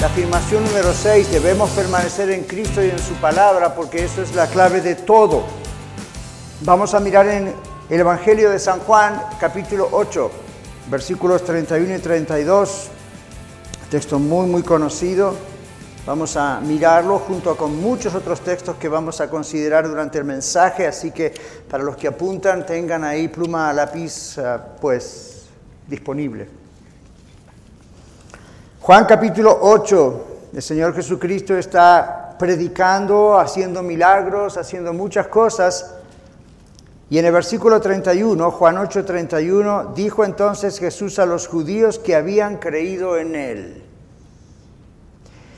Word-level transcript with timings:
La 0.00 0.06
afirmación 0.06 0.64
número 0.64 0.94
6, 0.94 1.32
debemos 1.32 1.70
permanecer 1.70 2.30
en 2.30 2.44
Cristo 2.44 2.84
y 2.84 2.88
en 2.88 3.00
su 3.00 3.14
palabra 3.14 3.74
porque 3.74 4.04
eso 4.04 4.22
es 4.22 4.32
la 4.32 4.46
clave 4.46 4.80
de 4.80 4.94
todo. 4.94 5.42
Vamos 6.60 6.94
a 6.94 7.00
mirar 7.00 7.26
en 7.26 7.52
el 7.90 8.00
Evangelio 8.00 8.50
de 8.50 8.60
San 8.60 8.78
Juan, 8.78 9.20
capítulo 9.40 9.88
8, 9.90 10.30
versículos 10.88 11.44
31 11.44 11.96
y 11.96 11.98
32, 11.98 12.90
texto 13.90 14.20
muy, 14.20 14.46
muy 14.46 14.62
conocido. 14.62 15.34
Vamos 16.06 16.36
a 16.36 16.60
mirarlo 16.60 17.18
junto 17.18 17.56
con 17.56 17.80
muchos 17.80 18.14
otros 18.14 18.40
textos 18.42 18.76
que 18.76 18.88
vamos 18.88 19.20
a 19.20 19.28
considerar 19.28 19.88
durante 19.88 20.18
el 20.18 20.24
mensaje, 20.24 20.86
así 20.86 21.10
que 21.10 21.34
para 21.68 21.82
los 21.82 21.96
que 21.96 22.06
apuntan 22.06 22.64
tengan 22.64 23.02
ahí 23.02 23.26
pluma, 23.26 23.72
lápiz, 23.72 24.38
eh, 24.38 24.58
pues 24.80 25.46
disponible. 25.88 26.67
Juan 28.88 29.04
capítulo 29.04 29.54
8, 29.60 30.26
el 30.54 30.62
Señor 30.62 30.94
Jesucristo 30.94 31.54
está 31.54 32.34
predicando, 32.38 33.38
haciendo 33.38 33.82
milagros, 33.82 34.56
haciendo 34.56 34.94
muchas 34.94 35.26
cosas. 35.26 35.94
Y 37.10 37.18
en 37.18 37.26
el 37.26 37.32
versículo 37.32 37.82
31, 37.82 38.50
Juan 38.50 38.78
8, 38.78 39.04
31, 39.04 39.92
dijo 39.94 40.24
entonces 40.24 40.78
Jesús 40.78 41.18
a 41.18 41.26
los 41.26 41.48
judíos 41.48 41.98
que 41.98 42.16
habían 42.16 42.56
creído 42.56 43.18
en 43.18 43.34
Él. 43.34 43.82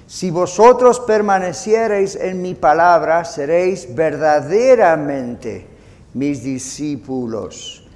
Si 0.09 0.33
vosotros 0.33 0.99
permaneciereis 0.99 2.17
en 2.17 2.43
mi 2.43 2.57
palabra, 2.57 3.25
seréis 3.25 3.95
verdaderamente 3.95 5.69
mis 6.15 6.43
discípulos 6.43 7.87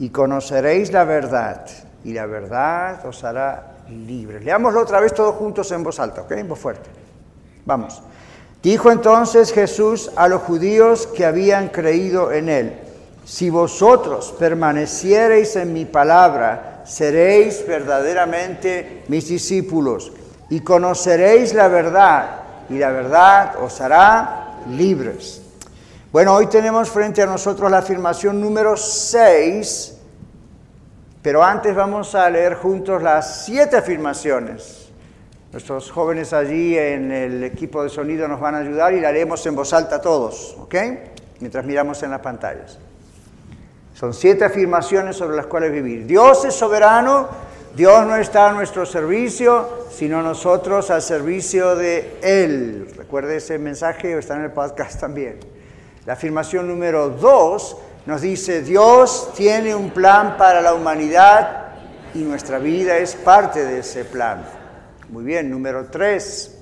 y 0.00 0.08
conoceréis 0.08 0.90
la 0.90 1.04
verdad, 1.04 1.64
y 2.02 2.12
la 2.12 2.26
verdad 2.26 3.06
os 3.06 3.22
hará 3.22 3.76
libres. 3.90 4.44
Leámoslo 4.44 4.80
otra 4.80 5.00
vez 5.00 5.14
todos 5.14 5.34
juntos 5.34 5.70
en 5.72 5.82
voz 5.82 5.98
alta, 6.00 6.22
¿ok? 6.22 6.32
En 6.32 6.48
voz 6.48 6.58
fuerte. 6.58 6.88
Vamos. 7.64 8.02
Dijo 8.62 8.90
entonces 8.90 9.52
Jesús 9.52 10.10
a 10.16 10.28
los 10.28 10.42
judíos 10.42 11.06
que 11.06 11.24
habían 11.24 11.68
creído 11.68 12.30
en 12.30 12.48
él, 12.48 12.78
si 13.24 13.48
vosotros 13.48 14.34
permaneciereis 14.38 15.56
en 15.56 15.72
mi 15.72 15.84
palabra, 15.84 16.82
seréis 16.84 17.64
verdaderamente 17.66 19.04
mis 19.08 19.28
discípulos 19.28 20.12
y 20.50 20.60
conoceréis 20.60 21.54
la 21.54 21.68
verdad 21.68 22.40
y 22.68 22.78
la 22.78 22.90
verdad 22.90 23.54
os 23.62 23.80
hará 23.80 24.58
libres. 24.68 25.42
Bueno, 26.12 26.34
hoy 26.34 26.48
tenemos 26.48 26.90
frente 26.90 27.22
a 27.22 27.26
nosotros 27.26 27.70
la 27.70 27.78
afirmación 27.78 28.40
número 28.40 28.76
6 28.76 29.99
pero 31.22 31.42
antes 31.42 31.74
vamos 31.74 32.14
a 32.14 32.28
leer 32.30 32.54
juntos 32.54 33.02
las 33.02 33.44
siete 33.44 33.76
afirmaciones. 33.76 34.90
Nuestros 35.52 35.90
jóvenes 35.90 36.32
allí 36.32 36.78
en 36.78 37.10
el 37.10 37.42
equipo 37.42 37.82
de 37.82 37.88
sonido 37.88 38.28
nos 38.28 38.40
van 38.40 38.54
a 38.54 38.58
ayudar 38.58 38.94
y 38.94 39.00
la 39.00 39.10
leemos 39.10 39.44
en 39.46 39.56
voz 39.56 39.72
alta 39.72 40.00
todos, 40.00 40.56
¿ok? 40.60 40.74
Mientras 41.40 41.64
miramos 41.64 42.02
en 42.02 42.10
las 42.10 42.20
pantallas. 42.20 42.78
Son 43.94 44.14
siete 44.14 44.44
afirmaciones 44.44 45.16
sobre 45.16 45.36
las 45.36 45.46
cuales 45.46 45.72
vivir. 45.72 46.06
Dios 46.06 46.44
es 46.44 46.54
soberano, 46.54 47.28
Dios 47.74 48.06
no 48.06 48.16
está 48.16 48.48
a 48.48 48.52
nuestro 48.52 48.86
servicio, 48.86 49.86
sino 49.90 50.22
nosotros 50.22 50.90
al 50.90 51.02
servicio 51.02 51.76
de 51.76 52.16
Él. 52.22 52.88
Recuerde 52.96 53.36
ese 53.36 53.58
mensaje, 53.58 54.16
está 54.16 54.36
en 54.36 54.44
el 54.44 54.52
podcast 54.52 55.00
también. 55.00 55.40
La 56.06 56.14
afirmación 56.14 56.66
número 56.66 57.10
dos 57.10 57.76
nos 58.06 58.20
dice, 58.22 58.62
Dios 58.62 59.32
tiene 59.34 59.74
un 59.74 59.90
plan 59.90 60.36
para 60.36 60.60
la 60.60 60.74
humanidad 60.74 61.68
y 62.14 62.20
nuestra 62.20 62.58
vida 62.58 62.96
es 62.96 63.14
parte 63.14 63.64
de 63.64 63.80
ese 63.80 64.04
plan. 64.04 64.44
Muy 65.10 65.24
bien, 65.24 65.50
número 65.50 65.86
tres. 65.90 66.56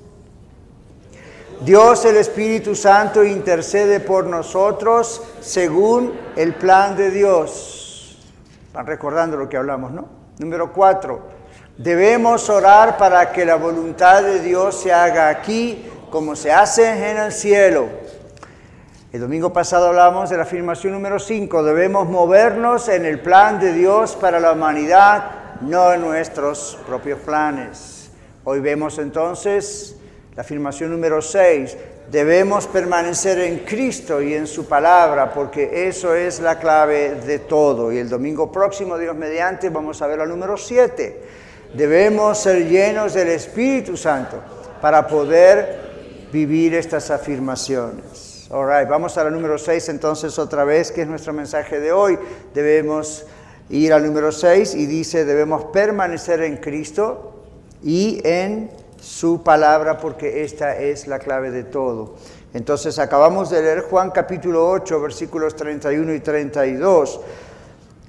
Dios 1.60 2.04
el 2.04 2.16
Espíritu 2.16 2.74
Santo 2.74 3.24
intercede 3.24 4.00
por 4.00 4.26
nosotros 4.26 5.22
según 5.40 6.12
el 6.36 6.54
plan 6.54 6.96
de 6.96 7.10
Dios. 7.10 8.18
Van 8.72 8.86
recordando 8.86 9.36
lo 9.36 9.48
que 9.48 9.56
hablamos, 9.56 9.90
¿no? 9.90 10.08
Número 10.38 10.72
cuatro. 10.72 11.20
Debemos 11.76 12.48
orar 12.48 12.96
para 12.96 13.32
que 13.32 13.44
la 13.44 13.56
voluntad 13.56 14.22
de 14.22 14.40
Dios 14.40 14.80
se 14.80 14.92
haga 14.92 15.28
aquí 15.28 15.84
como 16.10 16.36
se 16.36 16.52
hace 16.52 17.10
en 17.10 17.16
el 17.18 17.32
cielo. 17.32 17.88
El 19.10 19.22
domingo 19.22 19.54
pasado 19.54 19.86
hablábamos 19.86 20.28
de 20.28 20.36
la 20.36 20.42
afirmación 20.42 20.92
número 20.92 21.18
5, 21.18 21.62
debemos 21.62 22.06
movernos 22.10 22.90
en 22.90 23.06
el 23.06 23.20
plan 23.20 23.58
de 23.58 23.72
Dios 23.72 24.14
para 24.14 24.38
la 24.38 24.52
humanidad, 24.52 25.30
no 25.62 25.94
en 25.94 26.02
nuestros 26.02 26.78
propios 26.86 27.18
planes. 27.20 28.10
Hoy 28.44 28.60
vemos 28.60 28.98
entonces 28.98 29.96
la 30.36 30.42
afirmación 30.42 30.90
número 30.90 31.22
6, 31.22 31.74
debemos 32.10 32.66
permanecer 32.66 33.38
en 33.38 33.60
Cristo 33.60 34.20
y 34.20 34.34
en 34.34 34.46
su 34.46 34.68
palabra, 34.68 35.32
porque 35.32 35.88
eso 35.88 36.14
es 36.14 36.40
la 36.40 36.58
clave 36.58 37.14
de 37.14 37.38
todo. 37.38 37.90
Y 37.90 37.96
el 37.96 38.10
domingo 38.10 38.52
próximo, 38.52 38.98
Dios 38.98 39.16
mediante, 39.16 39.70
vamos 39.70 40.02
a 40.02 40.06
ver 40.06 40.18
la 40.18 40.26
número 40.26 40.58
7, 40.58 41.22
debemos 41.72 42.36
ser 42.36 42.68
llenos 42.68 43.14
del 43.14 43.28
Espíritu 43.28 43.96
Santo 43.96 44.36
para 44.82 45.06
poder 45.06 46.28
vivir 46.30 46.74
estas 46.74 47.10
afirmaciones. 47.10 48.27
All 48.50 48.86
vamos 48.86 49.18
a 49.18 49.24
la 49.24 49.30
número 49.30 49.58
6 49.58 49.90
entonces 49.90 50.38
otra 50.38 50.64
vez, 50.64 50.90
que 50.90 51.02
es 51.02 51.08
nuestro 51.08 51.34
mensaje 51.34 51.80
de 51.80 51.92
hoy. 51.92 52.18
Debemos 52.54 53.26
ir 53.68 53.92
al 53.92 54.06
número 54.06 54.32
6 54.32 54.74
y 54.74 54.86
dice, 54.86 55.26
debemos 55.26 55.66
permanecer 55.66 56.40
en 56.40 56.56
Cristo 56.56 57.44
y 57.82 58.22
en 58.24 58.70
su 58.98 59.42
palabra 59.42 59.98
porque 59.98 60.44
esta 60.44 60.78
es 60.78 61.06
la 61.06 61.18
clave 61.18 61.50
de 61.50 61.64
todo. 61.64 62.14
Entonces 62.54 62.98
acabamos 62.98 63.50
de 63.50 63.60
leer 63.60 63.82
Juan 63.82 64.12
capítulo 64.12 64.70
8, 64.70 64.98
versículos 64.98 65.54
31 65.54 66.14
y 66.14 66.20
32. 66.20 67.20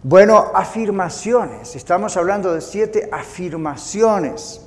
Bueno, 0.04 0.52
afirmaciones. 0.54 1.76
Estamos 1.76 2.16
hablando 2.16 2.54
de 2.54 2.62
siete 2.62 3.10
afirmaciones. 3.12 4.62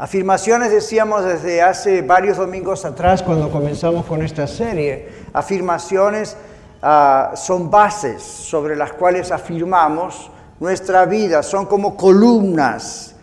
Afirmaciones 0.00 0.70
decíamos 0.70 1.26
desde 1.26 1.60
hace 1.60 2.00
varios 2.00 2.38
domingos 2.38 2.86
atrás 2.86 3.22
cuando 3.22 3.50
comenzamos 3.50 4.06
con 4.06 4.22
esta 4.22 4.46
serie. 4.46 5.06
Afirmaciones 5.34 6.38
ah, 6.80 7.32
son 7.34 7.70
bases 7.70 8.22
sobre 8.22 8.76
las 8.76 8.94
cuales 8.94 9.30
afirmamos 9.30 10.30
nuestra 10.58 11.04
vida, 11.04 11.42
son 11.42 11.66
como 11.66 11.98
columnas 11.98 13.14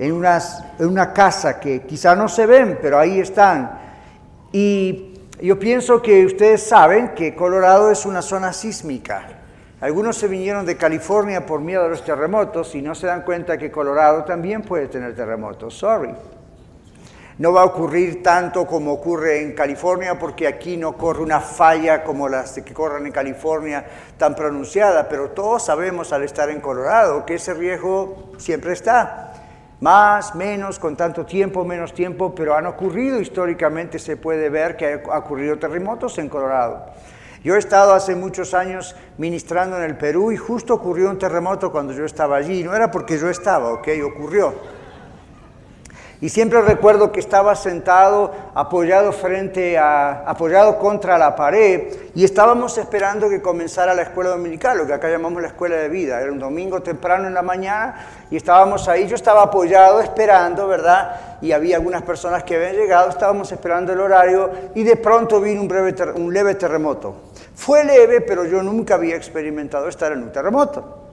en, 0.00 0.20
en 0.24 0.88
una 0.88 1.12
casa 1.12 1.60
que 1.60 1.82
quizá 1.82 2.16
no 2.16 2.28
se 2.28 2.44
ven, 2.44 2.80
pero 2.82 2.98
ahí 2.98 3.20
están. 3.20 3.78
Y 4.50 5.14
yo 5.40 5.60
pienso 5.60 6.02
que 6.02 6.26
ustedes 6.26 6.60
saben 6.60 7.10
que 7.14 7.36
Colorado 7.36 7.92
es 7.92 8.04
una 8.04 8.20
zona 8.20 8.52
sísmica. 8.52 9.35
Algunos 9.80 10.16
se 10.16 10.26
vinieron 10.26 10.64
de 10.64 10.78
California 10.78 11.44
por 11.44 11.60
miedo 11.60 11.84
a 11.84 11.88
los 11.88 12.02
terremotos 12.02 12.74
y 12.74 12.80
no 12.80 12.94
se 12.94 13.08
dan 13.08 13.22
cuenta 13.22 13.58
que 13.58 13.70
Colorado 13.70 14.24
también 14.24 14.62
puede 14.62 14.88
tener 14.88 15.14
terremotos. 15.14 15.74
Sorry. 15.74 16.14
No 17.38 17.52
va 17.52 17.60
a 17.60 17.64
ocurrir 17.66 18.22
tanto 18.22 18.66
como 18.66 18.94
ocurre 18.94 19.42
en 19.42 19.52
California 19.52 20.18
porque 20.18 20.46
aquí 20.46 20.78
no 20.78 20.96
corre 20.96 21.20
una 21.20 21.40
falla 21.40 22.02
como 22.02 22.26
las 22.26 22.52
que 22.52 22.72
corren 22.72 23.04
en 23.04 23.12
California 23.12 23.84
tan 24.16 24.34
pronunciada, 24.34 25.06
pero 25.10 25.32
todos 25.32 25.66
sabemos 25.66 26.10
al 26.14 26.22
estar 26.22 26.48
en 26.48 26.62
Colorado 26.62 27.26
que 27.26 27.34
ese 27.34 27.52
riesgo 27.52 28.32
siempre 28.38 28.72
está. 28.72 29.34
Más, 29.80 30.34
menos, 30.34 30.78
con 30.78 30.96
tanto 30.96 31.26
tiempo, 31.26 31.62
menos 31.66 31.92
tiempo, 31.92 32.34
pero 32.34 32.54
han 32.54 32.64
ocurrido 32.64 33.20
históricamente, 33.20 33.98
se 33.98 34.16
puede 34.16 34.48
ver 34.48 34.74
que 34.78 35.02
ha 35.12 35.18
ocurrido 35.18 35.58
terremotos 35.58 36.16
en 36.16 36.30
Colorado. 36.30 36.86
Yo 37.46 37.54
he 37.54 37.60
estado 37.60 37.92
hace 37.94 38.16
muchos 38.16 38.54
años 38.54 38.96
ministrando 39.18 39.76
en 39.76 39.84
el 39.84 39.96
Perú 39.96 40.32
y 40.32 40.36
justo 40.36 40.74
ocurrió 40.74 41.08
un 41.08 41.16
terremoto 41.16 41.70
cuando 41.70 41.92
yo 41.92 42.04
estaba 42.04 42.38
allí. 42.38 42.64
No 42.64 42.74
era 42.74 42.90
porque 42.90 43.16
yo 43.20 43.30
estaba, 43.30 43.72
ok, 43.72 43.86
ocurrió. 44.04 44.52
Y 46.20 46.30
siempre 46.30 46.62
recuerdo 46.62 47.12
que 47.12 47.20
estaba 47.20 47.54
sentado, 47.54 48.32
apoyado 48.54 49.12
frente 49.12 49.76
a, 49.76 50.22
apoyado 50.26 50.78
contra 50.78 51.18
la 51.18 51.36
pared, 51.36 51.94
y 52.14 52.24
estábamos 52.24 52.78
esperando 52.78 53.28
que 53.28 53.42
comenzara 53.42 53.92
la 53.92 54.02
escuela 54.02 54.30
dominical, 54.30 54.78
lo 54.78 54.86
que 54.86 54.94
acá 54.94 55.10
llamamos 55.10 55.42
la 55.42 55.48
escuela 55.48 55.76
de 55.76 55.90
vida. 55.90 56.20
Era 56.20 56.32
un 56.32 56.38
domingo 56.38 56.82
temprano 56.82 57.28
en 57.28 57.34
la 57.34 57.42
mañana, 57.42 58.06
y 58.30 58.36
estábamos 58.36 58.88
ahí, 58.88 59.06
yo 59.06 59.14
estaba 59.14 59.42
apoyado 59.42 60.00
esperando, 60.00 60.66
¿verdad? 60.66 61.38
Y 61.42 61.52
había 61.52 61.76
algunas 61.76 62.02
personas 62.02 62.44
que 62.44 62.56
habían 62.56 62.76
llegado, 62.76 63.10
estábamos 63.10 63.52
esperando 63.52 63.92
el 63.92 64.00
horario, 64.00 64.50
y 64.74 64.84
de 64.84 64.96
pronto 64.96 65.38
vino 65.38 65.60
un, 65.60 65.68
breve 65.68 65.94
un 66.14 66.32
leve 66.32 66.54
terremoto. 66.54 67.14
Fue 67.54 67.84
leve, 67.84 68.22
pero 68.22 68.46
yo 68.46 68.62
nunca 68.62 68.94
había 68.94 69.16
experimentado 69.16 69.88
estar 69.88 70.12
en 70.12 70.22
un 70.22 70.32
terremoto. 70.32 71.05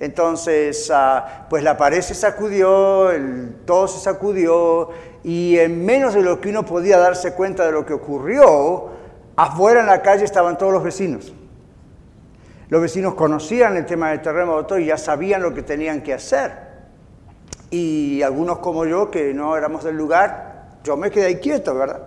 Entonces, 0.00 0.90
ah, 0.92 1.46
pues 1.50 1.62
la 1.62 1.76
pared 1.76 2.00
se 2.00 2.14
sacudió, 2.14 3.10
el, 3.10 3.54
todo 3.66 3.86
se 3.86 4.00
sacudió 4.00 4.88
y 5.22 5.58
en 5.58 5.84
menos 5.84 6.14
de 6.14 6.22
lo 6.22 6.40
que 6.40 6.48
uno 6.48 6.64
podía 6.64 6.98
darse 6.98 7.34
cuenta 7.34 7.66
de 7.66 7.72
lo 7.72 7.84
que 7.84 7.92
ocurrió, 7.92 8.88
afuera 9.36 9.80
en 9.80 9.86
la 9.86 10.00
calle 10.00 10.24
estaban 10.24 10.56
todos 10.56 10.72
los 10.72 10.82
vecinos. 10.82 11.34
Los 12.70 12.80
vecinos 12.80 13.14
conocían 13.14 13.76
el 13.76 13.84
tema 13.84 14.10
del 14.10 14.22
terremoto 14.22 14.78
y 14.78 14.86
ya 14.86 14.96
sabían 14.96 15.42
lo 15.42 15.52
que 15.52 15.62
tenían 15.62 16.02
que 16.02 16.14
hacer. 16.14 16.52
Y 17.70 18.22
algunos 18.22 18.58
como 18.60 18.86
yo, 18.86 19.10
que 19.10 19.34
no 19.34 19.54
éramos 19.54 19.84
del 19.84 19.96
lugar, 19.96 20.70
yo 20.82 20.96
me 20.96 21.10
quedé 21.10 21.38
quieto, 21.40 21.74
¿verdad? 21.74 22.04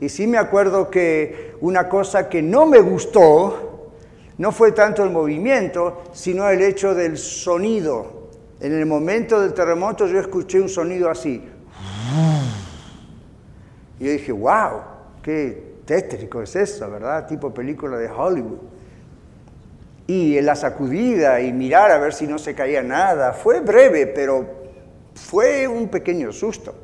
Y 0.00 0.08
sí 0.08 0.28
me 0.28 0.38
acuerdo 0.38 0.90
que 0.90 1.56
una 1.60 1.88
cosa 1.88 2.28
que 2.28 2.40
no 2.40 2.66
me 2.66 2.80
gustó 2.80 3.71
no 4.38 4.52
fue 4.52 4.72
tanto 4.72 5.04
el 5.04 5.10
movimiento, 5.10 6.04
sino 6.12 6.48
el 6.48 6.62
hecho 6.62 6.94
del 6.94 7.18
sonido. 7.18 8.30
En 8.60 8.72
el 8.72 8.86
momento 8.86 9.40
del 9.40 9.54
terremoto 9.54 10.06
yo 10.06 10.18
escuché 10.20 10.60
un 10.60 10.68
sonido 10.68 11.10
así. 11.10 11.48
Y 13.98 14.04
dije, 14.04 14.32
wow, 14.32 14.80
qué 15.22 15.76
tétrico 15.84 16.42
es 16.42 16.56
eso, 16.56 16.90
¿verdad? 16.90 17.26
Tipo 17.26 17.52
película 17.52 17.96
de 17.96 18.08
Hollywood. 18.08 18.58
Y 20.06 20.40
la 20.40 20.56
sacudida 20.56 21.40
y 21.40 21.52
mirar 21.52 21.90
a 21.90 21.98
ver 21.98 22.12
si 22.12 22.26
no 22.26 22.38
se 22.38 22.54
caía 22.54 22.82
nada, 22.82 23.32
fue 23.32 23.60
breve, 23.60 24.06
pero 24.08 24.62
fue 25.14 25.68
un 25.68 25.88
pequeño 25.88 26.32
susto. 26.32 26.74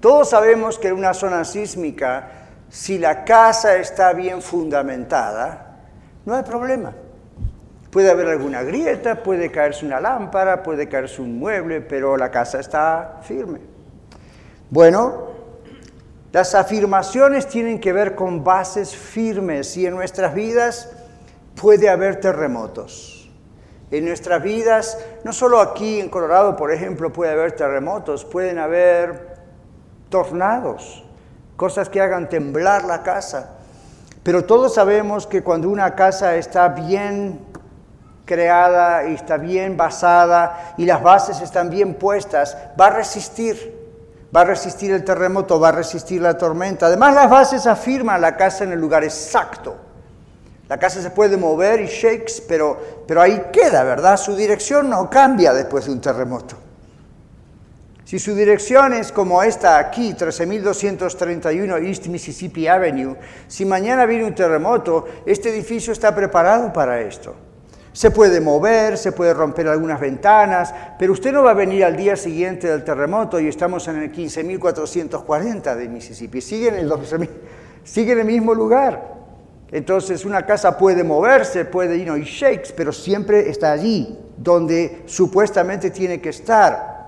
Todos 0.00 0.30
sabemos 0.30 0.78
que 0.78 0.88
en 0.88 0.94
una 0.94 1.12
zona 1.12 1.44
sísmica, 1.44 2.30
si 2.70 2.98
la 2.98 3.24
casa 3.24 3.76
está 3.76 4.12
bien 4.14 4.40
fundamentada, 4.40 5.69
no 6.24 6.34
hay 6.34 6.42
problema. 6.42 6.92
Puede 7.90 8.10
haber 8.10 8.28
alguna 8.28 8.62
grieta, 8.62 9.22
puede 9.22 9.50
caerse 9.50 9.84
una 9.84 10.00
lámpara, 10.00 10.62
puede 10.62 10.88
caerse 10.88 11.20
un 11.22 11.38
mueble, 11.38 11.80
pero 11.80 12.16
la 12.16 12.30
casa 12.30 12.60
está 12.60 13.20
firme. 13.22 13.60
Bueno, 14.70 15.30
las 16.32 16.54
afirmaciones 16.54 17.48
tienen 17.48 17.80
que 17.80 17.92
ver 17.92 18.14
con 18.14 18.44
bases 18.44 18.94
firmes 18.94 19.76
y 19.76 19.86
en 19.86 19.94
nuestras 19.94 20.32
vidas 20.32 20.92
puede 21.60 21.88
haber 21.88 22.20
terremotos. 22.20 23.28
En 23.90 24.04
nuestras 24.04 24.40
vidas, 24.40 24.96
no 25.24 25.32
solo 25.32 25.60
aquí 25.60 25.98
en 25.98 26.08
Colorado, 26.08 26.54
por 26.54 26.72
ejemplo, 26.72 27.12
puede 27.12 27.32
haber 27.32 27.52
terremotos, 27.52 28.24
pueden 28.24 28.60
haber 28.60 29.34
tornados, 30.08 31.04
cosas 31.56 31.88
que 31.88 32.00
hagan 32.00 32.28
temblar 32.28 32.84
la 32.84 33.02
casa. 33.02 33.56
Pero 34.22 34.44
todos 34.44 34.74
sabemos 34.74 35.26
que 35.26 35.42
cuando 35.42 35.68
una 35.68 35.94
casa 35.94 36.36
está 36.36 36.68
bien 36.68 37.40
creada 38.26 39.08
y 39.08 39.14
está 39.14 39.38
bien 39.38 39.76
basada 39.76 40.74
y 40.76 40.84
las 40.84 41.02
bases 41.02 41.40
están 41.40 41.70
bien 41.70 41.94
puestas, 41.94 42.56
va 42.80 42.86
a 42.86 42.90
resistir. 42.90 43.80
Va 44.34 44.42
a 44.42 44.44
resistir 44.44 44.92
el 44.92 45.02
terremoto, 45.02 45.58
va 45.58 45.70
a 45.70 45.72
resistir 45.72 46.22
la 46.22 46.38
tormenta. 46.38 46.86
Además, 46.86 47.14
las 47.14 47.28
bases 47.28 47.66
afirman 47.66 48.20
la 48.20 48.36
casa 48.36 48.62
en 48.62 48.70
el 48.70 48.80
lugar 48.80 49.02
exacto. 49.02 49.74
La 50.68 50.78
casa 50.78 51.02
se 51.02 51.10
puede 51.10 51.36
mover 51.36 51.80
y 51.80 51.86
shakes, 51.86 52.44
pero, 52.46 52.78
pero 53.08 53.20
ahí 53.20 53.46
queda, 53.52 53.82
¿verdad? 53.82 54.16
Su 54.16 54.36
dirección 54.36 54.88
no 54.88 55.10
cambia 55.10 55.52
después 55.52 55.86
de 55.86 55.90
un 55.90 56.00
terremoto. 56.00 56.54
Si 58.10 58.18
su 58.18 58.34
dirección 58.34 58.92
es 58.92 59.12
como 59.12 59.40
esta 59.40 59.78
aquí, 59.78 60.14
13231 60.14 61.76
East 61.76 62.08
Mississippi 62.08 62.66
Avenue, 62.66 63.14
si 63.46 63.64
mañana 63.64 64.04
viene 64.04 64.24
un 64.24 64.34
terremoto, 64.34 65.06
este 65.24 65.50
edificio 65.50 65.92
está 65.92 66.12
preparado 66.12 66.72
para 66.72 67.00
esto. 67.02 67.36
Se 67.92 68.10
puede 68.10 68.40
mover, 68.40 68.98
se 68.98 69.12
puede 69.12 69.32
romper 69.32 69.68
algunas 69.68 70.00
ventanas, 70.00 70.74
pero 70.98 71.12
usted 71.12 71.30
no 71.30 71.44
va 71.44 71.52
a 71.52 71.54
venir 71.54 71.84
al 71.84 71.96
día 71.96 72.16
siguiente 72.16 72.66
del 72.66 72.82
terremoto 72.82 73.38
y 73.38 73.46
estamos 73.46 73.86
en 73.86 74.02
el 74.02 74.10
15.440 74.10 75.76
de 75.76 75.88
Mississippi, 75.88 76.40
sigue 76.40 76.66
en, 76.66 76.74
el 76.78 76.92
sigue 77.84 78.10
en 78.10 78.18
el 78.18 78.24
mismo 78.24 78.54
lugar. 78.54 79.20
Entonces 79.70 80.24
una 80.24 80.44
casa 80.44 80.76
puede 80.76 81.04
moverse, 81.04 81.64
puede 81.64 81.96
ir 81.96 82.08
y 82.08 82.24
shakes, 82.24 82.72
pero 82.76 82.90
siempre 82.90 83.48
está 83.48 83.70
allí, 83.70 84.18
donde 84.36 85.04
supuestamente 85.06 85.90
tiene 85.92 86.20
que 86.20 86.30
estar. 86.30 86.99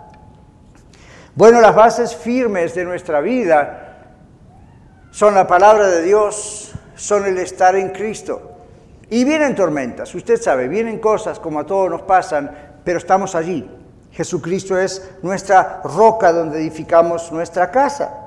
Bueno, 1.34 1.62
las 1.62 1.74
bases 1.74 2.14
firmes 2.14 2.74
de 2.74 2.84
nuestra 2.84 3.22
vida 3.22 3.88
son 5.10 5.34
la 5.34 5.46
palabra 5.46 5.86
de 5.86 6.02
Dios, 6.02 6.72
son 6.94 7.24
el 7.24 7.38
estar 7.38 7.74
en 7.74 7.88
Cristo. 7.88 8.50
Y 9.08 9.24
vienen 9.24 9.54
tormentas, 9.54 10.14
usted 10.14 10.40
sabe, 10.40 10.68
vienen 10.68 10.98
cosas 10.98 11.38
como 11.38 11.60
a 11.60 11.66
todos 11.66 11.88
nos 11.88 12.02
pasan, 12.02 12.50
pero 12.84 12.98
estamos 12.98 13.34
allí. 13.34 13.70
Jesucristo 14.10 14.78
es 14.78 15.10
nuestra 15.22 15.80
roca 15.84 16.32
donde 16.32 16.58
edificamos 16.58 17.32
nuestra 17.32 17.70
casa. 17.70 18.18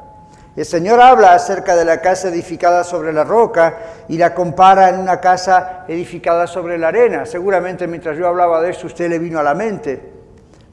El 0.55 0.65
Señor 0.65 0.99
habla 0.99 1.33
acerca 1.33 1.75
de 1.75 1.85
la 1.85 2.01
casa 2.01 2.29
edificada 2.29 2.83
sobre 2.83 3.13
la 3.13 3.23
roca 3.23 3.77
y 4.07 4.17
la 4.17 4.33
compara 4.33 4.89
en 4.89 4.99
una 4.99 5.19
casa 5.19 5.85
edificada 5.87 6.47
sobre 6.47 6.79
la 6.79 6.87
arena. 6.87 7.27
Seguramente 7.27 7.87
mientras 7.87 8.17
yo 8.17 8.27
hablaba 8.27 8.61
de 8.61 8.71
eso 8.71 8.87
usted 8.87 9.09
le 9.09 9.19
vino 9.19 9.37
a 9.37 9.43
la 9.43 9.53
mente. 9.53 10.14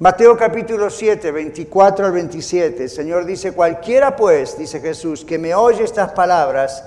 Mateo 0.03 0.37
capítulo 0.37 0.91
7, 0.91 1.31
24 1.31 2.07
al 2.07 2.11
27, 2.11 2.83
el 2.83 2.91
Señor 2.91 3.25
dice, 3.25 3.53
cualquiera 3.53 4.17
pues, 4.17 4.59
dice 4.59 4.81
Jesús, 4.81 5.25
que 5.25 5.39
me 5.39 5.55
oye 5.55 5.85
estas 5.85 6.11
palabras, 6.11 6.83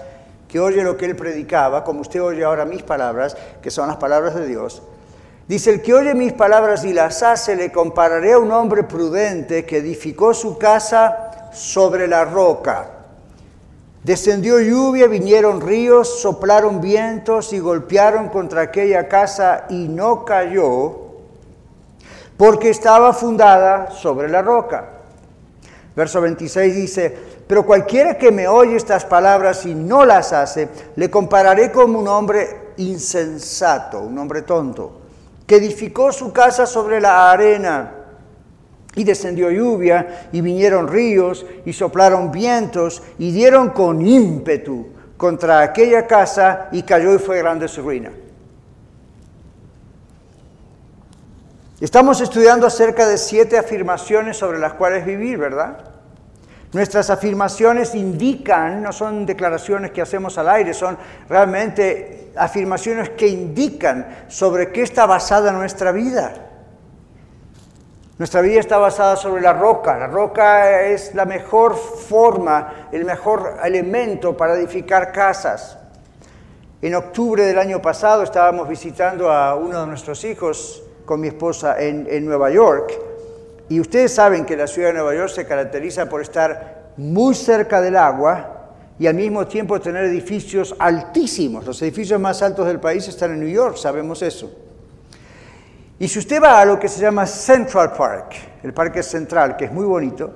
que 0.49 0.59
oye 0.59 0.83
lo 0.83 0.97
que 0.97 1.05
Él 1.05 1.15
predicaba, 1.15 1.85
como 1.85 2.01
usted 2.01 2.21
oye 2.21 2.43
ahora 2.43 2.65
mis 2.65 2.83
palabras, 2.83 3.37
que 3.61 3.71
son 3.71 3.87
las 3.87 3.95
palabras 3.95 4.35
de 4.35 4.45
Dios, 4.45 4.81
dice, 5.47 5.69
el 5.69 5.81
que 5.81 5.93
oye 5.93 6.13
mis 6.13 6.33
palabras 6.33 6.83
y 6.83 6.91
las 6.91 7.23
hace, 7.23 7.55
le 7.55 7.71
compararé 7.71 8.33
a 8.33 8.37
un 8.37 8.51
hombre 8.51 8.83
prudente 8.83 9.63
que 9.63 9.77
edificó 9.77 10.33
su 10.33 10.57
casa 10.57 11.51
sobre 11.53 12.09
la 12.09 12.25
roca. 12.25 12.89
Descendió 14.03 14.59
lluvia, 14.59 15.07
vinieron 15.07 15.61
ríos, 15.61 16.19
soplaron 16.19 16.81
vientos 16.81 17.53
y 17.53 17.59
golpearon 17.59 18.27
contra 18.27 18.63
aquella 18.63 19.07
casa 19.07 19.67
y 19.69 19.87
no 19.87 20.25
cayó 20.25 21.04
porque 22.37 22.69
estaba 22.69 23.13
fundada 23.13 23.91
sobre 23.91 24.29
la 24.29 24.41
roca. 24.41 24.89
Verso 25.95 26.19
26 26.19 26.75
dice, 26.75 27.17
pero 27.47 27.65
cualquiera 27.65 28.17
que 28.17 28.31
me 28.31 28.47
oye 28.47 28.75
estas 28.75 29.05
palabras 29.05 29.65
y 29.65 29.73
no 29.73 30.03
las 30.03 30.33
hace, 30.33 30.67
le 30.95 31.09
compararé 31.09 31.71
como 31.71 31.99
un 31.99 32.07
hombre 32.07 32.73
insensato, 32.77 34.01
un 34.01 34.17
hombre 34.17 34.41
tonto, 34.41 35.01
que 35.47 35.57
edificó 35.57 36.11
su 36.11 36.33
casa 36.33 36.65
sobre 36.65 36.99
la 36.99 37.31
arena. 37.31 37.91
Y 38.95 39.03
descendió 39.03 39.51
lluvia, 39.51 40.29
y 40.31 40.41
vinieron 40.41 40.87
ríos, 40.87 41.45
y 41.65 41.73
soplaron 41.73 42.31
vientos, 42.31 43.03
y 43.19 43.31
dieron 43.31 43.69
con 43.69 44.05
ímpetu 44.05 44.87
contra 45.17 45.61
aquella 45.61 46.07
casa, 46.07 46.69
y 46.71 46.83
cayó 46.83 47.13
y 47.13 47.19
fue 47.19 47.37
grande 47.37 47.67
su 47.67 47.81
ruina. 47.81 48.11
Estamos 51.81 52.21
estudiando 52.21 52.65
acerca 52.65 53.05
de 53.05 53.17
siete 53.17 53.57
afirmaciones 53.57 54.37
sobre 54.37 54.59
las 54.59 54.73
cuales 54.75 55.05
vivir, 55.05 55.37
¿verdad? 55.37 55.77
Nuestras 56.71 57.09
afirmaciones 57.09 57.95
indican, 57.95 58.81
no 58.81 58.93
son 58.93 59.25
declaraciones 59.25 59.91
que 59.91 60.01
hacemos 60.01 60.37
al 60.37 60.47
aire, 60.47 60.73
son 60.73 60.97
realmente 61.27 62.31
afirmaciones 62.37 63.09
que 63.09 63.27
indican 63.27 64.25
sobre 64.29 64.71
qué 64.71 64.83
está 64.83 65.05
basada 65.05 65.51
nuestra 65.51 65.91
vida. 65.91 66.33
Nuestra 68.17 68.39
vida 68.39 68.61
está 68.61 68.77
basada 68.77 69.17
sobre 69.17 69.41
la 69.41 69.51
roca. 69.51 69.97
La 69.97 70.07
roca 70.07 70.81
es 70.83 71.13
la 71.13 71.25
mejor 71.25 71.75
forma, 71.75 72.87
el 72.93 73.03
mejor 73.03 73.57
elemento 73.61 74.37
para 74.37 74.55
edificar 74.55 75.11
casas. 75.11 75.77
En 76.81 76.95
octubre 76.95 77.45
del 77.45 77.59
año 77.59 77.81
pasado 77.81 78.23
estábamos 78.23 78.69
visitando 78.69 79.29
a 79.29 79.55
uno 79.55 79.81
de 79.81 79.87
nuestros 79.87 80.23
hijos 80.23 80.84
con 81.05 81.21
mi 81.21 81.27
esposa 81.27 81.79
en, 81.79 82.25
Nueva 82.25 82.49
York. 82.49 82.93
Y 83.69 83.79
ustedes 83.79 84.13
saben 84.13 84.45
que 84.45 84.57
la 84.57 84.67
ciudad 84.67 84.89
de 84.89 84.95
Nueva 84.95 85.15
York 85.15 85.29
se 85.29 85.45
caracteriza 85.45 86.09
por 86.09 86.21
estar 86.21 86.91
muy 86.97 87.35
cerca 87.35 87.81
del 87.81 87.95
agua 87.95 88.73
y 88.97 89.07
al 89.07 89.15
mismo 89.15 89.45
tiempo 89.47 89.79
tener 89.79 90.05
edificios 90.05 90.75
altísimos. 90.79 91.65
Los 91.65 91.81
edificios 91.81 92.19
más 92.19 92.41
altos 92.41 92.67
del 92.67 92.79
país 92.79 93.07
están 93.07 93.31
en 93.31 93.39
New 93.39 93.49
York, 93.49 93.77
sabemos 93.77 94.21
eso. 94.21 94.51
Y 95.97 96.07
si 96.07 96.19
usted 96.19 96.41
va 96.41 96.59
a 96.59 96.65
lo 96.65 96.77
que 96.77 96.89
se 96.89 97.01
llama 97.01 97.25
Central 97.25 97.93
Park, 97.93 98.35
el 98.63 98.73
parque 98.73 99.01
central, 99.01 99.55
que 99.55 99.65
es 99.65 99.71
muy 99.71 99.85
bonito, 99.85 100.33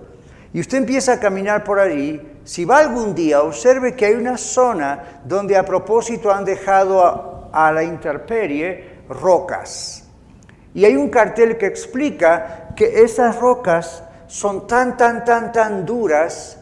y 0.53 0.59
usted 0.59 0.79
empieza 0.79 1.13
a 1.13 1.19
caminar 1.19 1.63
por 1.63 1.79
allí, 1.79 2.21
si 2.43 2.65
va 2.65 2.79
algún 2.79 3.13
día, 3.13 3.43
observe 3.43 3.95
que 3.95 4.05
hay 4.07 4.15
una 4.15 4.37
zona 4.37 5.21
donde 5.23 5.55
a 5.55 5.63
propósito 5.63 6.31
han 6.31 6.45
dejado 6.45 7.49
a, 7.53 7.71
la 7.71 7.83
intemperie 7.83 9.01
rocas. 9.09 10.08
Y 10.73 10.85
hay 10.85 10.95
un 10.95 11.09
cartel 11.09 11.57
que 11.57 11.65
explica 11.65 12.69
que 12.75 13.03
esas 13.03 13.39
rocas 13.39 14.03
son 14.27 14.67
tan, 14.67 14.97
tan, 14.97 15.25
tan, 15.25 15.51
tan 15.51 15.85
duras 15.85 16.57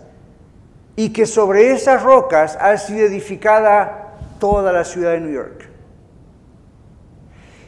y 0.96 1.12
que 1.12 1.26
sobre 1.26 1.72
esas 1.72 2.02
rocas 2.02 2.58
ha 2.60 2.78
sido 2.78 3.06
edificada 3.06 4.14
toda 4.40 4.72
la 4.72 4.84
ciudad 4.84 5.12
de 5.12 5.20
New 5.20 5.34
York. 5.34 5.70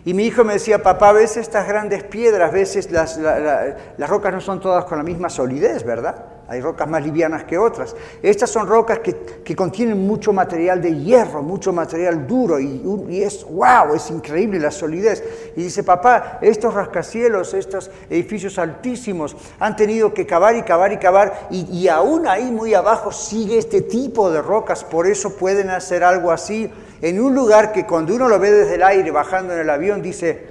Y 0.05 0.13
mi 0.13 0.25
hijo 0.25 0.43
me 0.43 0.53
decía, 0.53 0.81
papá, 0.81 1.12
ves 1.12 1.38
estas 1.38 1.67
grandes 1.67 2.03
piedras, 2.03 2.51
veces 2.51 2.89
las, 2.91 3.17
las 3.17 4.10
rocas 4.10 4.34
no 4.34 4.41
son 4.41 4.60
todas 4.60 4.86
con 4.86 4.98
la 4.98 5.03
misma 5.03 5.29
solidez, 5.29 5.84
¿verdad? 5.84 6.25
Hay 6.49 6.61
rocas 6.61 6.89
más 6.89 7.03
livianas 7.03 7.43
que 7.43 7.59
otras. 7.59 7.95
Estas 8.23 8.49
son 8.49 8.67
rocas 8.67 8.99
que, 8.99 9.55
contienen 9.55 10.07
mucho 10.07 10.33
material 10.33 10.81
de 10.81 10.95
hierro, 10.95 11.43
mucho 11.43 11.71
material 11.71 12.25
duro 12.25 12.59
y, 12.59 12.81
y, 13.09 13.21
es, 13.21 13.45
wow, 13.45 13.93
es 13.93 14.09
increíble 14.09 14.59
la 14.59 14.71
solidez. 14.71 15.23
Y 15.55 15.63
dice, 15.63 15.83
papá, 15.83 16.39
estos 16.41 16.73
rascacielos, 16.73 17.53
estos 17.53 17.91
edificios 18.09 18.57
altísimos 18.57 19.37
han 19.59 19.75
tenido 19.75 20.11
que 20.11 20.25
cavar 20.25 20.55
y 20.55 20.63
cavar 20.63 20.91
y 20.91 20.97
cavar 20.97 21.47
y, 21.51 21.65
y 21.71 21.87
aún 21.87 22.27
ahí 22.27 22.51
muy 22.51 22.73
abajo 22.73 23.11
sigue 23.11 23.59
este 23.59 23.81
tipo 23.81 24.31
de 24.31 24.41
rocas, 24.41 24.83
por 24.83 25.05
eso 25.05 25.35
pueden 25.37 25.69
hacer 25.69 26.03
algo 26.03 26.31
así 26.31 26.71
en 27.01 27.21
un 27.21 27.35
lugar 27.35 27.71
que 27.71 27.85
cuando 27.85 28.15
uno 28.15 28.27
lo 28.27 28.39
ve 28.39 28.51
desde 28.51 28.75
el 28.75 28.83
aire 28.83 29.11
bajando 29.11 29.53
en 29.53 29.59
el 29.59 29.69
avión 29.69 30.01
dice, 30.01 30.47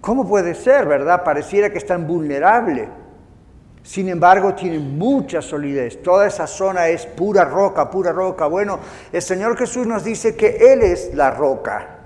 ¿cómo 0.00 0.26
puede 0.26 0.54
ser, 0.54 0.86
verdad? 0.86 1.22
Pareciera 1.22 1.70
que 1.70 1.78
es 1.78 1.86
tan 1.86 2.06
vulnerable. 2.06 2.99
Sin 3.82 4.08
embargo, 4.08 4.54
tiene 4.54 4.78
mucha 4.78 5.40
solidez. 5.40 6.02
Toda 6.02 6.26
esa 6.26 6.46
zona 6.46 6.88
es 6.88 7.06
pura 7.06 7.44
roca, 7.44 7.90
pura 7.90 8.12
roca. 8.12 8.46
Bueno, 8.46 8.78
el 9.12 9.22
Señor 9.22 9.56
Jesús 9.56 9.86
nos 9.86 10.04
dice 10.04 10.36
que 10.36 10.72
Él 10.72 10.82
es 10.82 11.14
la 11.14 11.30
roca. 11.30 11.96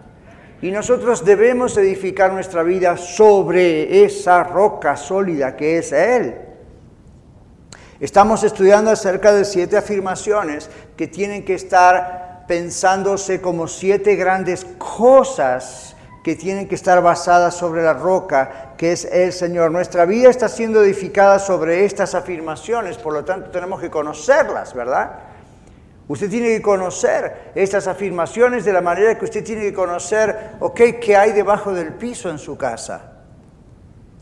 Y 0.63 0.71
nosotros 0.71 1.25
debemos 1.25 1.77
edificar 1.77 2.33
nuestra 2.33 2.63
vida 2.63 2.97
sobre 2.97 4.05
esa 4.05 4.45
roca 4.45 4.97
sólida 4.97 5.57
que 5.57 5.79
es 5.79 5.93
Él. 5.93 6.37
Estamos 8.01 8.45
estudiando 8.45 8.91
acerca 8.91 9.33
de 9.33 9.45
siete 9.45 9.77
afirmaciones 9.77 10.71
que 10.97 11.07
tienen 11.07 11.45
que 11.45 11.55
estar 11.55 12.45
pensándose 12.47 13.41
como 13.41 13.69
siete 13.69 14.17
grandes 14.17 14.65
cosas 14.79 15.94
que 16.25 16.35
tienen 16.35 16.67
que 16.67 16.75
estar 16.75 17.03
basadas 17.03 17.55
sobre 17.55 17.83
la 17.83 17.93
roca, 17.93 18.73
que 18.79 18.93
es 18.93 19.05
el 19.05 19.31
Señor. 19.31 19.71
Nuestra 19.71 20.07
vida 20.07 20.31
está 20.31 20.49
siendo 20.49 20.83
edificada 20.83 21.39
sobre 21.39 21.85
estas 21.85 22.15
afirmaciones, 22.15 22.97
por 22.97 23.13
lo 23.13 23.27
tanto 23.27 23.51
tenemos 23.51 23.79
que 23.79 23.91
conocerlas, 23.91 24.73
¿verdad? 24.73 25.19
Usted 26.09 26.31
tiene 26.31 26.49
que 26.49 26.63
conocer 26.63 27.53
estas 27.55 27.87
afirmaciones 27.87 28.65
de 28.65 28.73
la 28.73 28.81
manera 28.81 29.19
que 29.19 29.27
usted 29.27 29.45
tiene 29.45 29.63
que 29.63 29.75
conocer, 29.75 30.53
ok, 30.61 30.81
qué 30.99 31.15
hay 31.15 31.33
debajo 31.33 31.75
del 31.75 31.93
piso 31.93 32.31
en 32.31 32.39
su 32.39 32.57
casa. 32.57 33.14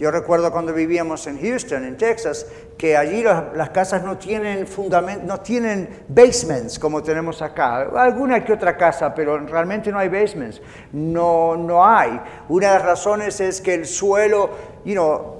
Yo 0.02 0.10
recuerdo 0.10 0.50
cuando 0.50 0.74
vivíamos 0.74 1.28
en 1.28 1.40
Houston, 1.40 1.84
en 1.84 1.96
Texas, 1.96 2.44
que 2.76 2.96
allí 2.96 3.22
las, 3.22 3.70
casas 3.70 4.02
no 4.02 4.18
tienen 4.18 4.66
fundamento, 4.66 5.24
no 5.24 5.38
tienen 5.38 6.02
basements 6.08 6.76
como 6.76 7.04
tenemos 7.04 7.40
acá. 7.40 7.82
Alguna 7.82 8.44
que 8.44 8.52
otra 8.52 8.76
casa, 8.76 9.14
pero 9.14 9.38
realmente 9.38 9.92
no 9.92 10.00
hay 10.00 10.08
basements. 10.08 10.60
No, 10.90 11.54
no 11.54 11.86
hay. 11.86 12.20
Una 12.48 12.72
de 12.72 12.78
las 12.78 12.84
razones 12.84 13.40
es 13.40 13.60
que 13.60 13.74
el 13.74 13.86
suelo, 13.86 14.50
you 14.84 14.94
know, 14.94 15.36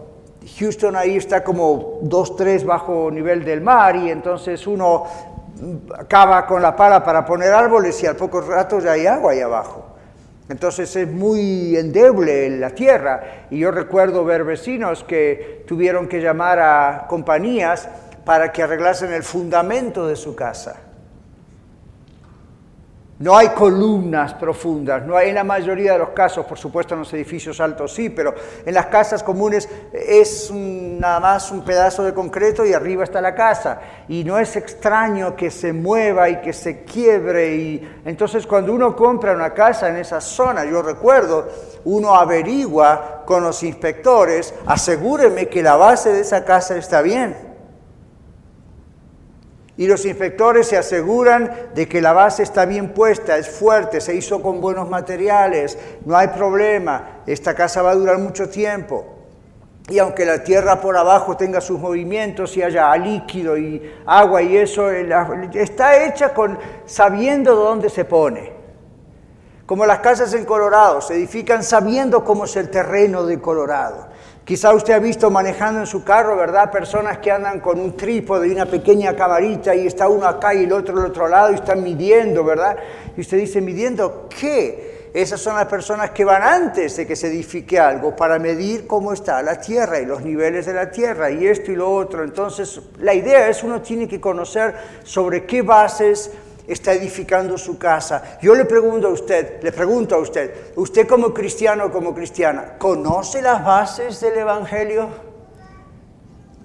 Houston 0.61 0.95
ahí 0.95 1.17
está 1.17 1.43
como 1.43 1.99
dos, 2.03 2.37
tres 2.37 2.65
bajo 2.65 3.11
nivel 3.11 3.45
del 3.45 3.63
mar 3.63 3.97
y 3.97 4.13
entonces 4.13 4.65
uno 4.69 5.07
acaba 5.99 6.47
con 6.47 6.63
la 6.63 6.77
pala 6.77 7.03
para 7.03 7.25
poner 7.25 7.53
árboles 7.53 8.01
y 8.05 8.07
al 8.07 8.15
poco 8.15 8.41
rato 8.41 8.79
ya 8.79 8.93
hay 8.93 9.09
agua 9.09 9.33
ahí 9.33 9.41
abajo. 9.41 9.92
Entonces 10.49 10.95
es 10.97 11.09
muy 11.09 11.77
endeble 11.77 12.51
la 12.51 12.71
tierra 12.71 13.47
y 13.51 13.61
yo 13.61 13.71
recuerdo 13.71 14.25
ver 14.25 14.45
vecinos 14.45 15.05
que 15.05 15.65
tuvieron 15.67 16.09
que 16.09 16.21
llamar 16.21 16.59
a 16.59 17.07
compañías 17.09 17.89
para 18.25 18.53
que 18.53 18.63
arreglasen 18.63 19.13
el 19.13 19.23
fundamento 19.23 20.07
de 20.07 20.17
su 20.17 20.35
casa. 20.35 20.92
No 23.23 23.37
hay 23.37 23.51
columnas 23.51 24.35
profundas, 24.35 25.07
no 25.07 25.17
hay 25.17 25.29
en 25.29 25.37
la 25.37 25.45
mayoría 25.45 25.93
de 25.93 26.01
los 26.01 26.09
casos, 26.09 26.45
por 26.45 26.59
supuesto 26.59 26.95
en 26.95 27.01
los 27.01 27.15
edificios 27.15 27.61
altos 27.61 27.95
sí, 27.95 28.11
pero 28.11 28.35
en 28.67 28.75
las 28.75 28.87
casas 28.87 29.23
comunes 29.23 29.69
es 29.93 30.51
nada 30.53 31.21
más 31.21 31.53
un 31.53 31.65
pedazo 31.65 32.03
de 32.03 32.13
concreto 32.15 32.67
y 32.67 32.73
arriba 32.73 33.05
está 33.05 33.21
la 33.21 33.33
casa. 33.33 33.81
Y 34.09 34.25
no 34.25 34.41
es 34.41 34.57
extraño 34.57 35.37
que 35.37 35.53
se 35.53 35.73
mueva 35.73 36.31
y 36.31 36.41
que 36.41 36.53
se 36.53 36.83
quiebre. 36.83 37.55
Y 37.55 38.01
entonces 38.05 38.45
cuando 38.45 38.73
uno 38.73 38.97
compra 38.97 39.35
una 39.35 39.55
casa 39.55 39.89
en 39.89 39.99
esa 39.99 40.21
zona, 40.21 40.65
yo 40.65 40.83
recuerdo, 40.83 41.49
uno 41.85 42.17
averigua 42.17 43.23
con 43.25 43.45
los 43.45 43.63
inspectores, 43.63 44.53
asegúreme 44.67 45.47
que 45.47 45.63
la 45.63 45.77
base 45.77 46.13
de 46.13 46.23
esa 46.23 46.45
casa 46.45 46.77
está 46.77 47.01
bien 47.03 47.52
y 49.77 49.87
los 49.87 50.05
inspectores 50.05 50.67
se 50.67 50.77
aseguran 50.77 51.71
de 51.75 51.89
que 51.89 52.03
la 52.03 52.13
base 52.13 52.43
está 52.43 52.67
bien 52.67 52.91
puesta, 52.93 53.39
es 53.39 53.49
fuerte, 53.49 54.01
se 54.01 54.15
hizo 54.15 54.43
con 54.43 54.61
buenos 54.61 54.89
materiales, 54.89 55.79
no 56.05 56.17
hay 56.17 56.29
problema, 56.29 57.23
esta 57.27 57.55
casa 57.55 57.83
va 57.83 57.91
a 57.91 57.95
durar 57.95 58.19
mucho 58.19 58.49
tiempo. 58.49 59.07
Y 59.89 59.99
aunque 59.99 60.25
la 60.25 60.45
tierra 60.45 60.81
por 60.81 60.97
abajo 60.97 61.37
tenga 61.37 61.61
sus 61.61 61.79
movimientos 61.79 62.57
y 62.57 62.63
haya 62.63 62.95
líquido 62.97 63.57
y 63.57 63.83
agua 64.07 64.43
y 64.43 64.57
eso, 64.57 64.91
está 64.91 66.05
hecha 66.05 66.33
con 66.33 66.59
sabiendo 66.87 67.55
dónde 67.55 67.91
se 67.91 68.05
pone. 68.05 68.53
Como 69.67 69.87
las 69.87 70.01
casas 70.01 70.35
en 70.35 70.45
Colorado, 70.45 71.01
se 71.01 71.15
edifican 71.15 71.63
sabiendo 71.65 72.25
cómo 72.25 72.45
es 72.45 72.55
el 72.57 72.69
terreno 72.71 73.25
de 73.25 73.41
Colorado. 73.41 74.09
Quizá 74.45 74.75
usted 74.75 74.95
ha 74.95 74.99
visto 74.99 75.31
manejando 75.31 75.81
en 75.81 75.87
su 75.87 76.03
carro, 76.03 76.37
¿verdad? 76.37 76.71
Personas 76.71 77.19
que 77.19 77.31
andan 77.31 77.61
con 77.61 77.79
un 77.79 77.97
trípode 77.97 78.49
y 78.49 78.51
una 78.51 78.67
pequeña 78.67 79.15
camarita 79.15 79.73
y 79.75 79.87
está 79.87 80.09
uno 80.09 80.27
acá 80.27 80.53
y 80.53 80.65
el 80.65 80.73
otro 80.73 80.99
al 80.99 81.07
otro 81.07 81.29
lado 81.29 81.53
y 81.53 81.55
están 81.55 81.83
midiendo, 81.83 82.43
¿verdad? 82.43 82.77
Y 83.17 83.21
usted 83.21 83.39
dice, 83.39 83.61
¿midiendo 83.61 84.29
qué? 84.29 85.11
Esas 85.15 85.41
son 85.41 85.57
las 85.57 85.67
personas 85.67 86.11
que 86.11 86.25
van 86.25 86.43
antes 86.43 86.97
de 86.97 87.07
que 87.07 87.15
se 87.15 87.29
edifique 87.29 87.79
algo 87.79 88.17
para 88.17 88.39
medir 88.39 88.87
cómo 88.87 89.13
está 89.13 89.43
la 89.43 89.61
tierra 89.61 90.01
y 90.01 90.07
los 90.07 90.23
niveles 90.23 90.67
de 90.67 90.73
la 90.73 90.91
tierra 90.91 91.31
y 91.31 91.47
esto 91.47 91.71
y 91.71 91.77
lo 91.77 91.93
otro. 91.95 92.25
Entonces, 92.25 92.81
la 92.99 93.15
idea 93.15 93.47
es 93.49 93.63
uno 93.63 93.81
tiene 93.83 94.09
que 94.09 94.21
conocer 94.21 94.75
sobre 95.05 95.45
qué 95.45 95.63
bases 95.63 96.33
está 96.67 96.93
edificando 96.93 97.59
su 97.59 97.79
casa. 97.79 98.39
Yo 98.41 98.55
le 98.55 98.65
pregunto 98.65 99.09
a 99.09 99.11
usted, 99.11 99.63
le 99.63 99.73
pregunto 99.73 100.15
a 100.15 100.19
usted, 100.19 100.73
usted 100.77 101.07
como 101.07 101.33
cristiano 101.35 101.87
o 101.87 101.91
como 101.91 102.15
cristiana, 102.15 102.79
¿conoce 102.79 103.43
las 103.43 103.65
bases 103.65 104.21
del 104.21 104.39
Evangelio? 104.39 105.33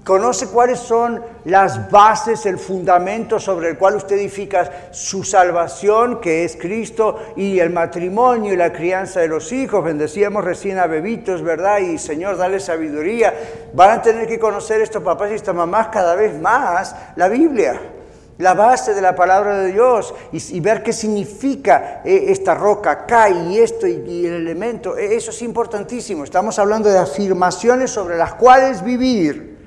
¿Conoce 0.07 0.47
cuáles 0.47 0.79
son 0.79 1.21
las 1.43 1.91
bases, 1.91 2.45
el 2.45 2.57
fundamento 2.57 3.41
sobre 3.41 3.71
el 3.71 3.77
cual 3.77 3.97
usted 3.97 4.15
edifica 4.15 4.87
su 4.91 5.25
salvación, 5.25 6.21
que 6.21 6.45
es 6.45 6.55
Cristo, 6.55 7.19
y 7.35 7.59
el 7.59 7.71
matrimonio 7.71 8.53
y 8.53 8.55
la 8.55 8.71
crianza 8.71 9.19
de 9.19 9.27
los 9.27 9.51
hijos? 9.51 9.83
Bendecíamos 9.83 10.45
recién 10.45 10.79
a 10.79 10.87
bebitos, 10.87 11.41
¿verdad? 11.41 11.79
Y 11.79 11.97
Señor, 11.97 12.37
dale 12.37 12.61
sabiduría. 12.61 13.33
Van 13.73 13.99
a 13.99 14.01
tener 14.01 14.27
que 14.27 14.39
conocer 14.39 14.79
estos 14.79 15.03
papás 15.03 15.29
y 15.31 15.35
estas 15.35 15.53
mamás 15.53 15.89
cada 15.89 16.15
vez 16.15 16.39
más 16.39 16.95
la 17.17 17.27
Biblia 17.27 17.77
la 18.37 18.53
base 18.53 18.93
de 18.93 19.01
la 19.01 19.15
palabra 19.15 19.57
de 19.59 19.71
Dios 19.71 20.13
y, 20.31 20.59
ver 20.59 20.83
qué 20.83 20.93
significa 20.93 22.01
eh, 22.05 22.25
esta 22.29 22.53
roca, 22.53 23.05
cae 23.05 23.33
y 23.49 23.57
esto 23.57 23.87
y, 23.87 24.25
el 24.25 24.33
elemento. 24.33 24.97
E, 24.97 25.15
eso 25.15 25.31
es 25.31 25.41
importantísimo. 25.41 26.23
Estamos 26.23 26.59
hablando 26.59 26.89
de 26.89 26.99
afirmaciones 26.99 27.91
sobre 27.91 28.17
las 28.17 28.35
cuales 28.35 28.83
vivir. 28.83 29.57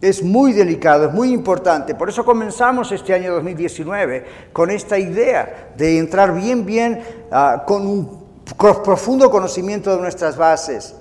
Es 0.00 0.22
muy 0.22 0.52
delicado, 0.52 1.06
es 1.06 1.12
muy 1.12 1.32
importante. 1.32 1.94
Por 1.94 2.08
eso 2.08 2.24
comenzamos 2.24 2.92
este 2.92 3.14
año 3.14 3.32
2019 3.34 4.24
con 4.52 4.70
esta 4.70 4.98
idea 4.98 5.72
de 5.76 5.98
entrar 5.98 6.34
bien, 6.34 6.66
bien 6.66 7.02
ah, 7.32 7.64
con 7.66 7.86
un 7.86 8.26
profundo 8.56 9.30
conocimiento 9.30 9.94
de 9.94 10.02
nuestras 10.02 10.36
bases. 10.36 10.94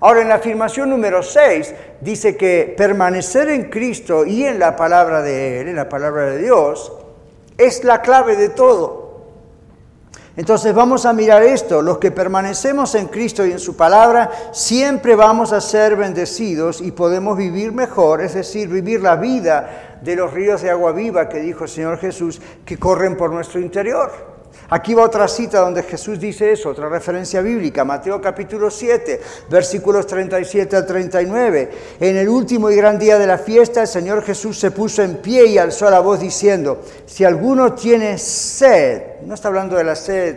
Ahora, 0.00 0.22
en 0.22 0.28
la 0.28 0.36
afirmación 0.36 0.88
número 0.88 1.22
6 1.22 1.74
dice 2.00 2.36
que 2.36 2.74
permanecer 2.76 3.50
en 3.50 3.64
Cristo 3.64 4.24
y 4.24 4.44
en 4.44 4.58
la 4.58 4.74
palabra 4.74 5.20
de 5.20 5.60
Él, 5.60 5.68
en 5.68 5.76
la 5.76 5.88
palabra 5.88 6.24
de 6.26 6.38
Dios, 6.38 6.92
es 7.58 7.84
la 7.84 8.00
clave 8.00 8.36
de 8.36 8.48
todo. 8.48 9.10
Entonces 10.36 10.72
vamos 10.74 11.04
a 11.04 11.12
mirar 11.12 11.42
esto, 11.42 11.82
los 11.82 11.98
que 11.98 12.10
permanecemos 12.10 12.94
en 12.94 13.08
Cristo 13.08 13.44
y 13.44 13.52
en 13.52 13.58
su 13.58 13.76
palabra, 13.76 14.30
siempre 14.52 15.14
vamos 15.14 15.52
a 15.52 15.60
ser 15.60 15.96
bendecidos 15.96 16.80
y 16.80 16.92
podemos 16.92 17.36
vivir 17.36 17.72
mejor, 17.72 18.22
es 18.22 18.32
decir, 18.32 18.68
vivir 18.68 19.02
la 19.02 19.16
vida 19.16 19.98
de 20.00 20.16
los 20.16 20.32
ríos 20.32 20.62
de 20.62 20.70
agua 20.70 20.92
viva 20.92 21.28
que 21.28 21.40
dijo 21.40 21.64
el 21.64 21.70
Señor 21.70 21.98
Jesús, 21.98 22.40
que 22.64 22.78
corren 22.78 23.18
por 23.18 23.30
nuestro 23.30 23.60
interior. 23.60 24.29
Aquí 24.72 24.94
va 24.94 25.02
otra 25.02 25.26
cita 25.26 25.58
donde 25.58 25.82
Jesús 25.82 26.20
dice 26.20 26.52
eso, 26.52 26.68
otra 26.68 26.88
referencia 26.88 27.42
bíblica, 27.42 27.84
Mateo 27.84 28.20
capítulo 28.20 28.70
7, 28.70 29.20
versículos 29.50 30.06
37 30.06 30.76
al 30.76 30.86
39. 30.86 31.70
En 31.98 32.16
el 32.16 32.28
último 32.28 32.70
y 32.70 32.76
gran 32.76 32.96
día 32.96 33.18
de 33.18 33.26
la 33.26 33.36
fiesta, 33.36 33.80
el 33.80 33.88
Señor 33.88 34.22
Jesús 34.22 34.60
se 34.60 34.70
puso 34.70 35.02
en 35.02 35.16
pie 35.16 35.46
y 35.46 35.58
alzó 35.58 35.90
la 35.90 35.98
voz 35.98 36.20
diciendo, 36.20 36.82
si 37.04 37.24
alguno 37.24 37.72
tiene 37.72 38.16
sed, 38.16 39.22
no 39.26 39.34
está 39.34 39.48
hablando 39.48 39.74
de 39.74 39.82
la 39.82 39.96
sed 39.96 40.36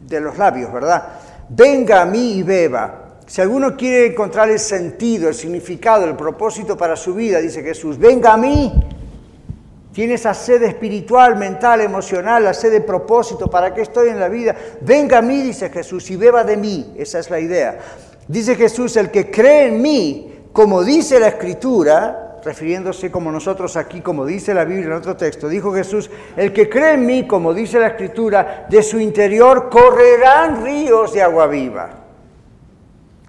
de 0.00 0.20
los 0.20 0.38
labios, 0.38 0.72
¿verdad? 0.72 1.08
Venga 1.50 2.00
a 2.00 2.06
mí 2.06 2.38
y 2.38 2.42
beba. 2.42 3.18
Si 3.26 3.42
alguno 3.42 3.76
quiere 3.76 4.06
encontrar 4.06 4.48
el 4.48 4.58
sentido, 4.58 5.28
el 5.28 5.34
significado, 5.34 6.06
el 6.06 6.16
propósito 6.16 6.78
para 6.78 6.96
su 6.96 7.14
vida, 7.14 7.40
dice 7.40 7.62
Jesús, 7.62 7.98
venga 7.98 8.32
a 8.32 8.36
mí 8.38 8.72
tiene 9.96 10.12
esa 10.12 10.34
sed 10.34 10.62
espiritual, 10.62 11.36
mental, 11.36 11.80
emocional, 11.80 12.44
la 12.44 12.52
sed 12.52 12.70
de 12.70 12.82
propósito, 12.82 13.48
¿para 13.48 13.72
qué 13.72 13.80
estoy 13.80 14.10
en 14.10 14.20
la 14.20 14.28
vida? 14.28 14.54
Venga 14.82 15.16
a 15.16 15.22
mí, 15.22 15.40
dice 15.40 15.70
Jesús, 15.70 16.10
y 16.10 16.16
beba 16.16 16.44
de 16.44 16.58
mí. 16.58 16.92
Esa 16.98 17.18
es 17.18 17.30
la 17.30 17.40
idea. 17.40 17.78
Dice 18.28 18.56
Jesús, 18.56 18.94
el 18.98 19.10
que 19.10 19.30
cree 19.30 19.68
en 19.68 19.80
mí, 19.80 20.42
como 20.52 20.84
dice 20.84 21.18
la 21.18 21.28
Escritura, 21.28 22.40
refiriéndose 22.44 23.10
como 23.10 23.32
nosotros 23.32 23.74
aquí, 23.78 24.02
como 24.02 24.26
dice 24.26 24.52
la 24.52 24.66
Biblia 24.66 24.88
en 24.88 24.92
otro 24.92 25.16
texto, 25.16 25.48
dijo 25.48 25.72
Jesús, 25.72 26.10
el 26.36 26.52
que 26.52 26.68
cree 26.68 26.92
en 26.92 27.06
mí, 27.06 27.26
como 27.26 27.54
dice 27.54 27.78
la 27.78 27.86
Escritura, 27.86 28.66
de 28.68 28.82
su 28.82 29.00
interior 29.00 29.70
correrán 29.70 30.62
ríos 30.62 31.14
de 31.14 31.22
agua 31.22 31.46
viva 31.46 32.05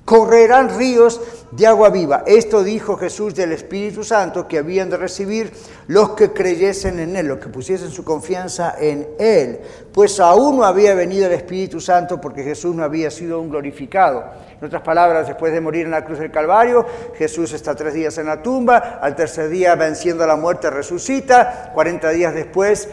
correrán 0.07 0.69
ríos 0.77 1.19
de 1.51 1.67
agua 1.67 1.89
viva. 1.89 2.23
Esto 2.25 2.63
dijo 2.63 2.95
Jesús 2.95 3.35
del 3.35 3.51
Espíritu 3.51 4.05
Santo 4.05 4.47
que 4.47 4.57
habían 4.57 4.89
de 4.89 4.95
recibir 4.95 5.51
los 5.87 6.11
que 6.11 6.31
creyesen 6.31 7.01
en 7.01 7.17
Él, 7.17 7.27
los 7.27 7.39
que 7.39 7.49
pusiesen 7.49 7.91
su 7.91 8.05
confianza 8.05 8.75
en 8.79 9.05
Él, 9.19 9.59
pues 9.91 10.21
aún 10.21 10.59
no 10.59 10.63
había 10.63 10.95
venido 10.95 11.25
el 11.25 11.33
Espíritu 11.33 11.81
Santo 11.81 12.21
porque 12.21 12.41
Jesús 12.41 12.73
no 12.73 12.85
había 12.85 13.11
sido 13.11 13.41
un 13.41 13.49
glorificado. 13.49 14.23
En 14.57 14.65
otras 14.65 14.81
palabras, 14.81 15.27
después 15.27 15.51
de 15.51 15.59
morir 15.59 15.83
en 15.83 15.91
la 15.91 16.05
cruz 16.05 16.19
del 16.19 16.31
Calvario, 16.31 16.85
Jesús 17.17 17.51
está 17.51 17.75
tres 17.75 17.93
días 17.93 18.17
en 18.17 18.27
la 18.27 18.41
tumba, 18.41 18.99
al 19.01 19.13
tercer 19.13 19.49
día 19.49 19.75
venciendo 19.75 20.25
la 20.25 20.37
muerte 20.37 20.69
resucita, 20.69 21.71
40 21.73 22.09
días 22.11 22.33
después, 22.33 22.87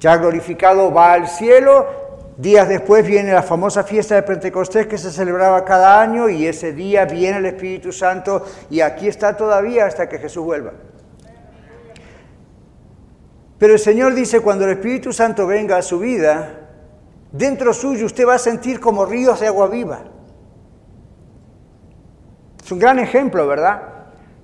ya 0.00 0.16
glorificado, 0.16 0.92
va 0.92 1.12
al 1.12 1.28
cielo 1.28 2.07
Días 2.38 2.68
después 2.68 3.04
viene 3.04 3.32
la 3.32 3.42
famosa 3.42 3.82
fiesta 3.82 4.14
de 4.14 4.22
Pentecostés 4.22 4.86
que 4.86 4.96
se 4.96 5.10
celebraba 5.10 5.64
cada 5.64 6.00
año 6.00 6.28
y 6.28 6.46
ese 6.46 6.72
día 6.72 7.04
viene 7.04 7.38
el 7.38 7.46
Espíritu 7.46 7.90
Santo 7.90 8.44
y 8.70 8.80
aquí 8.80 9.08
está 9.08 9.36
todavía 9.36 9.86
hasta 9.86 10.08
que 10.08 10.20
Jesús 10.20 10.44
vuelva. 10.44 10.72
Pero 13.58 13.72
el 13.72 13.80
Señor 13.80 14.14
dice, 14.14 14.38
cuando 14.38 14.66
el 14.66 14.70
Espíritu 14.70 15.12
Santo 15.12 15.48
venga 15.48 15.78
a 15.78 15.82
su 15.82 15.98
vida, 15.98 16.68
dentro 17.32 17.72
suyo 17.72 18.06
usted 18.06 18.24
va 18.24 18.36
a 18.36 18.38
sentir 18.38 18.78
como 18.78 19.04
ríos 19.04 19.40
de 19.40 19.48
agua 19.48 19.66
viva. 19.66 19.98
Es 22.64 22.70
un 22.70 22.78
gran 22.78 23.00
ejemplo, 23.00 23.48
¿verdad? 23.48 23.82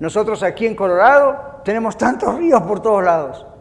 Nosotros 0.00 0.42
aquí 0.42 0.66
en 0.66 0.74
Colorado 0.74 1.60
tenemos 1.64 1.96
tantos 1.96 2.36
ríos 2.38 2.60
por 2.62 2.82
todos 2.82 3.04
lados 3.04 3.53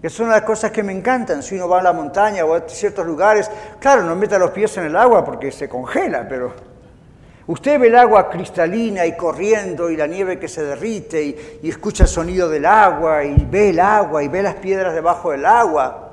que 0.00 0.08
son 0.08 0.28
las 0.28 0.42
cosas 0.42 0.70
que 0.70 0.82
me 0.82 0.92
encantan. 0.92 1.42
Si 1.42 1.56
uno 1.56 1.68
va 1.68 1.80
a 1.80 1.82
la 1.82 1.92
montaña 1.92 2.44
o 2.44 2.54
a 2.54 2.68
ciertos 2.68 3.04
lugares, 3.04 3.50
claro, 3.80 4.02
no 4.02 4.14
meta 4.14 4.38
los 4.38 4.50
pies 4.50 4.76
en 4.76 4.84
el 4.84 4.96
agua 4.96 5.24
porque 5.24 5.50
se 5.50 5.68
congela, 5.68 6.26
pero 6.28 6.52
usted 7.46 7.80
ve 7.80 7.88
el 7.88 7.96
agua 7.96 8.30
cristalina 8.30 9.04
y 9.06 9.16
corriendo 9.16 9.90
y 9.90 9.96
la 9.96 10.06
nieve 10.06 10.38
que 10.38 10.48
se 10.48 10.62
derrite 10.62 11.22
y, 11.62 11.68
escucha 11.68 12.04
el 12.04 12.08
sonido 12.08 12.48
del 12.48 12.66
agua 12.66 13.24
y 13.24 13.46
ve 13.50 13.70
el 13.70 13.80
agua 13.80 14.22
y 14.22 14.28
ve 14.28 14.42
las 14.42 14.54
piedras 14.54 14.94
debajo 14.94 15.32
del 15.32 15.44
agua. 15.44 16.04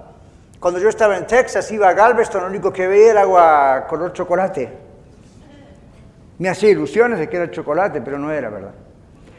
Cuando 0.60 0.80
yo 0.80 0.90
estaba 0.90 1.16
en 1.16 1.28
Texas, 1.28 1.72
iba 1.72 1.88
a 1.88 1.94
Galveston, 1.94 2.42
lo 2.42 2.48
único 2.48 2.74
que 2.74 2.88
veía 2.88 3.12
era 3.12 3.22
agua 3.22 3.86
color 3.88 4.14
chocolate. 4.14 4.86
Me 6.40 6.50
hacía 6.50 6.72
ilusiones 6.72 7.20
de 7.20 7.30
que 7.30 7.38
era 7.38 7.52
chocolate, 7.52 8.02
pero 8.02 8.18
no 8.18 8.32
era, 8.32 8.50
¿verdad? 8.50 8.85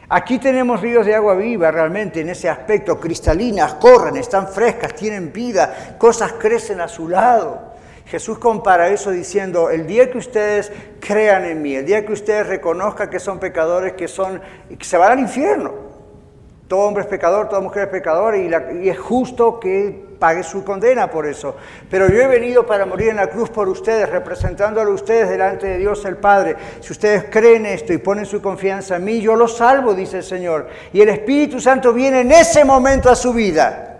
Aquí 0.09 0.39
tenemos 0.39 0.79
ríos 0.79 1.05
de 1.05 1.13
agua 1.13 1.35
viva 1.35 1.69
realmente 1.69 2.21
en 2.21 2.29
ese 2.29 2.47
aspecto, 2.47 2.97
cristalinas, 2.97 3.73
corren, 3.73 4.15
están 4.15 4.47
frescas, 4.47 4.95
tienen 4.95 5.33
vida, 5.33 5.97
cosas 5.97 6.33
crecen 6.33 6.79
a 6.79 6.87
su 6.87 7.09
lado. 7.09 7.73
Jesús 8.05 8.39
compara 8.39 8.87
eso 8.87 9.11
diciendo, 9.11 9.69
el 9.69 9.85
día 9.85 10.09
que 10.09 10.17
ustedes 10.17 10.71
crean 11.01 11.43
en 11.43 11.61
mí, 11.61 11.75
el 11.75 11.85
día 11.85 12.05
que 12.05 12.13
ustedes 12.13 12.47
reconozcan 12.47 13.09
que 13.09 13.19
son 13.19 13.37
pecadores, 13.37 13.93
que, 13.93 14.07
son, 14.07 14.41
que 14.79 14.85
se 14.85 14.95
van 14.95 15.11
al 15.11 15.19
infierno. 15.19 15.73
Todo 16.69 16.87
hombre 16.87 17.03
es 17.03 17.09
pecador, 17.09 17.49
toda 17.49 17.59
mujer 17.59 17.83
es 17.83 17.89
pecadora 17.89 18.37
y, 18.37 18.49
y 18.85 18.89
es 18.89 18.97
justo 18.97 19.59
que 19.59 20.06
pague 20.19 20.43
su 20.43 20.63
condena 20.63 21.09
por 21.09 21.25
eso. 21.25 21.55
Pero 21.89 22.07
yo 22.09 22.21
he 22.21 22.27
venido 22.27 22.65
para 22.65 22.85
morir 22.85 23.09
en 23.09 23.17
la 23.17 23.27
cruz 23.27 23.49
por 23.49 23.67
ustedes, 23.69 24.09
representándolo 24.09 24.91
a 24.91 24.93
ustedes 24.93 25.29
delante 25.29 25.67
de 25.67 25.77
Dios 25.77 26.03
el 26.05 26.17
Padre. 26.17 26.55
Si 26.79 26.91
ustedes 26.91 27.25
creen 27.29 27.65
esto 27.65 27.93
y 27.93 27.97
ponen 27.97 28.25
su 28.25 28.41
confianza 28.41 28.95
en 28.95 29.05
mí, 29.05 29.21
yo 29.21 29.35
los 29.35 29.57
salvo, 29.57 29.93
dice 29.93 30.17
el 30.17 30.23
Señor. 30.23 30.67
Y 30.93 31.01
el 31.01 31.09
Espíritu 31.09 31.59
Santo 31.59 31.93
viene 31.93 32.21
en 32.21 32.31
ese 32.31 32.65
momento 32.65 33.09
a 33.09 33.15
su 33.15 33.33
vida. 33.33 33.97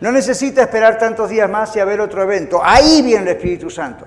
No 0.00 0.12
necesita 0.12 0.62
esperar 0.62 0.98
tantos 0.98 1.30
días 1.30 1.48
más 1.48 1.74
y 1.76 1.80
a 1.80 1.84
ver 1.84 2.00
otro 2.00 2.22
evento. 2.22 2.60
Ahí 2.62 3.02
viene 3.02 3.22
el 3.22 3.36
Espíritu 3.36 3.70
Santo. 3.70 4.06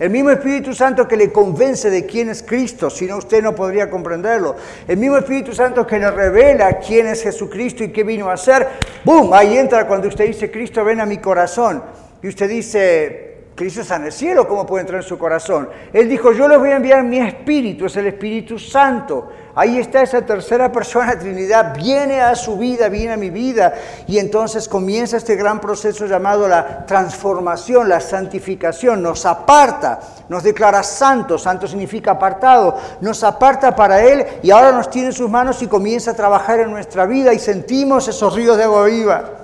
El 0.00 0.08
mismo 0.08 0.30
Espíritu 0.30 0.72
Santo 0.72 1.06
que 1.06 1.14
le 1.14 1.30
convence 1.30 1.90
de 1.90 2.06
quién 2.06 2.30
es 2.30 2.42
Cristo, 2.42 2.88
si 2.88 3.04
no 3.04 3.18
usted 3.18 3.42
no 3.42 3.54
podría 3.54 3.90
comprenderlo. 3.90 4.56
El 4.88 4.96
mismo 4.96 5.18
Espíritu 5.18 5.52
Santo 5.52 5.86
que 5.86 5.98
le 5.98 6.10
revela 6.10 6.78
quién 6.78 7.06
es 7.06 7.22
Jesucristo 7.22 7.84
y 7.84 7.90
qué 7.90 8.02
vino 8.02 8.30
a 8.30 8.32
hacer. 8.32 8.66
¡Bum! 9.04 9.30
Ahí 9.34 9.58
entra 9.58 9.86
cuando 9.86 10.08
usted 10.08 10.26
dice, 10.26 10.50
Cristo 10.50 10.82
ven 10.86 11.02
a 11.02 11.06
mi 11.06 11.18
corazón. 11.18 11.82
Y 12.22 12.28
usted 12.28 12.48
dice, 12.48 13.29
Cristo 13.60 13.82
está 13.82 13.96
en 13.96 14.06
el 14.06 14.12
cielo, 14.12 14.48
¿cómo 14.48 14.64
puede 14.64 14.80
entrar 14.80 15.02
en 15.02 15.06
su 15.06 15.18
corazón? 15.18 15.68
Él 15.92 16.08
dijo, 16.08 16.32
yo 16.32 16.48
les 16.48 16.58
voy 16.58 16.70
a 16.70 16.76
enviar 16.76 17.04
mi 17.04 17.18
espíritu, 17.18 17.84
es 17.84 17.96
el 17.98 18.06
Espíritu 18.06 18.58
Santo. 18.58 19.28
Ahí 19.54 19.76
está 19.76 20.00
esa 20.00 20.24
tercera 20.24 20.72
persona, 20.72 21.18
Trinidad, 21.18 21.76
viene 21.76 22.22
a 22.22 22.34
su 22.34 22.56
vida, 22.56 22.88
viene 22.88 23.12
a 23.12 23.16
mi 23.18 23.28
vida. 23.28 23.74
Y 24.06 24.16
entonces 24.16 24.66
comienza 24.66 25.18
este 25.18 25.36
gran 25.36 25.60
proceso 25.60 26.06
llamado 26.06 26.48
la 26.48 26.86
transformación, 26.86 27.86
la 27.86 28.00
santificación. 28.00 29.02
Nos 29.02 29.26
aparta, 29.26 30.00
nos 30.30 30.42
declara 30.42 30.82
santos, 30.82 31.42
santo 31.42 31.66
significa 31.66 32.12
apartado, 32.12 32.78
nos 33.02 33.22
aparta 33.22 33.76
para 33.76 34.02
Él 34.02 34.24
y 34.42 34.50
ahora 34.50 34.72
nos 34.72 34.88
tiene 34.88 35.08
en 35.08 35.12
sus 35.12 35.28
manos 35.28 35.60
y 35.60 35.66
comienza 35.66 36.12
a 36.12 36.14
trabajar 36.14 36.60
en 36.60 36.70
nuestra 36.70 37.04
vida 37.04 37.34
y 37.34 37.38
sentimos 37.38 38.08
esos 38.08 38.34
ríos 38.34 38.56
de 38.56 38.64
agua 38.64 38.86
viva. 38.86 39.39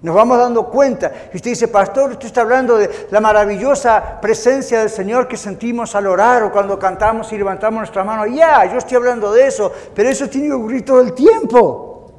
Nos 0.00 0.14
vamos 0.14 0.38
dando 0.38 0.68
cuenta. 0.68 1.10
Y 1.32 1.36
usted 1.36 1.50
dice, 1.50 1.68
pastor, 1.68 2.12
usted 2.12 2.26
está 2.26 2.42
hablando 2.42 2.76
de 2.76 3.08
la 3.10 3.20
maravillosa 3.20 4.20
presencia 4.20 4.80
del 4.80 4.90
Señor 4.90 5.26
que 5.26 5.36
sentimos 5.36 5.94
al 5.94 6.06
orar 6.06 6.44
o 6.44 6.52
cuando 6.52 6.78
cantamos 6.78 7.32
y 7.32 7.38
levantamos 7.38 7.78
nuestra 7.78 8.04
mano. 8.04 8.26
Ya, 8.26 8.64
yo 8.66 8.78
estoy 8.78 8.96
hablando 8.96 9.32
de 9.32 9.46
eso, 9.46 9.72
pero 9.94 10.08
eso 10.08 10.28
tiene 10.28 10.48
que 10.48 10.54
ocurrir 10.54 10.84
todo 10.84 11.00
el 11.00 11.12
tiempo. 11.14 12.12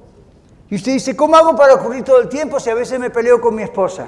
Y 0.70 0.76
usted 0.76 0.92
dice, 0.94 1.15
¿cómo 1.15 1.38
hago 1.38 1.56
para 1.56 1.76
ocurrir 1.76 2.04
todo 2.04 2.20
el 2.20 2.28
tiempo 2.28 2.60
si 2.60 2.70
a 2.70 2.76
veces 2.76 3.00
me 3.00 3.10
peleo 3.10 3.39
con 3.39 3.56
mi 3.56 3.63
esposa? 3.63 4.08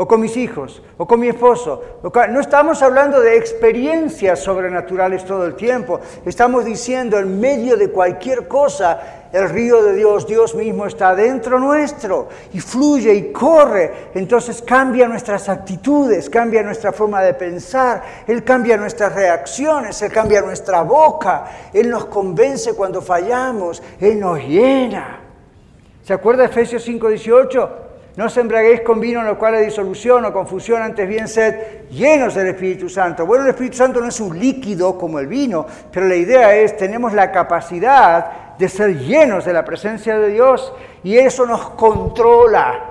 O 0.00 0.08
con 0.08 0.18
mis 0.18 0.34
hijos, 0.38 0.80
o 0.96 1.06
con 1.06 1.20
mi 1.20 1.28
esposo. 1.28 2.00
No 2.30 2.40
estamos 2.40 2.80
hablando 2.80 3.20
de 3.20 3.36
experiencias 3.36 4.38
sobrenaturales 4.38 5.26
todo 5.26 5.44
el 5.44 5.54
tiempo. 5.54 6.00
Estamos 6.24 6.64
diciendo, 6.64 7.18
en 7.18 7.38
medio 7.38 7.76
de 7.76 7.90
cualquier 7.90 8.48
cosa, 8.48 9.26
el 9.30 9.50
río 9.50 9.82
de 9.82 9.92
Dios, 9.92 10.26
Dios 10.26 10.54
mismo 10.54 10.86
está 10.86 11.14
dentro 11.14 11.58
nuestro 11.58 12.28
y 12.54 12.60
fluye 12.60 13.12
y 13.12 13.30
corre. 13.30 14.08
Entonces 14.14 14.62
cambia 14.62 15.06
nuestras 15.06 15.50
actitudes, 15.50 16.30
cambia 16.30 16.62
nuestra 16.62 16.92
forma 16.92 17.20
de 17.20 17.34
pensar, 17.34 18.02
Él 18.26 18.42
cambia 18.42 18.78
nuestras 18.78 19.14
reacciones, 19.14 20.00
Él 20.00 20.10
cambia 20.10 20.40
nuestra 20.40 20.80
boca, 20.80 21.44
Él 21.74 21.90
nos 21.90 22.06
convence 22.06 22.72
cuando 22.72 23.02
fallamos, 23.02 23.82
Él 24.00 24.18
nos 24.18 24.38
llena. 24.38 25.20
¿Se 26.02 26.14
acuerda 26.14 26.44
de 26.44 26.48
Efesios 26.48 26.88
5:18? 26.88 27.89
No 28.16 28.26
os 28.26 28.36
embraguéis 28.36 28.80
con 28.80 28.98
vino 28.98 29.20
en 29.20 29.26
lo 29.26 29.38
cual 29.38 29.54
hay 29.54 29.64
disolución 29.64 30.24
o 30.24 30.32
confusión, 30.32 30.82
antes 30.82 31.08
bien 31.08 31.28
sed 31.28 31.88
llenos 31.90 32.34
del 32.34 32.48
Espíritu 32.48 32.88
Santo. 32.88 33.24
Bueno, 33.24 33.44
el 33.44 33.50
Espíritu 33.50 33.76
Santo 33.76 34.00
no 34.00 34.08
es 34.08 34.20
un 34.20 34.38
líquido 34.38 34.98
como 34.98 35.18
el 35.20 35.28
vino, 35.28 35.64
pero 35.92 36.08
la 36.08 36.16
idea 36.16 36.56
es, 36.56 36.76
tenemos 36.76 37.12
la 37.12 37.30
capacidad 37.30 38.56
de 38.58 38.68
ser 38.68 38.98
llenos 38.98 39.44
de 39.44 39.52
la 39.52 39.64
presencia 39.64 40.18
de 40.18 40.28
Dios 40.28 40.72
y 41.04 41.16
eso 41.16 41.46
nos 41.46 41.70
controla. 41.70 42.86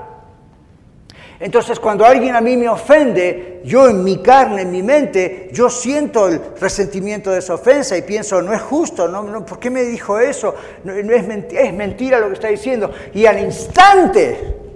Entonces, 1.40 1.80
cuando 1.80 2.06
alguien 2.06 2.36
a 2.36 2.42
mí 2.42 2.58
me 2.58 2.68
ofende, 2.68 3.62
yo 3.64 3.88
en 3.88 4.04
mi 4.04 4.22
carne, 4.22 4.64
en 4.64 4.72
mi 4.72 4.84
mente, 4.84 5.50
yo 5.54 5.70
siento 5.70 6.28
el 6.28 6.42
resentimiento 6.60 7.32
de 7.32 7.40
esa 7.40 7.54
ofensa 7.54 7.98
y 7.98 8.02
pienso, 8.02 8.42
no 8.42 8.54
es 8.54 8.62
justo, 8.62 9.08
no, 9.08 9.46
¿por 9.46 9.58
qué 9.58 9.70
me 9.70 9.84
dijo 9.84 10.20
eso? 10.20 10.54
No, 10.84 10.94
es 10.94 11.74
mentira 11.74 12.20
lo 12.20 12.28
que 12.28 12.34
está 12.34 12.50
diciendo. 12.50 12.92
Y 13.14 13.26
al 13.26 13.40
instante 13.40 14.69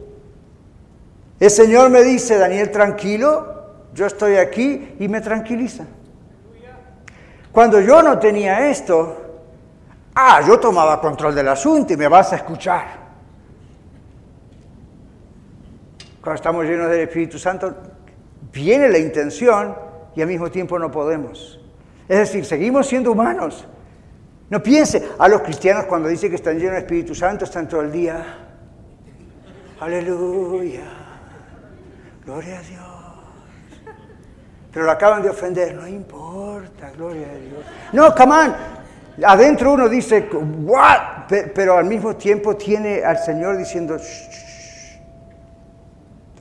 el 1.43 1.51
Señor 1.51 1.89
me 1.89 2.03
dice, 2.03 2.37
Daniel, 2.37 2.71
tranquilo, 2.71 3.65
yo 3.93 4.05
estoy 4.05 4.37
aquí 4.37 4.95
y 4.97 5.09
me 5.09 5.19
tranquiliza. 5.19 5.83
Cuando 7.51 7.81
yo 7.81 8.01
no 8.01 8.17
tenía 8.17 8.69
esto, 8.69 9.41
ah, 10.15 10.41
yo 10.47 10.57
tomaba 10.57 11.01
control 11.01 11.35
del 11.35 11.49
asunto 11.49 11.91
y 11.91 11.97
me 11.97 12.07
vas 12.07 12.31
a 12.31 12.37
escuchar. 12.37 12.85
Cuando 16.21 16.35
estamos 16.35 16.63
llenos 16.63 16.89
del 16.89 17.01
Espíritu 17.01 17.37
Santo, 17.37 17.75
viene 18.53 18.87
la 18.87 18.99
intención 18.99 19.75
y 20.15 20.21
al 20.21 20.29
mismo 20.29 20.49
tiempo 20.49 20.79
no 20.79 20.89
podemos. 20.89 21.59
Es 22.07 22.19
decir, 22.19 22.45
seguimos 22.45 22.87
siendo 22.87 23.11
humanos. 23.11 23.67
No 24.49 24.63
piense, 24.63 25.09
a 25.19 25.27
los 25.27 25.41
cristianos 25.41 25.87
cuando 25.87 26.07
dice 26.07 26.29
que 26.29 26.35
están 26.35 26.57
llenos 26.57 26.75
del 26.75 26.83
Espíritu 26.83 27.13
Santo 27.13 27.43
están 27.43 27.67
todo 27.67 27.81
el 27.81 27.91
día. 27.91 28.23
Aleluya. 29.81 31.02
Gloria 32.25 32.59
a 32.59 32.61
Dios. 32.61 33.03
Pero 34.71 34.85
lo 34.85 34.91
acaban 34.91 35.21
de 35.21 35.29
ofender. 35.29 35.75
No 35.75 35.87
importa, 35.87 36.91
gloria 36.91 37.27
a 37.27 37.35
Dios. 37.35 37.65
No, 37.91 38.15
come 38.15 38.33
on. 38.33 38.55
Adentro 39.23 39.73
uno 39.73 39.87
dice, 39.87 40.27
what? 40.31 41.27
Pero 41.27 41.77
al 41.77 41.85
mismo 41.85 42.15
tiempo 42.15 42.55
tiene 42.55 43.03
al 43.03 43.19
Señor 43.19 43.57
diciendo, 43.57 43.97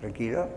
tranquilo. 0.01 0.49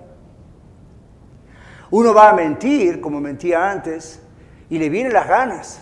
Uno 1.92 2.14
va 2.14 2.30
a 2.30 2.34
mentir, 2.34 3.02
como 3.02 3.20
mentía 3.20 3.70
antes, 3.70 4.22
y 4.70 4.80
le 4.80 4.90
vienen 4.90 5.14
las 5.14 5.28
ganas. 5.28 5.82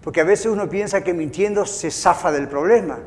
Porque 0.00 0.20
a 0.20 0.24
veces 0.24 0.46
uno 0.46 0.68
piensa 0.68 1.02
que 1.02 1.12
mintiendo 1.12 1.66
se 1.66 1.90
zafa 1.90 2.30
del 2.30 2.48
problema. 2.48 2.98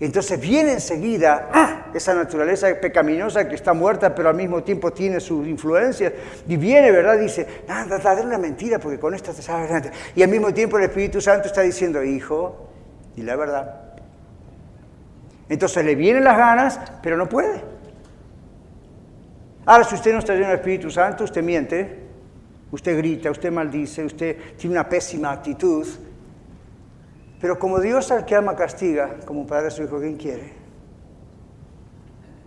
Entonces 0.00 0.38
viene 0.40 0.72
enseguida 0.72 1.48
¡ah! 1.52 1.86
esa 1.92 2.14
naturaleza 2.14 2.68
pecaminosa 2.80 3.48
que 3.48 3.56
está 3.56 3.72
muerta, 3.72 4.14
pero 4.14 4.28
al 4.28 4.36
mismo 4.36 4.62
tiempo 4.62 4.92
tiene 4.92 5.18
sus 5.18 5.46
influencias. 5.46 6.12
Y 6.46 6.56
viene, 6.56 6.92
¿verdad? 6.92 7.18
Dice, 7.18 7.46
nada, 7.66 7.98
dale 7.98 8.22
una 8.22 8.38
mentira, 8.38 8.78
porque 8.78 8.98
con 8.98 9.14
esto 9.14 9.32
te 9.32 9.42
sabes. 9.42 9.90
Y 10.14 10.22
al 10.22 10.28
mismo 10.28 10.54
tiempo 10.54 10.78
el 10.78 10.84
Espíritu 10.84 11.20
Santo 11.20 11.48
está 11.48 11.62
diciendo, 11.62 12.02
hijo, 12.04 12.68
y 13.16 13.22
la 13.22 13.34
verdad. 13.34 13.80
Entonces 15.48 15.84
le 15.84 15.94
vienen 15.96 16.22
las 16.24 16.36
ganas, 16.36 16.80
pero 17.02 17.16
no 17.16 17.28
puede. 17.28 17.60
Ahora, 19.66 19.84
si 19.84 19.96
usted 19.96 20.12
no 20.12 20.20
está 20.20 20.34
lleno 20.34 20.46
del 20.46 20.56
Espíritu 20.56 20.90
Santo, 20.90 21.24
usted 21.24 21.42
miente, 21.42 21.98
usted 22.70 22.96
grita, 22.96 23.30
usted 23.30 23.50
maldice, 23.50 24.04
usted 24.04 24.36
tiene 24.56 24.76
una 24.76 24.88
pésima 24.88 25.32
actitud. 25.32 25.86
Pero 27.40 27.58
como 27.58 27.80
Dios 27.80 28.10
al 28.10 28.24
que 28.24 28.34
ama 28.34 28.56
castiga, 28.56 29.16
como 29.24 29.46
padre 29.46 29.68
a 29.68 29.70
su 29.70 29.82
hijo, 29.82 30.00
¿quién 30.00 30.16
quiere? 30.16 30.52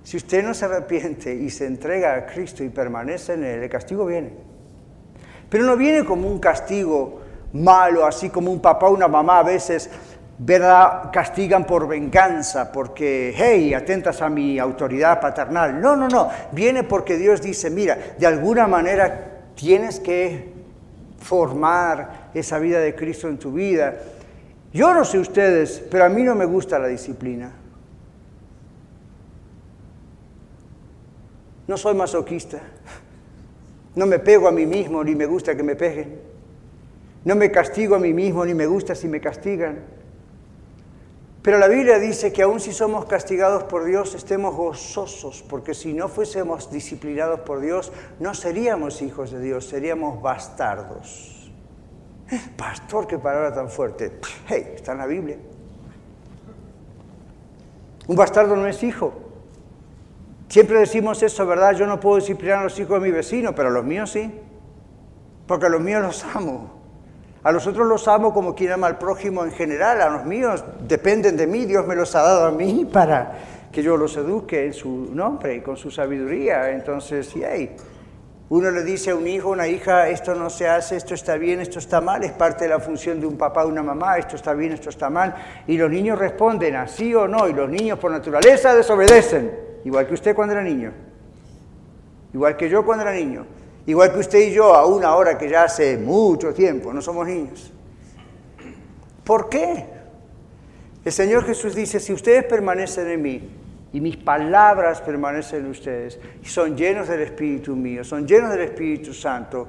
Si 0.04 0.18
usted 0.18 0.44
no 0.44 0.54
se 0.54 0.66
arrepiente 0.66 1.34
y 1.34 1.50
se 1.50 1.66
entrega 1.66 2.16
a 2.16 2.26
Cristo 2.26 2.64
y 2.64 2.70
permanece 2.70 3.34
en 3.34 3.44
Él, 3.44 3.64
el 3.64 3.70
castigo 3.70 4.06
viene. 4.06 4.34
Pero 5.50 5.64
no 5.64 5.78
viene 5.78 6.04
como 6.04 6.28
un 6.28 6.40
castigo 6.40 7.22
malo, 7.54 8.06
así 8.06 8.30
como 8.30 8.52
un 8.52 8.62
papá 8.62 8.88
o 8.88 8.94
una 8.94 9.08
mamá 9.08 9.40
a 9.40 9.44
veces, 9.44 9.90
¿verdad? 10.38 11.12
Castigan 11.14 11.66
por 11.66 11.88
venganza, 11.88 12.72
porque, 12.72 13.34
hey, 13.36 13.74
atentas 13.74 14.22
a 14.22 14.30
mi 14.30 14.60
autoridad 14.60 15.22
paternal. 15.22 15.80
No, 15.80 15.96
no, 15.96 16.08
no. 16.08 16.30
Viene 16.52 16.84
porque 16.84 17.18
Dios 17.18 17.42
dice, 17.42 17.70
mira, 17.70 17.98
de 18.18 18.26
alguna 18.26 18.68
manera 18.68 19.44
tienes 19.56 20.00
que 20.00 20.52
formar 21.20 22.32
esa 22.34 22.58
vida 22.58 22.80
de 22.80 22.96
Cristo 22.96 23.28
en 23.28 23.38
tu 23.38 23.52
vida 23.52 23.94
yo 24.74 24.94
no 24.94 25.04
sé 25.04 25.20
ustedes, 25.20 25.84
pero 25.92 26.06
a 26.06 26.10
mí 26.10 26.24
no 26.24 26.36
me 26.36 26.46
gusta 26.46 26.80
la 26.80 26.88
disciplina. 26.88 27.52
No 31.68 31.78
soy 31.78 31.94
masoquista. 31.94 32.60
No 33.96 34.06
me 34.06 34.20
pego 34.20 34.48
a 34.48 34.52
mí 34.52 34.66
mismo 34.66 35.04
ni 35.04 35.16
me 35.16 35.26
gusta 35.26 35.56
que 35.56 35.64
me 35.64 35.76
peguen. 35.76 36.20
No 37.26 37.36
me 37.36 37.52
castigo 37.52 37.96
a 37.96 38.00
mí 38.00 38.14
mismo 38.14 38.46
ni 38.46 38.54
me 38.54 38.66
gusta 38.66 38.96
si 38.96 39.08
me 39.08 39.20
castigan. 39.20 39.80
Pero 41.42 41.58
la 41.58 41.68
Biblia 41.68 41.98
dice 41.98 42.32
que 42.32 42.44
aun 42.44 42.60
si 42.60 42.72
somos 42.72 43.06
castigados 43.06 43.64
por 43.64 43.84
Dios, 43.84 44.14
estemos 44.14 44.56
gozosos, 44.56 45.44
porque 45.44 45.74
si 45.74 45.94
no 45.94 46.08
fuésemos 46.08 46.72
disciplinados 46.72 47.40
por 47.42 47.62
Dios, 47.62 47.92
no 48.20 48.36
seríamos 48.36 49.02
hijos 49.02 49.32
de 49.32 49.42
Dios, 49.42 49.66
seríamos 49.66 50.22
bastardos. 50.22 51.41
Pastor, 52.56 53.08
qué 53.08 53.18
palabra 53.18 53.54
tan 53.54 53.70
fuerte. 53.70 54.20
Hey, 54.48 54.74
está 54.76 54.94
en 54.94 54.98
la 55.00 55.06
Biblia. 55.06 55.38
Un 58.08 58.16
bastardo 58.16 58.56
no 58.56 58.68
es 58.68 58.82
hijo. 58.84 59.14
Siempre 60.48 60.80
decimos 60.80 61.22
eso, 61.24 61.46
¿verdad? 61.46 61.74
Yo 61.74 61.88
no 61.88 62.00
puedo 62.00 62.18
disciplinar 62.18 62.60
a 62.60 62.64
los 62.64 62.80
hijos 62.80 63.02
de 63.02 63.08
mi 63.08 63.12
vecino, 63.12 63.56
pero 63.56 63.70
a 63.70 63.72
los 63.72 63.86
míos 63.86 64.12
sí. 64.12 64.32
Porque 65.48 65.66
a 65.66 65.70
los 65.70 65.82
míos 65.82 66.02
los 66.02 66.26
amo. 66.36 66.82
A 67.44 67.52
los 67.52 67.66
otros 67.68 67.88
los 67.88 68.08
amo 68.08 68.34
como 68.34 68.54
quien 68.54 68.74
ama 68.74 68.88
al 68.88 68.98
prójimo 68.98 69.44
en 69.44 69.52
general. 69.52 70.02
A 70.02 70.10
los 70.10 70.26
míos 70.26 70.64
dependen 70.88 71.38
de 71.38 71.48
mí. 71.48 71.66
Dios 71.66 71.88
me 71.88 71.96
los 71.96 72.16
ha 72.16 72.22
dado 72.22 72.46
a 72.46 72.52
mí 72.52 72.88
para 72.92 73.40
que 73.72 73.82
yo 73.82 73.98
los 73.98 74.16
eduque 74.18 74.66
en 74.66 74.74
su 74.74 75.10
nombre 75.14 75.56
y 75.56 75.62
con 75.62 75.78
su 75.78 75.90
sabiduría. 75.90 76.72
Entonces, 76.72 77.34
hey, 77.36 77.76
uno 78.52 78.70
le 78.70 78.84
dice 78.84 79.12
a 79.12 79.16
un 79.16 79.26
hijo, 79.28 79.48
una 79.48 79.66
hija, 79.66 80.10
esto 80.10 80.36
no 80.36 80.50
se 80.50 80.68
hace, 80.68 80.98
esto 80.98 81.14
está 81.14 81.38
bien, 81.38 81.62
esto 81.62 81.80
está 81.80 82.02
mal, 82.02 82.22
es 82.26 82.34
parte 82.34 82.66
de 82.66 82.70
la 82.72 82.82
función 82.82 83.22
de 83.22 83.26
un 83.26 83.38
papá 83.38 83.66
una 83.66 83.82
mamá, 83.82 84.18
esto 84.18 84.36
está 84.36 84.54
bien, 84.54 84.74
esto 84.74 84.90
está 84.90 85.10
mal. 85.10 85.34
Y 85.68 85.78
los 85.78 85.90
niños 85.90 86.20
responden 86.20 86.76
así 86.76 87.16
o 87.16 87.30
no, 87.30 87.48
y 87.48 87.54
los 87.54 87.70
niños 87.70 87.98
por 87.98 88.12
naturaleza 88.12 88.76
desobedecen, 88.76 89.58
igual 89.86 90.06
que 90.06 90.16
usted 90.16 90.36
cuando 90.36 90.52
era 90.52 90.64
niño, 90.64 90.92
igual 92.34 92.58
que 92.58 92.68
yo 92.68 92.84
cuando 92.84 93.04
era 93.04 93.14
niño, 93.14 93.46
igual 93.86 94.12
que 94.12 94.20
usted 94.20 94.40
y 94.40 94.52
yo, 94.52 94.76
aún 94.76 95.06
ahora 95.06 95.38
que 95.38 95.48
ya 95.48 95.64
hace 95.64 95.98
mucho 95.98 96.54
tiempo, 96.54 96.92
no 96.92 97.02
somos 97.02 97.26
niños. 97.26 97.72
¿Por 99.24 99.48
qué? 99.48 99.86
El 101.06 101.12
Señor 101.14 101.46
Jesús 101.46 101.74
dice, 101.74 102.02
si 102.02 102.12
ustedes 102.12 102.44
permanecen 102.44 103.08
en 103.08 103.22
mí 103.22 103.61
y 103.94 104.00
mis 104.00 104.18
palabras 104.18 105.02
permanecen 105.02 105.66
en 105.66 105.72
ustedes 105.72 106.20
son 106.44 106.78
llenos 106.78 107.08
del 107.08 107.22
Espíritu 107.22 107.76
mío, 107.76 108.04
son 108.04 108.26
llenos 108.26 108.52
del 108.52 108.62
Espíritu 108.62 109.14
Santo, 109.14 109.68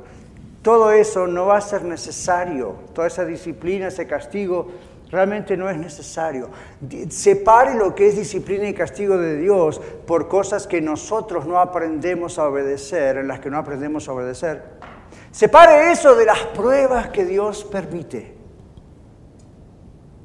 todo 0.63 0.93
eso 0.93 1.27
no 1.27 1.47
va 1.47 1.57
a 1.57 1.61
ser 1.61 1.85
necesario, 1.85 2.77
toda 2.95 3.09
esa 3.09 3.25
disciplina, 3.25 3.89
ese 3.89 4.07
castigo, 4.07 4.71
realmente 5.11 5.57
no 5.57 5.69
es 5.69 5.77
necesario. 5.77 6.51
Separe 7.11 7.75
lo 7.75 7.95
que 7.95 8.07
es 8.07 8.17
disciplina 8.17 8.69
y 8.69 8.73
castigo 8.73 9.19
de 9.19 9.39
Dios 9.39 9.81
por 10.07 10.29
cosas 10.29 10.69
que 10.69 10.81
nosotros 10.81 11.47
no 11.47 11.59
aprendemos 11.59 12.39
a 12.39 12.47
obedecer, 12.47 13.19
en 13.19 13.27
las 13.27 13.41
que 13.41 13.51
no 13.51 13.59
aprendemos 13.59 14.09
a 14.09 14.13
obedecer. 14.13 14.63
Separe 15.33 15.91
eso 15.91 16.15
de 16.15 16.27
las 16.27 16.39
pruebas 16.55 17.09
que 17.09 17.25
Dios 17.25 17.65
permite. 17.65 18.37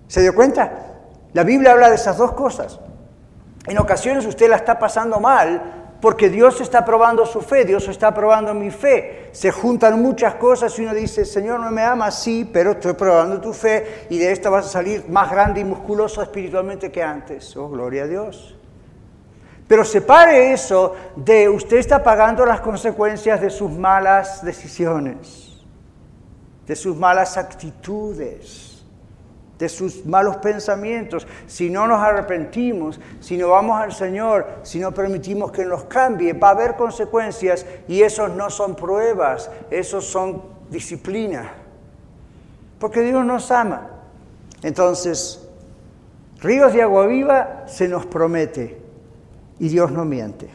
¿Se 0.08 0.22
dio 0.22 0.36
cuenta? 0.36 1.00
La 1.34 1.44
Biblia 1.44 1.72
habla 1.72 1.90
de 1.90 1.96
esas 1.96 2.18
dos 2.18 2.34
cosas. 2.34 2.80
En 3.68 3.78
ocasiones 3.78 4.26
usted 4.26 4.50
la 4.50 4.56
está 4.56 4.80
pasando 4.80 5.20
mal 5.20 5.62
porque 6.00 6.30
Dios 6.30 6.62
está 6.62 6.86
probando 6.86 7.26
su 7.26 7.42
fe, 7.42 7.66
Dios 7.66 7.88
está 7.90 8.14
probando 8.14 8.54
mi 8.54 8.72
fe. 8.72 9.30
Se 9.34 9.52
juntan 9.52 10.02
muchas 10.02 10.36
cosas 10.36 10.78
y 10.80 10.84
uno 10.84 10.94
dice, 10.94 11.26
Señor, 11.26 11.60
no 11.60 11.70
me 11.70 11.84
ama, 11.84 12.10
sí, 12.12 12.50
pero 12.52 12.72
estoy 12.72 12.94
probando 12.94 13.42
tu 13.42 13.52
fe 13.52 14.06
y 14.10 14.18
de 14.20 14.32
esta 14.32 14.50
vas 14.50 14.68
a 14.68 14.70
salir 14.70 15.10
más 15.10 15.30
grande 15.30 15.60
y 15.60 15.66
musculoso 15.66 16.22
espiritualmente 16.22 16.92
que 16.92 17.04
antes. 17.04 17.58
Oh, 17.58 17.68
gloria 17.68 18.04
a 18.04 18.08
Dios. 18.08 18.56
Pero 19.68 19.84
separe 19.84 20.54
eso 20.54 20.96
de 21.18 21.50
usted 21.50 21.78
está 21.78 22.02
pagando 22.02 22.46
las 22.46 22.62
consecuencias 22.62 23.42
de 23.42 23.50
sus 23.50 23.70
malas 23.70 24.46
decisiones, 24.46 25.58
de 26.66 26.76
sus 26.76 26.96
malas 26.96 27.36
actitudes 27.36 28.77
de 29.58 29.70
sus 29.70 30.06
malos 30.06 30.38
pensamientos, 30.38 31.28
si 31.48 31.70
no 31.70 31.88
nos 31.88 32.00
arrepentimos, 32.00 33.00
si 33.20 33.38
no 33.38 33.50
vamos 33.50 33.82
al 33.82 33.91
Señor, 33.91 34.48
si 34.63 34.80
no 34.80 34.93
permitimos 34.93 35.52
que 35.52 35.65
nos 35.65 35.86
cambie, 35.86 36.34
va 36.34 36.50
a 36.50 36.52
haber 36.52 36.76
consecuencias 36.76 37.65
y 37.88 38.02
esos 38.02 38.32
no 38.32 38.50
son 38.50 38.76
pruebas, 38.76 39.50
esos 39.72 40.06
son 40.06 40.43
disciplina. 40.70 41.54
Porque 42.80 43.02
Dios 43.02 43.26
nos 43.26 43.50
ama. 43.52 43.89
Entonces, 44.62 45.48
ríos 46.39 46.74
de 46.74 46.84
agua 46.84 47.08
viva 47.08 47.63
se 47.67 47.88
nos 47.88 48.06
promete 48.06 48.80
y 49.60 49.70
Dios 49.70 49.91
no 49.91 50.06
miente. 50.06 50.50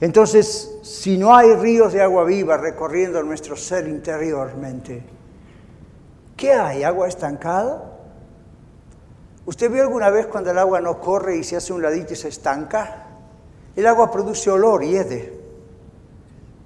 Entonces, 0.00 0.78
si 0.82 1.16
no 1.16 1.34
hay 1.34 1.54
ríos 1.54 1.92
de 1.92 2.02
agua 2.02 2.24
viva 2.24 2.56
recorriendo 2.56 3.22
nuestro 3.22 3.56
ser 3.56 3.88
interiormente, 3.88 5.02
¿Qué 6.36 6.52
hay? 6.52 6.82
¿Agua 6.82 7.08
estancada? 7.08 7.92
¿Usted 9.46 9.70
vio 9.70 9.82
alguna 9.82 10.10
vez 10.10 10.26
cuando 10.26 10.50
el 10.50 10.58
agua 10.58 10.80
no 10.80 11.00
corre 11.00 11.36
y 11.36 11.44
se 11.44 11.56
hace 11.56 11.72
un 11.72 11.82
ladito 11.82 12.14
y 12.14 12.16
se 12.16 12.28
estanca? 12.28 13.06
El 13.76 13.86
agua 13.86 14.10
produce 14.10 14.50
olor 14.50 14.82
y 14.82 14.96
hede. 14.96 15.40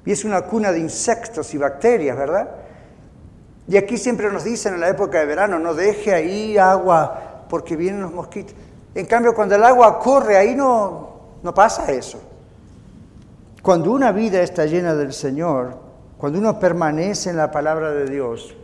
Y 0.05 0.13
es 0.13 0.25
una 0.25 0.43
cuna 0.43 0.73
de 0.73 0.79
insectos 0.79 1.53
y 1.55 1.59
bacterias, 1.59 2.17
¿verdad? 2.17 2.49
Y 3.67 3.77
aquí 3.77 3.99
siempre 3.99 4.31
nos 4.33 4.45
dicen 4.45 4.75
en 4.75 4.81
la 4.81 4.89
época 4.89 5.19
de 5.19 5.27
verano, 5.27 5.59
no 5.59 5.75
deje 5.75 6.15
ahí 6.15 6.57
agua 6.57 7.45
porque 7.49 7.77
vienen 7.77 8.01
los 8.01 8.13
mosquitos. 8.13 8.55
En 8.95 9.07
cambio, 9.07 9.35
cuando 9.35 9.57
el 9.57 9.65
agua 9.65 9.99
corre, 9.99 10.37
ahí 10.37 10.55
no, 10.55 11.11
no 11.43 11.53
pasa 11.53 11.91
eso. 11.93 12.19
Cuando 13.63 13.93
una 13.93 14.13
vida 14.13 14.41
está 14.41 14.65
llena 14.65 14.95
del 14.95 15.13
Señor, 15.13 15.77
cuando 16.17 16.39
uno 16.39 16.59
permanece 16.59 17.31
en 17.31 17.37
la 17.37 17.51
palabra 17.51 17.91
de 17.91 18.07
Dios, 18.07 18.55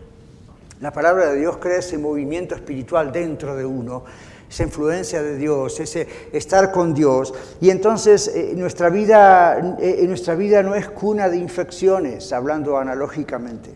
la 0.85 0.93
palabra 0.93 1.31
de 1.31 1.39
Dios 1.39 1.57
crea 1.57 1.79
ese 1.79 1.97
movimiento 1.97 2.55
espiritual 2.55 3.11
dentro 3.11 3.57
de 3.57 3.65
uno. 3.65 4.05
esa 4.51 4.65
influencia 4.65 5.23
de 5.23 5.37
Dios, 5.37 5.81
ese 5.81 6.07
estar 6.31 6.71
con 6.71 6.93
Dios. 6.93 7.33
Y 7.59 7.71
entonces 7.71 8.29
eh, 8.29 8.53
nuestra, 8.55 8.91
vida, 8.91 9.77
eh, 9.81 10.05
nuestra 10.07 10.35
vida 10.35 10.63
no 10.63 10.75
es 10.75 10.91
cuna 10.91 11.31
de 11.31 11.39
infecciones, 11.39 12.31
hablando 12.35 12.77
analógicamente 12.77 13.71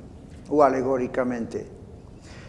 o 0.50 0.62
alegóricamente. 0.62 1.66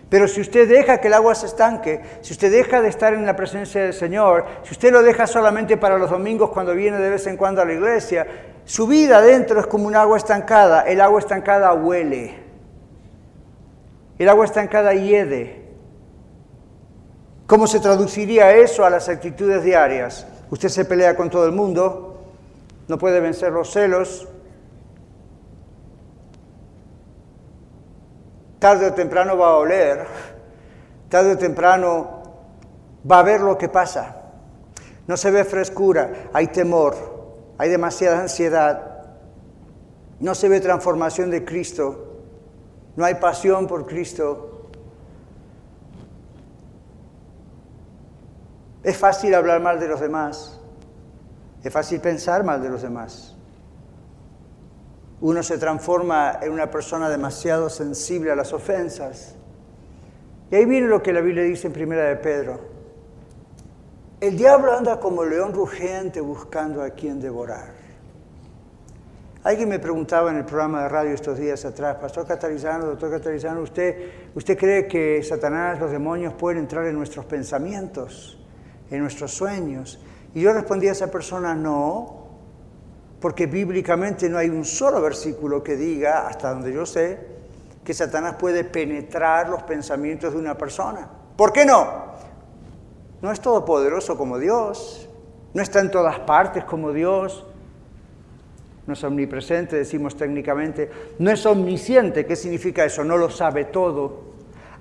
Pero 0.10 0.28
si 0.28 0.42
usted 0.42 0.68
deja 0.68 1.00
que 1.00 1.08
el 1.08 1.14
agua 1.14 1.36
se 1.36 1.46
estanque, 1.46 2.02
si 2.20 2.34
usted 2.34 2.52
deja 2.52 2.82
de 2.82 2.90
estar 2.90 3.14
en 3.14 3.26
la 3.26 3.38
presencia 3.38 3.82
del 3.82 3.94
Señor, 3.94 4.44
si 4.64 4.74
usted 4.74 4.92
lo 4.92 5.02
deja 5.02 5.26
solamente 5.26 5.78
para 5.78 5.98
los 5.98 6.10
domingos 6.10 6.50
cuando 6.50 6.76
viene 6.76 6.98
de 6.98 7.10
vez 7.12 7.26
en 7.28 7.38
cuando 7.38 7.62
a 7.62 7.66
la 7.66 7.74
iglesia, 7.74 8.28
su 8.66 8.88
vida 8.88 9.20
adentro 9.20 9.62
es 9.62 9.68
como 9.68 9.88
un 9.88 9.96
agua 9.96 10.18
estancada. 10.18 10.82
El 10.82 11.00
agua 11.00 11.20
estancada 11.20 11.72
huele. 11.74 12.39
El 14.20 14.28
agua 14.28 14.46
estancada 14.46 14.94
hiede. 14.94 15.66
¿Cómo 17.48 17.68
se 17.68 17.80
traduciría 17.80 18.52
eso 18.52 18.86
a 18.86 18.90
las 18.90 19.08
actitudes 19.08 19.64
diarias? 19.64 20.28
Usted 20.52 20.68
se 20.68 20.84
pelea 20.84 21.16
con 21.16 21.30
todo 21.30 21.46
el 21.46 21.54
mundo, 21.54 22.22
no 22.90 22.98
puede 22.98 23.22
vencer 23.22 23.54
los 23.54 23.72
celos. 23.72 24.28
Tarde 28.60 28.88
o 28.88 28.94
temprano 28.94 29.38
va 29.38 29.52
a 29.52 29.56
oler, 29.56 30.06
tarde 31.08 31.32
o 31.32 31.38
temprano 31.38 32.22
va 33.10 33.20
a 33.20 33.24
ver 33.24 33.40
lo 33.40 33.58
que 33.58 33.70
pasa. 33.70 34.18
No 35.08 35.16
se 35.16 35.32
ve 35.32 35.46
frescura, 35.46 36.30
hay 36.34 36.48
temor, 36.48 36.96
hay 37.58 37.70
demasiada 37.70 38.20
ansiedad, 38.20 39.06
no 40.20 40.36
se 40.36 40.50
ve 40.50 40.60
transformación 40.60 41.32
de 41.32 41.46
Cristo, 41.46 42.09
no 42.96 43.06
hay 43.06 43.16
pasión 43.16 43.68
por 43.68 43.86
Cristo, 43.86 44.60
Es 48.84 48.98
fácil 48.98 49.36
hablar 49.36 49.62
mal 49.62 49.80
de 49.80 49.88
los 49.88 50.00
demás. 50.00 50.60
Es 51.64 51.74
fácil 51.74 52.00
pensar 52.00 52.44
mal 52.44 52.62
de 52.62 52.70
los 52.70 52.82
demás. 52.82 53.36
Uno 55.22 55.44
se 55.44 55.58
transforma 55.58 56.40
en 56.42 56.54
una 56.54 56.72
persona 56.72 57.10
demasiado 57.10 57.70
sensible 57.70 58.32
a 58.32 58.36
las 58.36 58.54
ofensas. 58.54 59.36
Y 60.50 60.56
ahí 60.56 60.66
viene 60.66 60.88
lo 60.88 61.04
que 61.04 61.12
la 61.12 61.20
Biblia 61.20 61.44
dice 61.44 61.68
en 61.68 61.74
Primera 61.74 62.06
de 62.06 62.16
Pedro. 62.16 62.60
El 64.22 64.38
diablo 64.38 64.76
anda 64.76 65.00
como 65.00 65.26
león 65.26 65.54
rugiente 65.54 66.22
buscando 66.22 66.82
a 66.82 66.92
quien 66.92 67.20
devorar. 67.20 67.79
Alguien 69.44 69.70
me 69.70 69.80
preguntaba 69.80 70.32
en 70.32 70.38
el 70.38 70.46
programa 70.46 70.84
de 70.84 70.90
radio 70.90 71.12
estos 71.12 71.38
días 71.38 71.64
atrás, 71.64 71.96
Pastor 71.96 72.28
Catalizano, 72.28 72.86
Doctor 72.86 73.12
Catalizano, 73.12 73.62
¿usted, 73.62 74.12
¿usted 74.36 74.58
cree 74.58 74.88
que 74.88 75.24
Satanás, 75.24 75.80
los 75.80 75.92
demonios 75.92 76.34
pueden 76.34 76.60
entrar 76.60 76.86
en 76.86 76.96
nuestros 76.96 77.26
pensamientos? 77.26 78.40
en 78.92 79.02
nuestros 79.02 79.32
sueños. 79.32 80.00
Y 80.34 80.42
yo 80.42 80.54
respondí 80.54 80.88
a 80.88 80.92
esa 80.92 81.12
persona, 81.12 81.56
no, 81.56 82.28
porque 83.20 83.46
bíblicamente 83.46 84.30
no 84.30 84.38
hay 84.38 84.50
un 84.50 84.66
solo 84.66 85.02
versículo 85.02 85.64
que 85.64 85.76
diga, 85.76 86.28
hasta 86.28 86.52
donde 86.52 86.74
yo 86.74 86.86
sé, 86.86 87.40
que 87.84 87.94
Satanás 87.94 88.36
puede 88.36 88.64
penetrar 88.64 89.50
los 89.50 89.64
pensamientos 89.64 90.34
de 90.34 90.40
una 90.40 90.58
persona. 90.58 91.10
¿Por 91.36 91.52
qué 91.52 91.66
no? 91.66 92.10
No 93.22 93.32
es 93.32 93.40
todopoderoso 93.42 94.18
como 94.18 94.38
Dios, 94.38 95.10
no 95.54 95.62
está 95.62 95.80
en 95.80 95.92
todas 95.92 96.20
partes 96.20 96.64
como 96.64 96.94
Dios, 96.94 97.46
no 98.90 98.94
es 98.94 99.04
omnipresente, 99.04 99.76
decimos 99.76 100.18
técnicamente, 100.18 100.90
no 101.20 101.30
es 101.30 101.46
omnisciente, 101.46 102.26
¿qué 102.26 102.36
significa 102.36 102.84
eso? 102.84 103.04
No 103.04 103.18
lo 103.18 103.30
sabe 103.30 103.66
todo. 103.66 104.22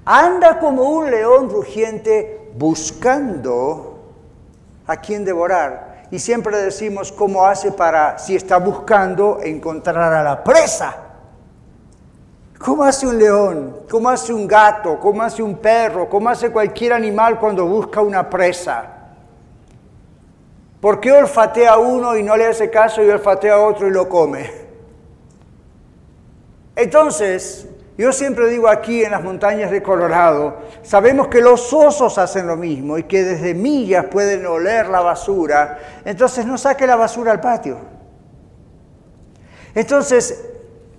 Anda 0.06 0.58
como 0.58 0.84
un 0.84 1.10
león 1.10 1.50
rugiente 1.50 2.48
buscando 2.56 3.98
a 4.86 4.96
quién 4.96 5.26
devorar. 5.26 6.06
Y 6.10 6.18
siempre 6.20 6.56
decimos 6.56 7.12
cómo 7.12 7.44
hace 7.44 7.70
para, 7.70 8.18
si 8.18 8.34
está 8.34 8.56
buscando, 8.56 9.40
encontrar 9.42 10.14
a 10.14 10.22
la 10.22 10.42
presa. 10.42 10.96
¿Cómo 12.58 12.84
hace 12.84 13.06
un 13.06 13.18
león? 13.18 13.80
¿Cómo 13.90 14.08
hace 14.08 14.32
un 14.32 14.48
gato? 14.48 14.98
¿Cómo 14.98 15.22
hace 15.22 15.42
un 15.42 15.58
perro? 15.58 16.08
¿Cómo 16.08 16.30
hace 16.30 16.50
cualquier 16.50 16.94
animal 16.94 17.38
cuando 17.38 17.66
busca 17.66 18.00
una 18.00 18.30
presa? 18.30 18.97
¿Por 20.80 21.00
qué 21.00 21.12
olfatea 21.12 21.72
a 21.72 21.78
uno 21.78 22.16
y 22.16 22.22
no 22.22 22.36
le 22.36 22.46
hace 22.46 22.70
caso 22.70 23.02
y 23.02 23.10
olfatea 23.10 23.54
a 23.54 23.60
otro 23.60 23.88
y 23.88 23.90
lo 23.90 24.08
come? 24.08 24.50
Entonces, 26.76 27.68
yo 27.96 28.12
siempre 28.12 28.48
digo 28.48 28.68
aquí 28.68 29.02
en 29.02 29.10
las 29.10 29.24
montañas 29.24 29.72
de 29.72 29.82
Colorado, 29.82 30.58
sabemos 30.82 31.26
que 31.26 31.40
los 31.40 31.72
osos 31.72 32.16
hacen 32.16 32.46
lo 32.46 32.56
mismo 32.56 32.96
y 32.96 33.02
que 33.02 33.24
desde 33.24 33.54
millas 33.54 34.04
pueden 34.04 34.46
oler 34.46 34.88
la 34.88 35.00
basura, 35.00 35.80
entonces 36.04 36.46
no 36.46 36.56
saque 36.56 36.86
la 36.86 36.94
basura 36.94 37.32
al 37.32 37.40
patio. 37.40 37.78
Entonces, 39.74 40.44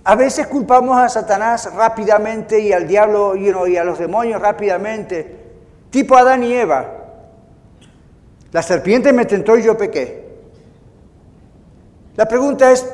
a 0.04 0.14
veces 0.14 0.46
culpamos 0.46 0.98
a 0.98 1.08
Satanás 1.08 1.72
rápidamente 1.74 2.60
y 2.60 2.74
al 2.74 2.86
diablo 2.86 3.34
y 3.34 3.76
a 3.78 3.84
los 3.84 3.98
demonios 3.98 4.42
rápidamente, 4.42 5.38
tipo 5.88 6.18
Adán 6.18 6.42
y 6.44 6.52
Eva. 6.52 6.99
La 8.52 8.62
serpiente 8.62 9.12
me 9.12 9.26
tentó 9.26 9.56
y 9.56 9.62
yo 9.62 9.76
pequé. 9.76 10.28
La 12.16 12.26
pregunta 12.26 12.70
es, 12.72 12.88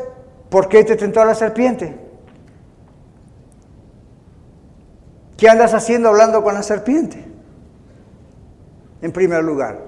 ¿por 0.50 0.68
qué 0.68 0.84
te 0.84 0.96
tentó 0.96 1.24
la 1.24 1.34
serpiente? 1.34 1.96
¿Qué 5.36 5.48
andas 5.48 5.74
haciendo 5.74 6.08
hablando 6.08 6.42
con 6.42 6.54
la 6.54 6.62
serpiente? 6.62 7.24
En 9.02 9.12
primer 9.12 9.42
lugar. 9.44 9.78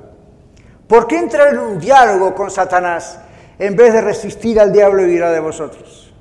¿Por 0.87 1.07
qué 1.07 1.19
entrar 1.19 1.55
en 1.55 1.59
un 1.59 1.79
diálogo 1.79 2.35
con 2.35 2.51
Satanás 2.51 3.21
en 3.59 3.77
vez 3.77 3.93
de 3.93 4.01
resistir 4.01 4.59
al 4.59 4.73
diablo 4.73 5.07
y 5.07 5.13
ir 5.13 5.25
de 5.25 5.41
vosotros? 5.41 6.13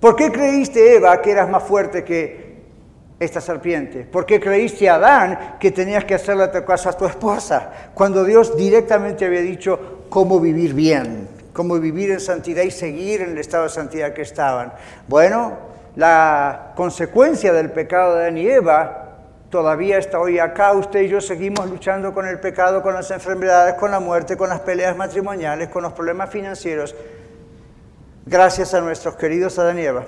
¿Por 0.00 0.16
qué 0.16 0.32
creíste, 0.32 0.96
Eva, 0.96 1.20
que 1.22 1.30
eras 1.30 1.48
más 1.48 1.62
fuerte 1.62 2.04
que 2.04 2.41
esta 3.24 3.40
serpiente? 3.40 4.00
¿Por 4.04 4.26
qué 4.26 4.40
creíste, 4.40 4.88
Adán, 4.88 5.56
que 5.60 5.70
tenías 5.70 6.04
que 6.04 6.14
hacerle 6.14 6.50
caso 6.64 6.88
a 6.88 6.92
tu 6.92 7.06
esposa? 7.06 7.70
Cuando 7.94 8.24
Dios 8.24 8.56
directamente 8.56 9.24
había 9.24 9.40
dicho 9.40 10.04
cómo 10.08 10.40
vivir 10.40 10.74
bien, 10.74 11.28
cómo 11.52 11.78
vivir 11.78 12.10
en 12.10 12.20
santidad 12.20 12.62
y 12.62 12.70
seguir 12.70 13.22
en 13.22 13.30
el 13.30 13.38
estado 13.38 13.64
de 13.64 13.70
santidad 13.70 14.12
que 14.12 14.22
estaban. 14.22 14.72
Bueno, 15.08 15.58
la 15.96 16.72
consecuencia 16.74 17.52
del 17.52 17.70
pecado 17.70 18.16
de 18.16 18.22
Adán 18.22 18.38
y 18.38 18.46
Eva 18.46 19.02
todavía 19.50 19.98
está 19.98 20.18
hoy 20.18 20.38
acá. 20.38 20.72
Usted 20.72 21.02
y 21.02 21.08
yo 21.08 21.20
seguimos 21.20 21.68
luchando 21.68 22.12
con 22.12 22.26
el 22.26 22.40
pecado, 22.40 22.82
con 22.82 22.94
las 22.94 23.10
enfermedades, 23.10 23.74
con 23.74 23.90
la 23.90 24.00
muerte, 24.00 24.36
con 24.36 24.48
las 24.48 24.60
peleas 24.60 24.96
matrimoniales, 24.96 25.68
con 25.68 25.82
los 25.82 25.92
problemas 25.92 26.30
financieros, 26.30 26.94
gracias 28.26 28.72
a 28.74 28.80
nuestros 28.80 29.16
queridos 29.16 29.58
Adán 29.58 29.78
y 29.78 29.82
Eva. 29.82 30.04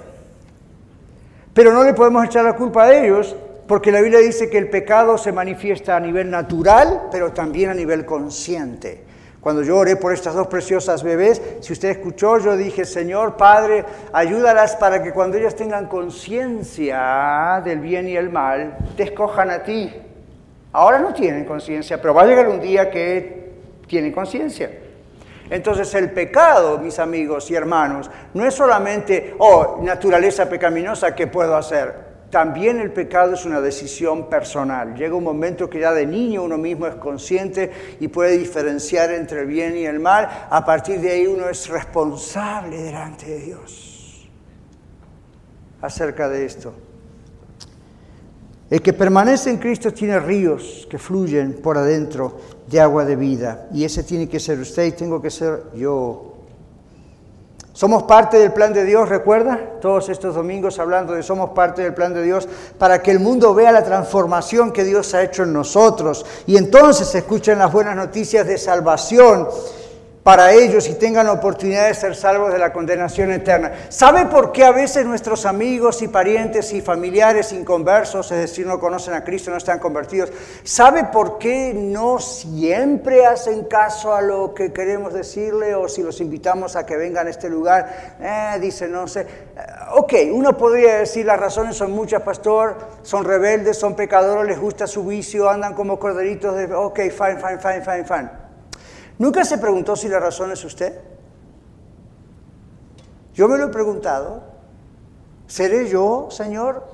Pero 1.55 1.73
no 1.73 1.85
le 1.85 1.95
podemos 1.95 2.25
echar 2.25 2.45
la 2.45 2.57
culpa 2.57 2.85
a 2.85 2.95
ellos 2.95 3.37
porque 3.67 3.93
la 3.93 4.01
Biblia 4.01 4.19
dice 4.19 4.51
que 4.51 4.59
el 4.59 4.69
pecado 4.69 5.17
se 5.17 5.33
manifiesta 5.33 5.97
a 5.97 6.01
nivel 6.01 6.31
natural, 6.31 7.05
pero 7.11 7.33
también 7.33 7.71
a 7.71 7.75
nivel 7.75 8.05
consciente. 8.05 9.05
Cuando 9.41 9.63
yo 9.63 9.77
oré 9.77 9.97
por 9.97 10.13
estas 10.13 10.35
dos 10.35 10.49
preciosas 10.49 11.03
bebés, 11.03 11.41
si 11.61 11.73
usted 11.73 11.91
escuchó, 11.91 12.39
yo 12.39 12.57
dije, 12.57 12.85
Señor 12.85 13.37
Padre, 13.37 13.85
ayúdalas 14.13 14.75
para 14.77 15.03
que 15.03 15.13
cuando 15.13 15.37
ellas 15.37 15.55
tengan 15.55 15.87
conciencia 15.87 17.63
del 17.65 17.79
bien 17.79 18.09
y 18.09 18.17
el 18.17 18.31
mal, 18.31 18.77
te 18.97 19.05
escojan 19.05 19.51
a 19.51 19.63
ti. 19.63 19.93
Ahora 20.73 20.99
no 20.99 21.15
tienen 21.15 21.45
conciencia, 21.45 22.01
pero 22.01 22.15
va 22.15 22.23
a 22.23 22.27
llegar 22.27 22.49
un 22.49 22.61
día 22.61 22.91
que 22.91 23.53
tienen 23.87 24.13
conciencia. 24.13 24.71
Entonces 25.55 25.95
el 25.95 26.11
pecado, 26.11 26.79
mis 26.79 26.99
amigos 26.99 27.49
y 27.49 27.55
hermanos, 27.55 28.11
no 28.35 28.45
es 28.45 28.55
solamente, 28.55 29.37
oh, 29.39 29.79
naturaleza 29.83 30.49
pecaminosa, 30.49 31.15
¿qué 31.15 31.29
puedo 31.29 31.57
hacer? 31.57 31.95
También 32.29 32.81
el 32.81 32.91
pecado 32.91 33.35
es 33.35 33.45
una 33.45 33.61
decisión 33.61 34.29
personal. 34.29 34.97
Llega 34.97 35.15
un 35.15 35.23
momento 35.23 35.71
que 35.71 35.79
ya 35.79 35.93
de 35.93 36.07
niño 36.07 36.43
uno 36.43 36.59
mismo 36.59 36.89
es 36.89 36.97
consciente 36.97 37.71
y 38.01 38.09
puede 38.09 38.37
diferenciar 38.37 39.13
entre 39.13 39.43
el 39.43 39.47
bien 39.47 39.77
y 39.77 39.87
el 39.87 40.01
mal. 40.01 40.29
A 40.51 40.65
partir 40.65 41.01
de 41.01 41.13
ahí 41.13 41.27
uno 41.29 41.49
es 41.49 41.69
responsable 41.69 42.77
delante 42.77 43.27
de 43.27 43.39
Dios. 43.39 44.29
Acerca 45.81 46.29
de 46.29 46.47
esto. 46.47 46.75
El 48.75 48.83
que 48.83 48.93
permanece 48.93 49.51
en 49.51 49.59
Cristo 49.59 49.93
tiene 49.93 50.19
ríos 50.19 50.89
que 50.91 50.99
fluyen 50.99 51.61
por 51.63 51.79
adentro 51.79 52.41
de 52.67 52.81
agua 52.81 53.05
de 53.05 53.15
vida. 53.15 53.69
Y 53.73 53.85
ese 53.85 54.03
tiene 54.03 54.29
que 54.29 54.41
ser 54.41 54.59
usted 54.59 54.87
y 54.87 54.91
tengo 54.91 55.23
que 55.23 55.31
ser 55.31 55.67
yo. 55.77 56.33
Somos 57.73 58.03
parte 58.03 58.37
del 58.37 58.53
plan 58.53 58.73
de 58.73 58.83
Dios, 58.85 59.09
recuerda, 59.09 59.79
todos 59.81 60.09
estos 60.09 60.35
domingos 60.35 60.81
hablando 60.81 61.13
de 61.13 61.23
somos 61.23 61.51
parte 61.51 61.83
del 61.83 61.95
plan 61.95 62.13
de 62.15 62.25
Dios 62.25 62.49
para 62.77 63.01
que 63.01 63.13
el 63.13 63.21
mundo 63.21 63.55
vea 63.55 63.71
la 63.71 63.85
transformación 63.85 64.73
que 64.73 64.83
Dios 64.83 65.15
ha 65.15 65.23
hecho 65.23 65.45
en 65.45 65.53
nosotros 65.53 66.27
y 66.45 66.57
entonces 66.57 67.15
escuchen 67.15 67.61
las 67.61 67.73
buenas 67.73 67.95
noticias 67.95 68.45
de 68.45 68.59
salvación. 68.59 69.47
Para 70.25 70.53
ellos 70.53 70.89
y 70.89 70.95
tengan 70.95 71.27
la 71.27 71.33
oportunidad 71.33 71.87
de 71.87 71.95
ser 71.95 72.17
salvos 72.17 72.51
de 72.51 72.59
la 72.59 72.73
condenación 72.73 73.31
eterna. 73.31 73.73
¿Sabe 73.91 74.25
por 74.25 74.53
qué 74.53 74.65
a 74.65 74.73
veces 74.73 75.05
nuestros 75.05 75.45
amigos 75.45 76.01
y 76.01 76.09
parientes 76.09 76.73
y 76.73 76.81
familiares 76.81 77.53
inconversos, 77.53 78.33
es 78.33 78.39
decir, 78.39 78.67
no 78.67 78.81
conocen 78.81 79.13
a 79.13 79.23
Cristo, 79.23 79.51
no 79.51 79.59
están 79.59 79.79
convertidos? 79.79 80.33
¿Sabe 80.63 81.05
por 81.05 81.37
qué 81.37 81.75
no 81.75 82.19
siempre 82.19 83.27
hacen 83.27 83.65
caso 83.65 84.15
a 84.15 84.23
lo 84.23 84.55
que 84.55 84.73
queremos 84.73 85.13
decirle 85.13 85.75
o 85.75 85.91
si 85.91 86.03
los 86.03 86.19
invitamos 86.23 86.75
a 86.75 86.87
que 86.87 86.97
vengan 86.97 87.27
a 87.27 87.31
este 87.31 87.51
lugar? 87.51 88.17
Eh, 88.19 88.59
dice, 88.61 88.89
no 88.89 89.07
sé. 89.07 89.21
Eh, 89.21 89.27
ok, 89.93 90.15
uno 90.33 90.57
podría 90.57 91.01
decir 91.01 91.27
las 91.27 91.39
razones 91.39 91.77
son 91.77 91.93
muchas, 91.93 92.23
pastor, 92.23 92.79
son 93.03 93.25
rebeldes, 93.25 93.77
son 93.77 93.95
pecadores, 93.95 94.49
les 94.49 94.59
gusta 94.59 94.87
su 94.87 95.05
vicio, 95.05 95.51
andan 95.51 95.75
como 95.75 95.99
corderitos 95.99 96.57
de, 96.57 96.73
ok, 96.73 96.97
fine, 97.11 97.37
fine, 97.37 97.59
fine, 97.59 97.83
fine, 97.83 98.05
fine. 98.05 98.44
¿Nunca 99.19 99.45
se 99.45 99.59
preguntó 99.59 99.97
si 99.97 100.09
la 100.09 100.19
razón 100.19 100.53
es 100.53 100.65
usted? 100.65 100.99
Yo 103.35 103.49
me 103.49 103.59
lo 103.59 103.67
he 103.67 103.69
preguntado. 103.69 104.43
¿Seré 105.47 105.89
yo, 105.89 106.29
Señor? 106.31 106.85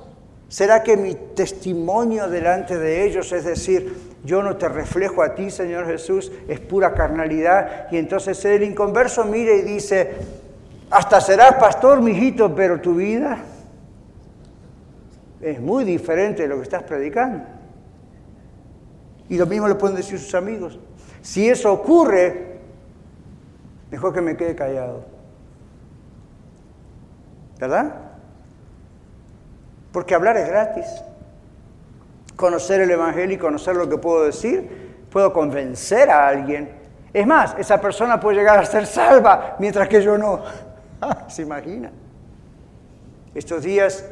¿Será 0.49 0.83
que 0.83 0.97
mi 0.97 1.15
testimonio 1.15 2.27
delante 2.27 2.77
de 2.77 3.05
ellos, 3.05 3.31
es 3.31 3.45
decir, 3.45 4.11
yo 4.25 4.43
no 4.43 4.57
te 4.57 4.67
reflejo 4.67 5.23
a 5.23 5.33
ti, 5.33 5.49
Señor 5.49 5.85
Jesús, 5.87 6.31
es 6.47 6.59
pura 6.59 6.93
carnalidad? 6.93 7.87
Y 7.89 7.97
entonces 7.97 8.43
el 8.43 8.63
inconverso 8.63 9.23
mire 9.23 9.59
y 9.59 9.61
dice, 9.61 10.11
hasta 10.89 11.21
serás 11.21 11.55
pastor, 11.55 12.01
mijito, 12.01 12.53
pero 12.53 12.81
tu 12.81 12.95
vida 12.95 13.39
es 15.39 15.59
muy 15.59 15.85
diferente 15.85 16.43
de 16.43 16.49
lo 16.49 16.57
que 16.57 16.63
estás 16.63 16.83
predicando. 16.83 17.45
Y 19.29 19.37
lo 19.37 19.45
mismo 19.45 19.67
le 19.69 19.75
pueden 19.75 19.95
decir 19.95 20.19
sus 20.19 20.35
amigos. 20.35 20.77
Si 21.21 21.49
eso 21.49 21.71
ocurre, 21.71 22.59
mejor 23.91 24.13
que 24.13 24.21
me 24.21 24.35
quede 24.35 24.55
callado. 24.55 25.05
¿Verdad? 27.59 27.93
Porque 29.91 30.15
hablar 30.15 30.37
es 30.37 30.47
gratis. 30.47 30.85
Conocer 32.35 32.81
el 32.81 32.89
Evangelio 32.89 33.35
y 33.35 33.39
conocer 33.39 33.75
lo 33.75 33.87
que 33.87 33.97
puedo 33.97 34.23
decir, 34.23 35.05
puedo 35.11 35.31
convencer 35.31 36.09
a 36.09 36.27
alguien. 36.27 36.71
Es 37.13 37.27
más, 37.27 37.55
esa 37.59 37.79
persona 37.79 38.19
puede 38.19 38.37
llegar 38.37 38.57
a 38.57 38.65
ser 38.65 38.87
salva 38.87 39.57
mientras 39.59 39.87
que 39.87 40.01
yo 40.01 40.17
no. 40.17 40.41
¿Se 41.27 41.43
imagina? 41.43 41.91
Estos 43.35 43.63
días 43.63 44.05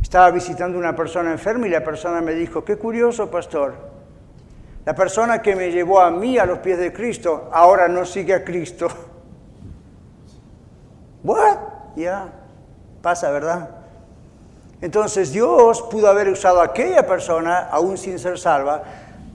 estaba 0.00 0.30
visitando 0.30 0.78
una 0.78 0.96
persona 0.96 1.32
enferma 1.32 1.66
y 1.66 1.70
la 1.70 1.84
persona 1.84 2.20
me 2.20 2.32
dijo, 2.32 2.64
qué 2.64 2.76
curioso, 2.76 3.30
pastor. 3.30 3.95
La 4.86 4.94
persona 4.94 5.42
que 5.42 5.56
me 5.56 5.72
llevó 5.72 6.00
a 6.00 6.12
mí 6.12 6.38
a 6.38 6.46
los 6.46 6.60
pies 6.60 6.78
de 6.78 6.92
Cristo 6.92 7.50
ahora 7.52 7.88
no 7.88 8.04
sigue 8.04 8.32
a 8.32 8.44
Cristo. 8.44 8.86
¿What? 11.24 11.58
Ya, 11.96 12.28
pasa, 13.02 13.32
¿verdad? 13.32 13.68
Entonces 14.80 15.32
Dios 15.32 15.82
pudo 15.90 16.08
haber 16.08 16.28
usado 16.28 16.60
a 16.60 16.66
aquella 16.66 17.04
persona, 17.04 17.68
aún 17.68 17.98
sin 17.98 18.20
ser 18.20 18.38
salva, 18.38 18.84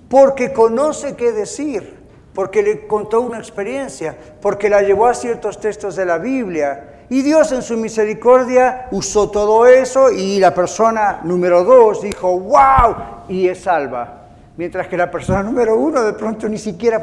porque 0.07 0.53
conoce 0.53 1.17
qué 1.17 1.33
decir, 1.33 1.99
porque 2.33 2.63
le 2.63 2.87
contó 2.87 3.19
una 3.19 3.37
experiencia, 3.37 4.15
porque 4.41 4.69
la 4.69 4.81
llevó 4.81 5.07
a 5.07 5.13
ciertos 5.13 5.59
textos 5.59 5.97
de 5.97 6.05
la 6.05 6.17
Biblia. 6.17 7.07
Y 7.09 7.23
Dios 7.23 7.51
en 7.51 7.61
su 7.61 7.75
misericordia 7.75 8.87
usó 8.91 9.29
todo 9.29 9.65
eso 9.65 10.11
y 10.11 10.39
la 10.39 10.53
persona 10.53 11.19
número 11.25 11.65
dos 11.65 12.03
dijo, 12.03 12.39
wow, 12.39 13.25
y 13.27 13.49
es 13.49 13.63
salva. 13.63 14.20
Mientras 14.62 14.88
que 14.88 14.95
la 14.95 15.10
persona 15.10 15.41
número 15.41 15.76
uno 15.76 16.04
de 16.04 16.13
pronto 16.13 16.47
ni 16.47 16.60
siquiera... 16.60 17.02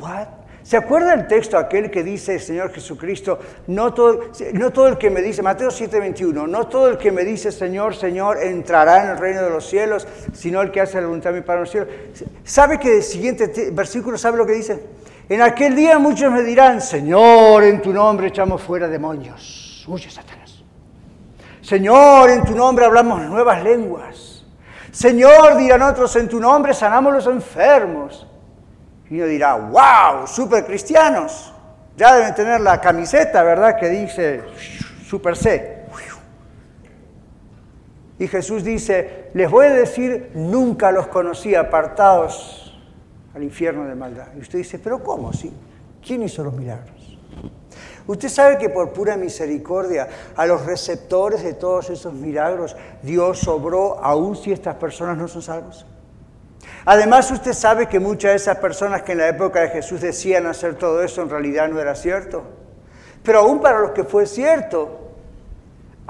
¿What? 0.00 0.26
¿Se 0.62 0.74
acuerda 0.74 1.12
el 1.12 1.26
texto 1.26 1.58
aquel 1.58 1.90
que 1.90 2.02
dice 2.02 2.36
el 2.36 2.40
Señor 2.40 2.72
Jesucristo? 2.72 3.38
No 3.66 3.92
todo, 3.92 4.30
no 4.54 4.70
todo 4.70 4.88
el 4.88 4.96
que 4.96 5.10
me 5.10 5.20
dice, 5.20 5.42
Mateo 5.42 5.68
7:21, 5.68 6.48
no 6.48 6.66
todo 6.66 6.88
el 6.88 6.96
que 6.96 7.12
me 7.12 7.24
dice 7.26 7.52
Señor, 7.52 7.94
Señor 7.94 8.42
entrará 8.42 9.04
en 9.04 9.10
el 9.10 9.18
reino 9.18 9.42
de 9.42 9.50
los 9.50 9.68
cielos, 9.68 10.08
sino 10.32 10.62
el 10.62 10.70
que 10.70 10.80
hace 10.80 10.98
la 10.98 11.08
voluntad 11.08 11.34
de 11.34 11.40
mi 11.40 11.42
Padre 11.44 11.58
en 11.58 11.64
los 11.64 11.70
cielos. 11.72 11.88
¿Sabe 12.42 12.80
que 12.80 12.96
el 12.96 13.02
siguiente 13.02 13.70
versículo 13.70 14.16
sabe 14.16 14.38
lo 14.38 14.46
que 14.46 14.54
dice? 14.54 14.82
En 15.28 15.42
aquel 15.42 15.76
día 15.76 15.98
muchos 15.98 16.32
me 16.32 16.42
dirán, 16.42 16.80
Señor, 16.80 17.64
en 17.64 17.82
tu 17.82 17.92
nombre 17.92 18.28
echamos 18.28 18.62
fuera 18.62 18.88
demonios. 18.88 19.84
Huye, 19.86 20.08
Satanás. 20.08 20.64
Señor, 21.60 22.30
en 22.30 22.44
tu 22.46 22.56
nombre 22.56 22.86
hablamos 22.86 23.20
nuevas 23.24 23.62
lenguas. 23.62 24.27
Señor, 24.98 25.56
dirán 25.56 25.82
otros, 25.82 26.16
en 26.16 26.28
tu 26.28 26.40
nombre 26.40 26.74
sanamos 26.74 27.14
los 27.14 27.26
enfermos. 27.28 28.26
Y 29.08 29.14
uno 29.14 29.26
dirá, 29.26 29.54
wow, 29.54 30.26
super 30.26 30.66
cristianos. 30.66 31.54
Ya 31.96 32.16
deben 32.16 32.34
tener 32.34 32.60
la 32.60 32.80
camiseta, 32.80 33.44
¿verdad? 33.44 33.78
Que 33.78 33.88
dice 33.90 34.42
super 35.06 35.36
C. 35.36 35.84
Y 38.18 38.26
Jesús 38.26 38.64
dice, 38.64 39.30
les 39.34 39.48
voy 39.48 39.66
a 39.66 39.70
decir, 39.72 40.32
nunca 40.34 40.90
los 40.90 41.06
conocí 41.06 41.54
apartados 41.54 42.76
al 43.36 43.44
infierno 43.44 43.84
de 43.84 43.94
maldad. 43.94 44.26
Y 44.36 44.40
usted 44.40 44.58
dice, 44.58 44.80
pero 44.80 45.00
¿cómo? 45.04 45.32
Sí? 45.32 45.52
¿Quién 46.04 46.24
hizo 46.24 46.42
los 46.42 46.54
milagros? 46.54 46.97
Usted 48.08 48.30
sabe 48.30 48.56
que 48.56 48.70
por 48.70 48.94
pura 48.94 49.18
misericordia 49.18 50.08
a 50.34 50.46
los 50.46 50.64
receptores 50.64 51.42
de 51.42 51.52
todos 51.52 51.90
esos 51.90 52.14
milagros 52.14 52.74
Dios 53.02 53.38
sobró 53.38 54.02
aún 54.02 54.34
si 54.34 54.50
estas 54.50 54.76
personas 54.76 55.18
no 55.18 55.28
son 55.28 55.42
salvos. 55.42 55.84
Además 56.86 57.30
usted 57.30 57.52
sabe 57.52 57.86
que 57.86 58.00
muchas 58.00 58.30
de 58.30 58.36
esas 58.36 58.56
personas 58.56 59.02
que 59.02 59.12
en 59.12 59.18
la 59.18 59.28
época 59.28 59.60
de 59.60 59.68
Jesús 59.68 60.00
decían 60.00 60.46
hacer 60.46 60.76
todo 60.76 61.02
eso 61.02 61.20
en 61.20 61.28
realidad 61.28 61.68
no 61.68 61.78
era 61.78 61.94
cierto. 61.94 62.44
Pero 63.22 63.40
aún 63.40 63.60
para 63.60 63.80
los 63.80 63.90
que 63.90 64.04
fue 64.04 64.24
cierto, 64.24 64.97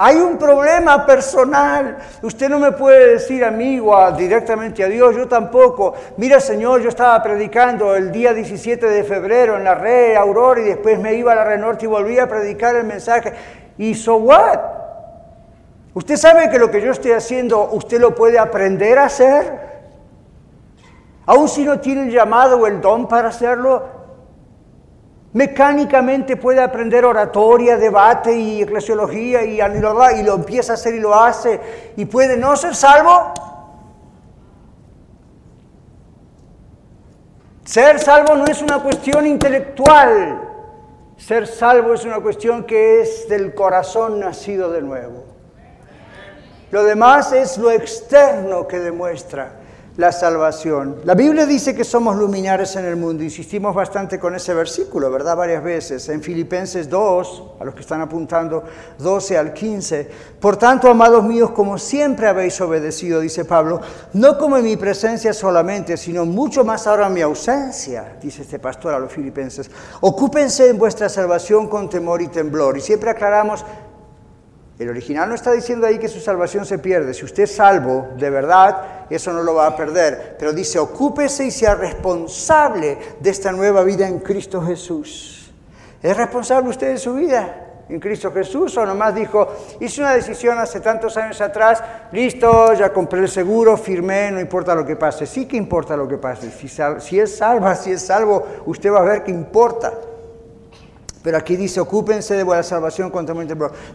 hay 0.01 0.17
un 0.17 0.39
problema 0.39 1.05
personal. 1.05 1.99
Usted 2.23 2.49
no 2.49 2.61
me 2.61 2.71
puede 2.71 3.15
decir 3.15 3.45
amigo 3.45 4.13
directamente 4.13 4.85
a 4.85 4.87
Dios, 4.87 5.17
yo 5.17 5.27
tampoco. 5.27 5.93
Mira 6.19 6.39
Señor, 6.39 6.81
yo 6.81 6.89
estaba 6.89 7.21
predicando 7.21 7.97
el 7.97 8.13
día 8.13 8.33
17 8.33 8.87
de 8.87 9.03
febrero 9.03 9.57
en 9.57 9.65
la 9.65 9.75
red 9.75 10.15
Aurora 10.15 10.61
y 10.61 10.65
después 10.67 11.01
me 11.01 11.15
iba 11.15 11.33
a 11.33 11.35
la 11.35 11.45
red 11.45 11.59
norte 11.59 11.87
y 11.87 11.89
volví 11.89 12.17
a 12.17 12.29
predicar 12.29 12.77
el 12.77 12.85
mensaje. 12.85 13.33
¿Y 13.77 13.97
so 13.97 14.19
what? 14.19 14.61
Usted 15.95 16.17
sabe 16.17 16.49
que 16.49 16.61
lo 16.61 16.71
que 16.71 16.81
yo 16.81 16.93
estoy 16.93 17.11
haciendo, 17.11 17.69
usted 17.73 17.99
lo 17.99 18.15
puede 18.15 18.39
aprender 18.39 19.01
a 19.01 19.07
hacer. 19.07 19.69
Aún 21.27 21.49
si 21.49 21.65
no 21.65 21.81
tiene 21.81 22.03
el 22.03 22.11
llamado 22.13 22.57
o 22.61 22.69
el 22.69 22.81
don 22.81 23.09
para 23.09 23.31
hacerlo, 23.31 23.98
mecánicamente 25.33 26.37
puede 26.37 26.63
aprender 26.63 27.05
oratoria, 27.05 27.77
debate 27.77 28.35
y 28.35 28.63
eclesiología 28.63 29.45
y, 29.45 29.61
y 29.61 30.23
lo 30.23 30.35
empieza 30.35 30.73
a 30.73 30.75
hacer 30.75 30.95
y 30.95 31.01
lo 31.01 31.15
hace 31.15 31.61
y 31.97 32.05
puede 32.07 32.37
no 32.37 32.57
ser 32.57 32.75
salvo. 32.75 33.35
Ser 37.65 38.01
salvo 38.01 38.35
no 38.35 38.47
es 38.47 38.63
una 38.63 38.83
cuestión 38.83 39.27
intelectual, 39.27 40.41
ser 41.19 41.47
salvo 41.47 41.93
es 41.93 42.05
una 42.07 42.19
cuestión 42.21 42.65
que 42.65 43.03
es 43.03 43.29
del 43.29 43.55
corazón 43.55 44.21
nacido 44.21 44.71
de 44.71 44.81
nuevo. 44.81 45.27
Lo 46.71 46.83
demás 46.85 47.33
es 47.33 47.59
lo 47.59 47.71
externo 47.71 48.67
que 48.67 48.79
demuestra 48.79 49.53
la 49.99 50.13
salvación. 50.13 51.01
La 51.03 51.15
Biblia 51.15 51.45
dice 51.45 51.75
que 51.75 51.83
somos 51.83 52.15
luminares 52.17 52.77
en 52.77 52.85
el 52.85 52.95
mundo. 52.95 53.25
Insistimos 53.25 53.75
bastante 53.75 54.17
con 54.21 54.33
ese 54.33 54.55
versículo, 54.55 55.11
¿verdad? 55.11 55.37
Varias 55.37 55.63
veces. 55.63 56.09
En 56.09 56.23
Filipenses 56.23 56.89
2, 56.89 57.43
a 57.59 57.65
los 57.65 57.75
que 57.75 57.81
están 57.81 58.01
apuntando, 58.01 58.63
12 58.97 59.37
al 59.37 59.53
15. 59.53 60.09
Por 60.39 60.57
tanto, 60.57 60.89
amados 60.89 61.25
míos, 61.25 61.51
como 61.51 61.79
siempre 61.79 62.29
habéis 62.29 62.61
obedecido, 62.61 63.19
dice 63.19 63.45
Pablo, 63.45 63.81
no 64.13 64.39
como 64.39 64.57
en 64.57 64.67
mi 64.67 64.77
presencia 64.77 65.33
solamente, 65.33 65.97
sino 65.97 66.25
mucho 66.25 66.63
más 66.63 66.87
ahora 66.87 67.09
en 67.09 67.15
mi 67.15 67.23
ausencia, 67.23 68.19
dice 68.23 68.43
este 68.43 68.61
pastor 68.61 68.95
a 68.95 69.01
los 69.01 69.13
filipenses. 69.13 69.69
Ocúpense 70.01 70.69
en 70.69 70.79
vuestra 70.79 71.09
salvación 71.09 71.67
con 71.67 71.91
temor 71.91 72.23
y 72.23 72.29
temblor. 72.29 72.79
Y 72.79 72.81
siempre 72.83 73.11
aclaramos, 73.11 73.65
el 74.79 74.89
original 74.89 75.29
no 75.29 75.35
está 75.35 75.51
diciendo 75.53 75.87
ahí 75.87 75.99
que 75.99 76.09
su 76.09 76.21
salvación 76.21 76.65
se 76.65 76.79
pierde. 76.79 77.13
Si 77.13 77.25
usted 77.25 77.45
es 77.45 77.55
salvo, 77.57 78.11
de 78.17 78.31
verdad, 78.31 79.07
eso 79.11 79.33
no 79.33 79.43
lo 79.43 79.55
va 79.55 79.67
a 79.67 79.77
perder. 79.77 80.37
Pero 80.39 80.53
dice, 80.53 80.79
ocúpese 80.79 81.45
y 81.45 81.51
sea 81.51 81.75
responsable 81.75 82.97
de 83.19 83.31
esta 83.31 83.51
nueva 83.51 83.83
vida 83.83 84.07
en 84.07 84.21
Cristo 84.21 84.63
Jesús. 84.63 85.53
¿Es 86.01 86.17
responsable 86.17 86.71
usted 86.71 86.93
de 86.93 86.99
su 86.99 87.15
vida 87.15 87.65
en 87.89 87.99
Cristo 87.99 88.31
Jesús 88.31 88.77
o 88.77 88.87
nomás 88.87 89.15
dijo, 89.15 89.49
hice 89.81 90.01
una 90.01 90.15
decisión 90.15 90.59
hace 90.59 90.79
tantos 90.79 91.17
años 91.17 91.41
atrás, 91.41 91.83
listo, 92.13 92.73
ya 92.75 92.93
compré 92.93 93.21
el 93.21 93.29
seguro, 93.29 93.77
firmé, 93.77 94.31
no 94.31 94.39
importa 94.39 94.77
lo 94.77 94.87
que 94.87 94.95
pase? 94.95 95.27
Sí 95.27 95.47
que 95.47 95.57
importa 95.57 95.97
lo 95.97 96.07
que 96.07 96.19
pase. 96.19 96.53
Si, 96.53 96.69
si 96.69 97.19
es 97.19 97.37
salva, 97.37 97.75
si 97.75 97.91
es 97.91 98.03
salvo, 98.03 98.47
usted 98.67 98.93
va 98.93 99.01
a 99.01 99.05
ver 99.05 99.25
que 99.25 99.33
importa. 99.33 99.93
Pero 101.23 101.37
aquí 101.37 101.57
dice, 101.57 101.81
ocúpense 101.81 102.35
de 102.35 102.45
vuestra 102.45 102.63
salvación 102.63 103.11
contra 103.11 103.35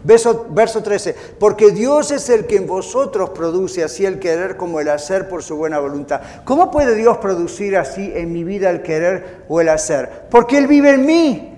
Verso, 0.03 0.47
verso 0.49 0.83
13, 0.83 1.15
porque 1.39 1.71
Dios 1.71 2.11
es 2.11 2.29
el 2.29 2.45
que 2.45 2.57
en 2.57 2.67
vosotros 2.67 3.29
produce 3.29 3.83
así 3.83 4.05
el 4.05 4.19
querer 4.19 4.57
como 4.57 4.79
el 4.79 4.89
hacer 4.89 5.29
por 5.29 5.41
su 5.41 5.55
buena 5.55 5.79
voluntad. 5.79 6.21
¿Cómo 6.43 6.69
puede 6.69 6.95
Dios 6.95 7.17
producir 7.17 7.77
así 7.77 8.11
en 8.13 8.33
mi 8.33 8.43
vida 8.43 8.69
el 8.69 8.81
querer 8.81 9.45
o 9.47 9.61
el 9.61 9.69
hacer? 9.69 10.27
Porque 10.29 10.57
Él 10.57 10.67
vive 10.67 10.91
en 10.91 11.05
mí. 11.05 11.49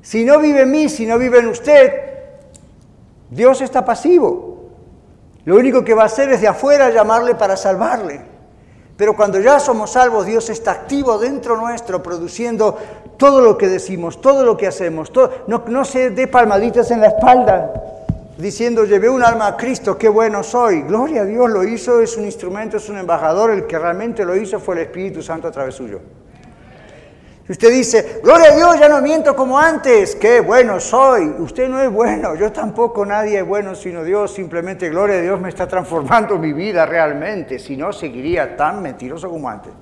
Si 0.00 0.24
no 0.24 0.38
vive 0.38 0.62
en 0.62 0.70
mí, 0.70 0.88
si 0.88 1.06
no 1.06 1.18
vive 1.18 1.38
en 1.38 1.48
usted, 1.48 1.92
Dios 3.30 3.60
está 3.62 3.84
pasivo. 3.84 4.70
Lo 5.44 5.56
único 5.56 5.84
que 5.84 5.94
va 5.94 6.02
a 6.02 6.06
hacer 6.06 6.30
es 6.30 6.40
de 6.40 6.48
afuera 6.48 6.90
llamarle 6.90 7.34
para 7.34 7.56
salvarle. 7.56 8.33
Pero 8.96 9.16
cuando 9.16 9.40
ya 9.40 9.58
somos 9.58 9.92
salvos, 9.92 10.26
Dios 10.26 10.50
está 10.50 10.70
activo 10.70 11.18
dentro 11.18 11.56
nuestro, 11.56 12.02
produciendo 12.02 12.78
todo 13.16 13.40
lo 13.40 13.58
que 13.58 13.68
decimos, 13.68 14.20
todo 14.20 14.44
lo 14.44 14.56
que 14.56 14.66
hacemos. 14.66 15.10
no, 15.46 15.64
no 15.66 15.84
se 15.84 16.10
dé 16.10 16.28
palmaditas 16.28 16.90
en 16.90 17.00
la 17.00 17.08
espalda 17.08 17.72
diciendo, 18.36 18.84
llevé 18.84 19.08
un 19.08 19.22
alma 19.22 19.46
a 19.48 19.56
Cristo, 19.56 19.96
qué 19.96 20.08
bueno 20.08 20.42
soy. 20.42 20.82
Gloria 20.82 21.22
a 21.22 21.24
Dios, 21.24 21.50
lo 21.50 21.64
hizo, 21.64 22.00
es 22.00 22.16
un 22.16 22.24
instrumento, 22.24 22.76
es 22.76 22.88
un 22.88 22.98
embajador. 22.98 23.50
El 23.50 23.66
que 23.66 23.78
realmente 23.78 24.24
lo 24.24 24.36
hizo 24.36 24.58
fue 24.60 24.76
el 24.76 24.82
Espíritu 24.82 25.22
Santo 25.22 25.48
a 25.48 25.50
través 25.50 25.74
suyo. 25.74 26.00
Si 27.46 27.52
usted 27.52 27.70
dice, 27.70 28.20
gloria 28.22 28.52
a 28.52 28.56
Dios, 28.56 28.80
ya 28.80 28.88
no 28.88 29.02
miento 29.02 29.36
como 29.36 29.58
antes, 29.58 30.16
qué 30.16 30.40
bueno 30.40 30.80
soy. 30.80 31.26
Usted 31.38 31.68
no 31.68 31.78
es 31.78 31.92
bueno, 31.92 32.34
yo 32.36 32.50
tampoco, 32.50 33.04
nadie 33.04 33.40
es 33.40 33.46
bueno 33.46 33.74
sino 33.74 34.02
Dios. 34.02 34.32
Simplemente, 34.32 34.88
gloria 34.88 35.16
a 35.16 35.20
Dios, 35.20 35.38
me 35.38 35.50
está 35.50 35.68
transformando 35.68 36.38
mi 36.38 36.54
vida 36.54 36.86
realmente. 36.86 37.58
Si 37.58 37.76
no, 37.76 37.92
seguiría 37.92 38.56
tan 38.56 38.80
mentiroso 38.80 39.28
como 39.28 39.50
antes. 39.50 39.72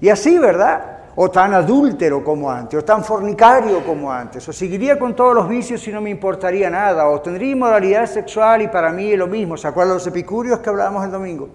Y 0.00 0.08
así, 0.08 0.38
¿verdad? 0.38 0.98
O 1.16 1.32
tan 1.32 1.52
adúltero 1.52 2.22
como 2.22 2.48
antes, 2.48 2.78
o 2.78 2.84
tan 2.84 3.02
fornicario 3.02 3.84
como 3.84 4.12
antes, 4.12 4.48
o 4.48 4.52
seguiría 4.52 5.00
con 5.00 5.16
todos 5.16 5.34
los 5.34 5.48
vicios 5.48 5.84
y 5.88 5.90
no 5.90 6.00
me 6.00 6.10
importaría 6.10 6.70
nada, 6.70 7.08
o 7.08 7.20
tendría 7.20 7.50
inmoralidad 7.50 8.06
sexual 8.06 8.62
y 8.62 8.68
para 8.68 8.92
mí 8.92 9.10
es 9.10 9.18
lo 9.18 9.26
mismo. 9.26 9.56
¿Se 9.56 9.66
acuerdan 9.66 9.94
los 9.94 10.06
epicúreos 10.06 10.60
que 10.60 10.70
hablábamos 10.70 11.04
el 11.04 11.10
domingo? 11.10 11.48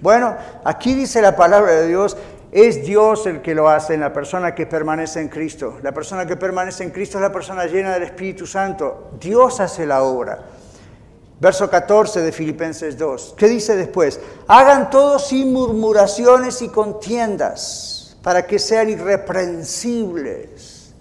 Bueno, 0.00 0.36
aquí 0.64 0.94
dice 0.94 1.20
la 1.20 1.34
palabra 1.34 1.72
de 1.72 1.88
Dios 1.88 2.16
es 2.54 2.84
Dios 2.84 3.26
el 3.26 3.42
que 3.42 3.52
lo 3.52 3.68
hace 3.68 3.94
en 3.94 4.00
la 4.00 4.12
persona 4.12 4.54
que 4.54 4.64
permanece 4.64 5.20
en 5.20 5.26
Cristo. 5.26 5.78
La 5.82 5.90
persona 5.90 6.24
que 6.24 6.36
permanece 6.36 6.84
en 6.84 6.90
Cristo 6.90 7.18
es 7.18 7.22
la 7.22 7.32
persona 7.32 7.66
llena 7.66 7.94
del 7.94 8.04
Espíritu 8.04 8.46
Santo. 8.46 9.10
Dios 9.18 9.58
hace 9.58 9.84
la 9.84 10.04
obra. 10.04 10.38
Verso 11.40 11.68
14 11.68 12.20
de 12.20 12.30
Filipenses 12.30 12.96
2. 12.96 13.34
¿Qué 13.36 13.48
dice 13.48 13.74
después? 13.74 14.20
Hagan 14.46 14.88
todo 14.88 15.18
sin 15.18 15.52
murmuraciones 15.52 16.62
y 16.62 16.68
contiendas, 16.68 18.16
para 18.22 18.46
que 18.46 18.60
sean 18.60 18.88
irreprensibles, 18.88 20.94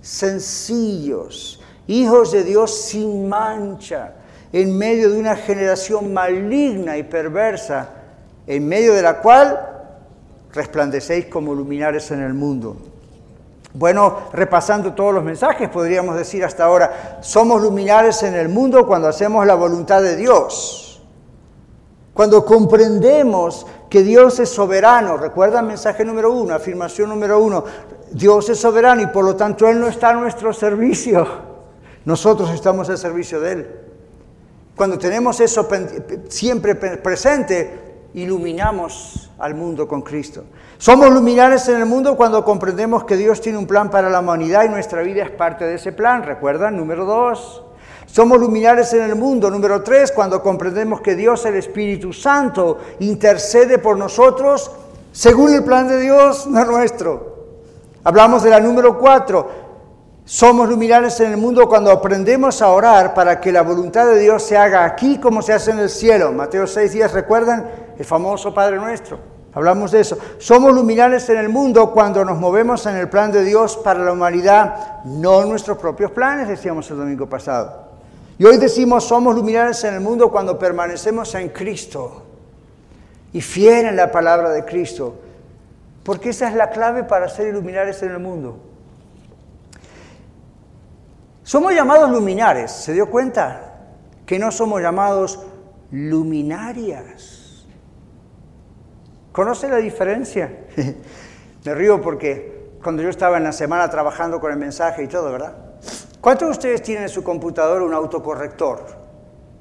sencillos, 0.00 1.60
hijos 1.86 2.32
de 2.32 2.44
Dios 2.44 2.74
sin 2.74 3.28
mancha, 3.28 4.14
en 4.54 4.78
medio 4.78 5.10
de 5.10 5.18
una 5.18 5.36
generación 5.36 6.14
maligna 6.14 6.96
y 6.96 7.02
perversa, 7.02 7.90
en 8.46 8.66
medio 8.66 8.94
de 8.94 9.02
la 9.02 9.20
cual 9.20 9.71
resplandecéis 10.52 11.26
como 11.26 11.54
luminares 11.54 12.10
en 12.10 12.22
el 12.22 12.34
mundo. 12.34 12.76
Bueno, 13.74 14.18
repasando 14.32 14.92
todos 14.92 15.14
los 15.14 15.24
mensajes, 15.24 15.68
podríamos 15.70 16.16
decir 16.16 16.44
hasta 16.44 16.64
ahora, 16.64 17.18
somos 17.22 17.62
luminares 17.62 18.22
en 18.22 18.34
el 18.34 18.48
mundo 18.48 18.86
cuando 18.86 19.08
hacemos 19.08 19.46
la 19.46 19.54
voluntad 19.54 20.02
de 20.02 20.16
Dios. 20.16 21.02
Cuando 22.12 22.44
comprendemos 22.44 23.66
que 23.88 24.02
Dios 24.02 24.38
es 24.40 24.50
soberano, 24.50 25.16
recuerda 25.16 25.62
mensaje 25.62 26.04
número 26.04 26.32
uno, 26.32 26.54
afirmación 26.54 27.08
número 27.08 27.40
uno, 27.42 27.64
Dios 28.10 28.50
es 28.50 28.58
soberano 28.60 29.00
y 29.00 29.06
por 29.06 29.24
lo 29.24 29.36
tanto 29.36 29.66
Él 29.66 29.80
no 29.80 29.88
está 29.88 30.10
a 30.10 30.14
nuestro 30.14 30.52
servicio, 30.52 31.26
nosotros 32.04 32.50
estamos 32.50 32.90
al 32.90 32.98
servicio 32.98 33.40
de 33.40 33.52
Él. 33.52 33.70
Cuando 34.76 34.98
tenemos 34.98 35.40
eso 35.40 35.66
siempre 36.28 36.74
presente, 36.74 38.08
iluminamos 38.14 39.30
al 39.42 39.54
mundo 39.56 39.88
con 39.88 40.02
Cristo. 40.02 40.44
Somos 40.78 41.10
luminares 41.10 41.68
en 41.68 41.76
el 41.76 41.86
mundo 41.86 42.16
cuando 42.16 42.44
comprendemos 42.44 43.04
que 43.04 43.16
Dios 43.16 43.40
tiene 43.40 43.58
un 43.58 43.66
plan 43.66 43.90
para 43.90 44.08
la 44.08 44.20
humanidad 44.20 44.64
y 44.64 44.68
nuestra 44.68 45.02
vida 45.02 45.24
es 45.24 45.30
parte 45.30 45.64
de 45.64 45.74
ese 45.74 45.92
plan. 45.92 46.22
¿Recuerdan? 46.22 46.76
Número 46.76 47.04
dos. 47.04 47.64
Somos 48.06 48.38
luminares 48.38 48.92
en 48.94 49.02
el 49.02 49.16
mundo. 49.16 49.50
Número 49.50 49.82
tres, 49.82 50.12
cuando 50.12 50.40
comprendemos 50.42 51.00
que 51.00 51.16
Dios, 51.16 51.44
el 51.44 51.56
Espíritu 51.56 52.12
Santo, 52.12 52.78
intercede 53.00 53.78
por 53.78 53.98
nosotros 53.98 54.70
según 55.12 55.52
el 55.52 55.64
plan 55.64 55.88
de 55.88 56.00
Dios, 56.00 56.46
no 56.46 56.64
nuestro. 56.64 57.32
Hablamos 58.04 58.42
de 58.42 58.50
la 58.50 58.60
número 58.60 58.98
cuatro. 58.98 59.61
Somos 60.24 60.68
luminares 60.68 61.18
en 61.20 61.32
el 61.32 61.36
mundo 61.36 61.68
cuando 61.68 61.90
aprendemos 61.90 62.62
a 62.62 62.68
orar 62.68 63.12
para 63.12 63.40
que 63.40 63.50
la 63.50 63.62
voluntad 63.62 64.06
de 64.06 64.18
Dios 64.18 64.42
se 64.44 64.56
haga 64.56 64.84
aquí 64.84 65.18
como 65.18 65.42
se 65.42 65.52
hace 65.52 65.72
en 65.72 65.80
el 65.80 65.90
cielo. 65.90 66.32
Mateo 66.32 66.66
6 66.66 66.92
días, 66.92 67.12
¿recuerdan? 67.12 67.82
el 67.98 68.04
famoso 68.04 68.52
Padre 68.52 68.76
Nuestro. 68.76 69.18
Hablamos 69.54 69.92
de 69.92 70.00
eso. 70.00 70.16
Somos 70.38 70.72
luminares 70.74 71.28
en 71.28 71.38
el 71.38 71.48
mundo 71.48 71.92
cuando 71.92 72.24
nos 72.24 72.38
movemos 72.38 72.86
en 72.86 72.96
el 72.96 73.08
plan 73.08 73.30
de 73.30 73.44
Dios 73.44 73.76
para 73.76 74.02
la 74.02 74.12
humanidad, 74.12 75.04
no 75.04 75.42
en 75.42 75.50
nuestros 75.50 75.76
propios 75.78 76.10
planes, 76.10 76.48
decíamos 76.48 76.90
el 76.90 76.96
domingo 76.96 77.28
pasado. 77.28 77.92
Y 78.38 78.44
hoy 78.44 78.56
decimos 78.56 79.04
somos 79.04 79.34
luminares 79.34 79.84
en 79.84 79.94
el 79.94 80.00
mundo 80.00 80.30
cuando 80.30 80.58
permanecemos 80.58 81.34
en 81.34 81.50
Cristo 81.50 82.22
y 83.32 83.40
fiel 83.40 83.86
en 83.86 83.96
la 83.96 84.10
palabra 84.10 84.50
de 84.50 84.64
Cristo, 84.64 85.14
porque 86.02 86.30
esa 86.30 86.48
es 86.48 86.54
la 86.54 86.70
clave 86.70 87.04
para 87.04 87.28
ser 87.28 87.48
iluminares 87.48 88.02
en 88.02 88.10
el 88.10 88.18
mundo. 88.18 88.71
Somos 91.52 91.74
llamados 91.74 92.10
luminares, 92.10 92.72
¿se 92.72 92.94
dio 92.94 93.10
cuenta? 93.10 93.74
Que 94.24 94.38
no 94.38 94.50
somos 94.50 94.80
llamados 94.80 95.38
luminarias. 95.90 97.66
¿Conoce 99.32 99.68
la 99.68 99.76
diferencia? 99.76 100.64
Me 101.66 101.74
río 101.74 102.00
porque 102.00 102.70
cuando 102.82 103.02
yo 103.02 103.10
estaba 103.10 103.36
en 103.36 103.44
la 103.44 103.52
semana 103.52 103.90
trabajando 103.90 104.40
con 104.40 104.50
el 104.50 104.56
mensaje 104.56 105.02
y 105.02 105.08
todo, 105.08 105.30
¿verdad? 105.30 105.54
¿Cuántos 106.22 106.48
de 106.48 106.52
ustedes 106.52 106.82
tienen 106.82 107.02
en 107.02 107.10
su 107.10 107.22
computadora 107.22 107.84
un 107.84 107.92
autocorrector? 107.92 109.01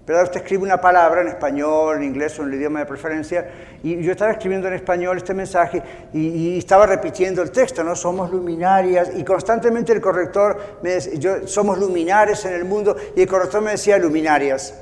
¿Verdad? 0.05 0.23
Usted 0.23 0.41
escribe 0.41 0.63
una 0.63 0.81
palabra 0.81 1.21
en 1.21 1.27
español, 1.27 1.97
en 1.97 2.03
inglés 2.03 2.37
o 2.39 2.43
en 2.43 2.49
el 2.49 2.55
idioma 2.55 2.79
de 2.79 2.85
preferencia, 2.85 3.49
y 3.83 4.01
yo 4.01 4.11
estaba 4.11 4.31
escribiendo 4.31 4.67
en 4.67 4.73
español 4.73 5.17
este 5.17 5.33
mensaje 5.33 5.81
y, 6.11 6.57
estaba 6.57 6.85
repitiendo 6.85 7.41
el 7.41 7.51
texto, 7.51 7.83
¿no? 7.83 7.95
Somos 7.95 8.31
luminarias, 8.31 9.11
y 9.15 9.23
constantemente 9.23 9.93
el 9.93 10.01
corrector 10.01 10.79
me 10.81 10.91
decía, 10.91 11.13
yo, 11.15 11.47
somos 11.47 11.77
luminares 11.77 12.43
en 12.45 12.53
el 12.53 12.65
mundo, 12.65 12.95
y 13.15 13.21
el 13.21 13.27
corrector 13.27 13.61
me 13.61 13.71
decía 13.71 13.97
luminarias. 13.97 14.73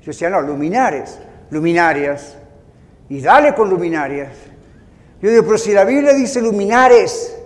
Yo 0.00 0.06
decía, 0.06 0.28
no, 0.28 0.40
luminares, 0.42 1.18
luminarias 1.50 2.36
y 3.08 3.20
dale 3.20 3.54
con 3.54 3.68
luminarias. 3.68 4.32
Yo 5.20 5.30
digo, 5.30 5.44
pero 5.44 5.58
si 5.58 5.72
la 5.72 5.84
Biblia 5.84 6.12
dice 6.12 6.40
luminares, 6.40 7.36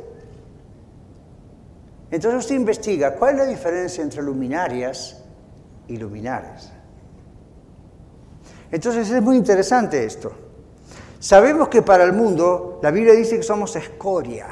entonces 2.11 2.41
usted 2.41 2.55
investiga 2.55 3.15
cuál 3.15 3.35
es 3.35 3.39
la 3.39 3.47
diferencia 3.47 4.03
entre 4.03 4.23
luminarias 4.23 5.18
y 5.89 5.97
luminares. 5.97 6.73
Entonces 8.71 9.11
es 9.11 9.23
muy 9.23 9.37
interesante 9.37 10.05
esto. 10.05 10.33
Sabemos 11.19 11.69
que 11.69 11.83
para 11.83 12.05
el 12.05 12.13
mundo 12.13 12.79
la 12.83 12.91
Biblia 12.91 13.15
dice 13.15 13.37
que 13.37 13.43
somos 13.43 13.75
escoria. 13.77 14.47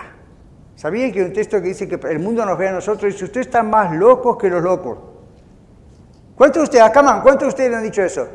¿Sabían 0.75 1.13
que 1.13 1.21
hay 1.21 1.27
un 1.27 1.33
texto 1.33 1.61
que 1.61 1.69
dice 1.69 1.89
que 1.89 1.99
el 2.09 2.19
mundo 2.19 2.45
nos 2.45 2.59
ve 2.59 2.69
a 2.69 2.73
nosotros 2.73 3.15
y 3.15 3.17
si 3.17 3.25
ustedes 3.25 3.47
están 3.47 3.71
más 3.71 3.95
locos 3.95 4.37
que 4.37 4.49
los 4.49 4.63
locos? 4.63 4.99
¿Cuántos 6.37 6.61
de 6.61 6.65
ustedes, 6.65 6.85
acá, 6.85 7.03
cuántos 7.23 7.43
de 7.43 7.49
ustedes 7.49 7.75
han 7.75 7.83
dicho 7.83 8.03
eso? 8.03 8.27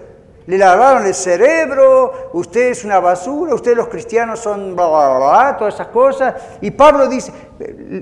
Le 0.47 0.57
lavaron 0.57 1.05
el 1.05 1.13
cerebro, 1.13 2.31
usted 2.33 2.71
es 2.71 2.83
una 2.83 2.99
basura, 2.99 3.53
ustedes 3.53 3.77
los 3.77 3.87
cristianos 3.89 4.39
son 4.39 4.75
bla, 4.75 4.87
bla, 4.87 5.17
bla, 5.17 5.55
todas 5.57 5.75
esas 5.75 5.87
cosas. 5.87 6.33
Y 6.61 6.71
Pablo 6.71 7.07
dice, 7.07 7.31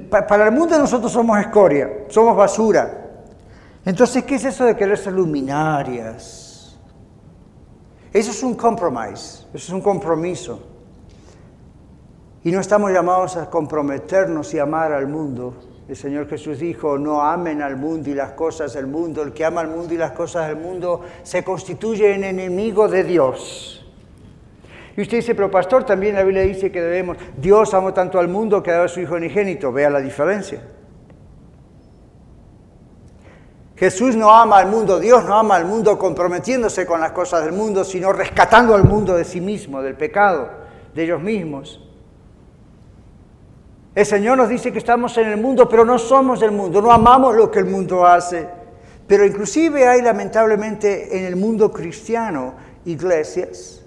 para 0.10 0.46
el 0.46 0.52
mundo 0.54 0.78
nosotros 0.78 1.12
somos 1.12 1.38
escoria, 1.40 2.06
somos 2.08 2.38
basura. 2.38 2.99
Entonces, 3.90 4.24
¿qué 4.24 4.36
es 4.36 4.46
eso 4.46 4.66
de 4.66 4.76
querer 4.76 5.00
ser 5.00 5.14
luminarias? 5.14 6.78
Eso 8.14 8.30
es 8.30 8.44
un 8.44 8.54
compromise, 8.54 9.48
eso 9.52 9.56
es 9.56 9.70
un 9.72 9.82
compromiso. 9.82 10.62
Y 12.44 12.52
no 12.52 12.60
estamos 12.60 12.92
llamados 12.92 13.36
a 13.36 13.50
comprometernos 13.50 14.54
y 14.54 14.60
amar 14.60 14.92
al 14.94 15.08
mundo, 15.08 15.56
el 15.88 15.96
Señor 15.96 16.30
Jesús 16.30 16.60
dijo, 16.60 17.00
no 17.00 17.24
amen 17.24 17.64
al 17.64 17.78
mundo 17.78 18.12
y 18.12 18.14
las 18.14 18.34
cosas 18.34 18.76
del 18.76 18.86
mundo. 18.86 19.24
El 19.24 19.34
que 19.34 19.44
ama 19.44 19.62
al 19.62 19.70
mundo 19.70 19.92
y 19.92 19.98
las 19.98 20.12
cosas 20.12 20.50
del 20.50 20.58
mundo 20.58 21.02
se 21.24 21.44
constituye 21.44 22.14
en 22.14 22.26
enemigo 22.26 22.88
de 22.88 23.04
Dios. 23.04 23.84
Y 24.96 25.02
usted 25.02 25.18
dice, 25.18 25.34
pero 25.34 25.50
pastor, 25.50 25.84
también 25.84 26.14
la 26.14 26.22
Biblia 26.22 26.44
dice 26.44 26.72
que 26.72 26.80
debemos, 26.80 27.18
Dios 27.38 27.74
amó 27.74 27.92
tanto 27.92 28.20
al 28.20 28.28
mundo 28.28 28.62
que 28.62 28.70
a 28.70 28.88
su 28.88 29.00
Hijo 29.00 29.16
unigénito. 29.16 29.72
Vea 29.72 29.90
la 29.90 30.00
diferencia. 30.00 30.62
Jesús 33.80 34.18
no 34.18 34.30
ama 34.30 34.58
al 34.58 34.68
mundo, 34.68 35.00
Dios 35.00 35.24
no 35.24 35.36
ama 35.36 35.56
al 35.56 35.64
mundo 35.64 35.98
comprometiéndose 35.98 36.86
con 36.86 37.00
las 37.00 37.14
cosas 37.14 37.46
del 37.46 37.54
mundo, 37.54 37.86
sino 37.86 38.12
rescatando 38.12 38.76
al 38.76 38.84
mundo 38.84 39.16
de 39.16 39.24
sí 39.24 39.40
mismo, 39.40 39.82
del 39.82 39.96
pecado, 39.96 40.50
de 40.94 41.04
ellos 41.06 41.22
mismos. 41.22 41.82
El 43.96 44.06
Señor 44.06 44.38
nos 44.38 44.50
dice 44.50 44.74
que 44.74 44.80
estamos 44.80 45.18
en 45.18 45.30
el 45.30 45.38
mundo, 45.38 45.70
pero 45.70 45.86
no 45.86 45.98
somos 45.98 46.42
del 46.42 46.52
mundo, 46.52 46.82
no 46.82 46.92
amamos 46.92 47.34
lo 47.34 47.50
que 47.50 47.60
el 47.60 47.66
mundo 47.68 48.06
hace. 48.06 48.50
Pero 49.08 49.26
inclusive 49.26 49.88
hay 49.88 50.02
lamentablemente 50.02 51.18
en 51.18 51.24
el 51.24 51.38
mundo 51.38 51.72
cristiano 51.72 52.56
iglesias, 52.84 53.82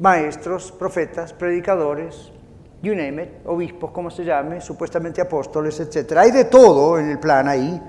maestros, 0.00 0.72
profetas, 0.72 1.32
predicadores, 1.32 2.32
you 2.82 2.92
name 2.92 3.22
it, 3.22 3.30
obispos, 3.46 3.92
como 3.92 4.10
se 4.10 4.24
llame, 4.24 4.60
supuestamente 4.60 5.20
apóstoles, 5.20 5.78
etc. 5.78 6.16
Hay 6.16 6.32
de 6.32 6.46
todo 6.46 6.98
en 6.98 7.08
el 7.08 7.20
plan 7.20 7.46
ahí. 7.46 7.80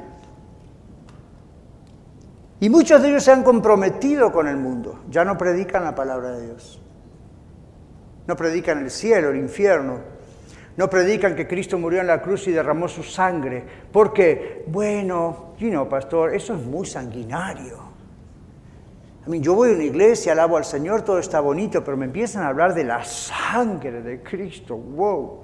Y 2.63 2.69
muchos 2.69 3.01
de 3.01 3.09
ellos 3.09 3.25
se 3.25 3.31
han 3.33 3.43
comprometido 3.43 4.31
con 4.31 4.47
el 4.47 4.55
mundo, 4.55 5.01
ya 5.09 5.25
no 5.25 5.37
predican 5.37 5.83
la 5.83 5.93
palabra 5.93 6.31
de 6.31 6.45
Dios. 6.45 6.81
No 8.25 8.37
predican 8.37 8.77
el 8.77 8.89
cielo, 8.89 9.31
el 9.31 9.35
infierno. 9.35 9.99
No 10.77 10.89
predican 10.89 11.35
que 11.35 11.45
Cristo 11.45 11.77
murió 11.77 11.99
en 11.99 12.07
la 12.07 12.21
cruz 12.21 12.47
y 12.47 12.53
derramó 12.53 12.87
su 12.87 13.03
sangre. 13.03 13.65
Porque, 13.91 14.63
bueno, 14.67 15.55
you 15.59 15.71
know, 15.71 15.89
pastor, 15.89 16.33
eso 16.33 16.55
es 16.55 16.61
muy 16.61 16.85
sanguinario. 16.85 17.79
A 19.27 19.29
mí, 19.29 19.41
yo 19.41 19.55
voy 19.55 19.71
a 19.71 19.73
una 19.73 19.83
iglesia, 19.83 20.31
alabo 20.31 20.55
al 20.55 20.63
Señor, 20.63 21.01
todo 21.01 21.19
está 21.19 21.41
bonito, 21.41 21.83
pero 21.83 21.97
me 21.97 22.05
empiezan 22.05 22.43
a 22.43 22.47
hablar 22.47 22.73
de 22.73 22.85
la 22.85 23.03
sangre 23.03 24.01
de 24.01 24.23
Cristo. 24.23 24.77
Wow. 24.77 25.42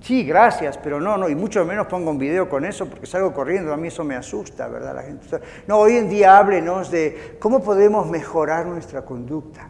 Sí, 0.00 0.24
gracias, 0.24 0.78
pero 0.78 1.00
no, 1.00 1.16
no, 1.16 1.28
y 1.28 1.34
mucho 1.34 1.64
menos 1.64 1.86
pongo 1.86 2.10
un 2.10 2.18
video 2.18 2.48
con 2.48 2.64
eso 2.64 2.86
porque 2.86 3.06
salgo 3.06 3.32
corriendo, 3.34 3.72
a 3.72 3.76
mí 3.76 3.88
eso 3.88 4.04
me 4.04 4.14
asusta, 4.14 4.68
¿verdad? 4.68 4.94
La 4.94 5.02
gente. 5.02 5.26
No, 5.66 5.78
hoy 5.78 5.96
en 5.96 6.08
día 6.08 6.38
háblenos 6.38 6.90
de 6.90 7.36
cómo 7.40 7.62
podemos 7.62 8.08
mejorar 8.08 8.66
nuestra 8.66 9.04
conducta. 9.04 9.68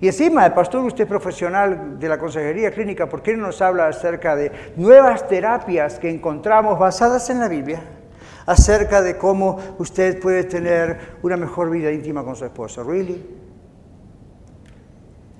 Y 0.00 0.08
encima, 0.08 0.44
el 0.44 0.52
pastor, 0.52 0.84
usted 0.84 1.06
profesional 1.06 1.98
de 1.98 2.08
la 2.08 2.18
consejería 2.18 2.70
clínica, 2.70 3.08
¿por 3.08 3.22
qué 3.22 3.36
no 3.36 3.46
nos 3.46 3.62
habla 3.62 3.88
acerca 3.88 4.34
de 4.34 4.50
nuevas 4.76 5.28
terapias 5.28 5.98
que 5.98 6.10
encontramos 6.10 6.78
basadas 6.78 7.30
en 7.30 7.40
la 7.40 7.48
Biblia? 7.48 7.82
Acerca 8.46 9.00
de 9.00 9.16
cómo 9.16 9.58
usted 9.78 10.20
puede 10.20 10.44
tener 10.44 11.16
una 11.22 11.36
mejor 11.36 11.70
vida 11.70 11.90
íntima 11.90 12.24
con 12.24 12.36
su 12.36 12.44
esposo. 12.44 12.82
¿Really? 12.84 13.43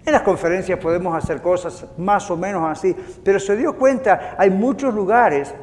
En 0.07 0.13
las 0.13 0.23
conferencias 0.23 0.79
podemos 0.79 1.17
hacer 1.17 1.41
cosas 1.41 1.87
más 1.97 2.31
o 2.31 2.37
menos 2.37 2.63
así, 2.71 2.95
pero 3.25 3.41
se 3.41 3.57
dio 3.57 3.77
cuenta, 3.77 4.35
hay 4.37 4.51
muchos 4.51 4.95
lugares 4.95 5.55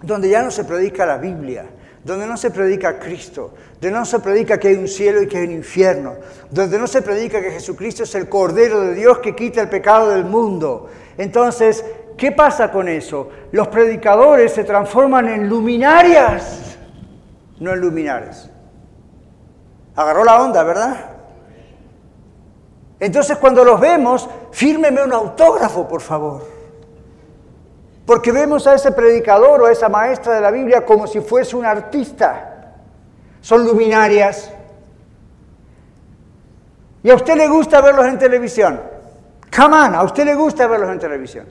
donde 0.00 0.28
ya 0.28 0.42
no 0.42 0.50
se 0.50 0.64
predica 0.64 1.04
la 1.04 1.16
Biblia, 1.16 1.66
donde 2.04 2.26
no 2.26 2.36
se 2.36 2.52
predica 2.52 3.00
Cristo, 3.00 3.52
donde 3.80 3.98
no 3.98 4.04
se 4.04 4.20
predica 4.20 4.58
que 4.58 4.68
hay 4.68 4.76
un 4.76 4.86
cielo 4.86 5.22
y 5.22 5.26
que 5.26 5.38
hay 5.38 5.46
un 5.46 5.52
infierno, 5.52 6.14
donde 6.50 6.78
no 6.78 6.86
se 6.86 7.02
predica 7.02 7.40
que 7.40 7.50
Jesucristo 7.50 8.04
es 8.04 8.14
el 8.14 8.28
Cordero 8.28 8.80
de 8.82 8.94
Dios 8.94 9.18
que 9.18 9.34
quita 9.34 9.62
el 9.62 9.68
pecado 9.68 10.10
del 10.10 10.24
mundo. 10.24 10.88
Entonces, 11.18 11.84
¿qué 12.16 12.30
pasa 12.30 12.70
con 12.70 12.86
eso? 12.86 13.30
Los 13.50 13.66
predicadores 13.68 14.52
se 14.52 14.62
transforman 14.62 15.28
en 15.28 15.48
luminarias, 15.48 16.76
no 17.58 17.72
en 17.72 17.80
luminares. 17.80 18.50
Agarró 19.96 20.24
la 20.24 20.42
onda, 20.42 20.62
¿verdad? 20.62 21.13
Entonces 23.04 23.36
cuando 23.36 23.62
los 23.66 23.78
vemos, 23.78 24.26
fírmeme 24.50 25.02
un 25.02 25.12
autógrafo, 25.12 25.86
por 25.86 26.00
favor. 26.00 26.40
Porque 28.06 28.32
vemos 28.32 28.66
a 28.66 28.74
ese 28.74 28.92
predicador 28.92 29.60
o 29.60 29.66
a 29.66 29.72
esa 29.72 29.90
maestra 29.90 30.36
de 30.36 30.40
la 30.40 30.50
Biblia 30.50 30.86
como 30.86 31.06
si 31.06 31.20
fuese 31.20 31.54
un 31.54 31.66
artista. 31.66 32.72
Son 33.42 33.62
luminarias. 33.62 34.50
Y 37.02 37.10
a 37.10 37.14
usted 37.14 37.36
le 37.36 37.46
gusta 37.46 37.82
verlos 37.82 38.06
en 38.06 38.18
televisión. 38.18 38.80
Come 39.54 39.76
on, 39.76 39.94
a 39.94 40.02
usted 40.02 40.24
le 40.24 40.34
gusta 40.34 40.66
verlos 40.66 40.88
en 40.90 40.98
televisión. 40.98 41.46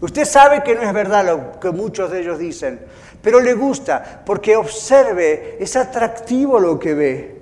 Usted 0.00 0.24
sabe 0.24 0.62
que 0.62 0.76
no 0.76 0.82
es 0.82 0.92
verdad 0.92 1.26
lo 1.26 1.58
que 1.58 1.72
muchos 1.72 2.08
de 2.12 2.20
ellos 2.20 2.38
dicen, 2.38 2.86
pero 3.20 3.40
le 3.40 3.54
gusta 3.54 4.22
porque 4.24 4.54
observe, 4.54 5.56
es 5.58 5.74
atractivo 5.74 6.60
lo 6.60 6.78
que 6.78 6.94
ve. 6.94 7.37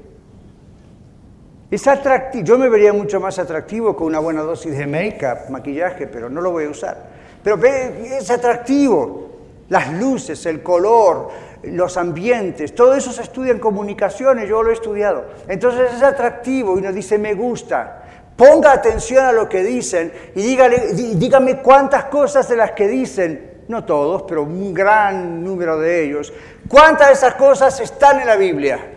Es 1.71 1.87
atractivo. 1.89 2.45
Yo 2.45 2.59
me 2.59 2.69
vería 2.69 2.93
mucho 2.93 3.19
más 3.21 3.39
atractivo 3.39 3.97
con 3.97 4.07
una 4.07 4.21
buena 4.21 4.43
dosis 4.43 4.77
de 4.77 4.87
make-up, 4.87 5.51
maquillaje, 5.51 6.07
pero 6.07 6.31
no 6.31 6.41
lo 6.41 6.53
voy 6.53 6.65
a 6.65 6.71
usar. 6.71 6.97
Pero 7.43 7.59
es 7.65 8.31
atractivo. 8.31 9.27
Las 9.69 9.93
luces, 9.93 10.47
el 10.47 10.63
color, 10.63 11.29
los 11.65 11.97
ambientes, 11.97 12.73
todo 12.73 12.95
eso 12.95 13.11
se 13.11 13.23
estudia 13.23 13.51
en 13.51 13.59
comunicaciones, 13.59 14.49
yo 14.49 14.63
lo 14.63 14.71
he 14.71 14.75
estudiado. 14.75 15.25
Entonces 15.49 15.93
es 15.93 16.03
atractivo 16.05 16.79
y 16.79 16.83
nos 16.83 16.95
dice 16.95 17.19
me 17.19 17.35
gusta. 17.35 18.05
Ponga 18.37 18.73
atención 18.73 19.25
a 19.25 19.33
lo 19.33 19.49
que 19.49 19.65
dicen 19.65 20.13
y 20.37 20.43
dígale, 20.43 20.93
dígame 20.93 21.63
cuántas 21.63 22.05
cosas 22.05 22.49
de 22.49 22.57
las 22.57 22.73
que 22.73 22.87
dicen, 22.87 23.65
no 23.67 23.85
todos, 23.85 24.23
pero 24.23 24.45
un 24.45 24.73
gran 24.73 25.43
número 25.43 25.81
de 25.81 26.05
ellos, 26.05 26.33
cuántas 26.69 27.09
de 27.09 27.15
esas 27.15 27.35
cosas 27.35 27.81
están 27.81 28.21
en 28.21 28.27
la 28.27 28.37
Biblia. 28.37 28.96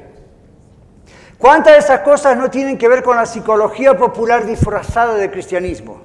¿Cuántas 1.39 1.71
de 1.71 1.79
esas 1.79 2.01
cosas 2.01 2.35
no 2.35 2.51
tienen 2.51 2.77
que 2.77 2.89
ver 2.89 3.01
con 3.01 3.15
la 3.15 3.25
psicología 3.25 3.97
popular 3.97 4.45
disfrazada 4.45 5.15
de 5.15 5.31
cristianismo? 5.31 6.01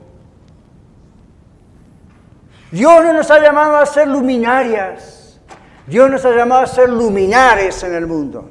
Dios 2.71 3.05
no 3.05 3.13
nos 3.13 3.31
ha 3.33 3.41
llamado 3.41 3.77
a 3.77 3.85
ser 3.85 4.07
luminarias. 4.07 5.41
Dios 5.89 6.09
nos 6.09 6.25
ha 6.25 6.31
llamado 6.31 6.63
a 6.63 6.67
ser 6.69 6.89
luminares 6.89 7.83
en 7.83 7.95
el 7.95 8.07
mundo. 8.07 8.49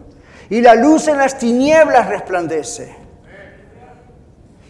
Y 0.49 0.59
la 0.59 0.75
luz 0.75 1.07
en 1.07 1.17
las 1.17 1.37
tinieblas 1.37 2.09
resplandece. 2.09 2.93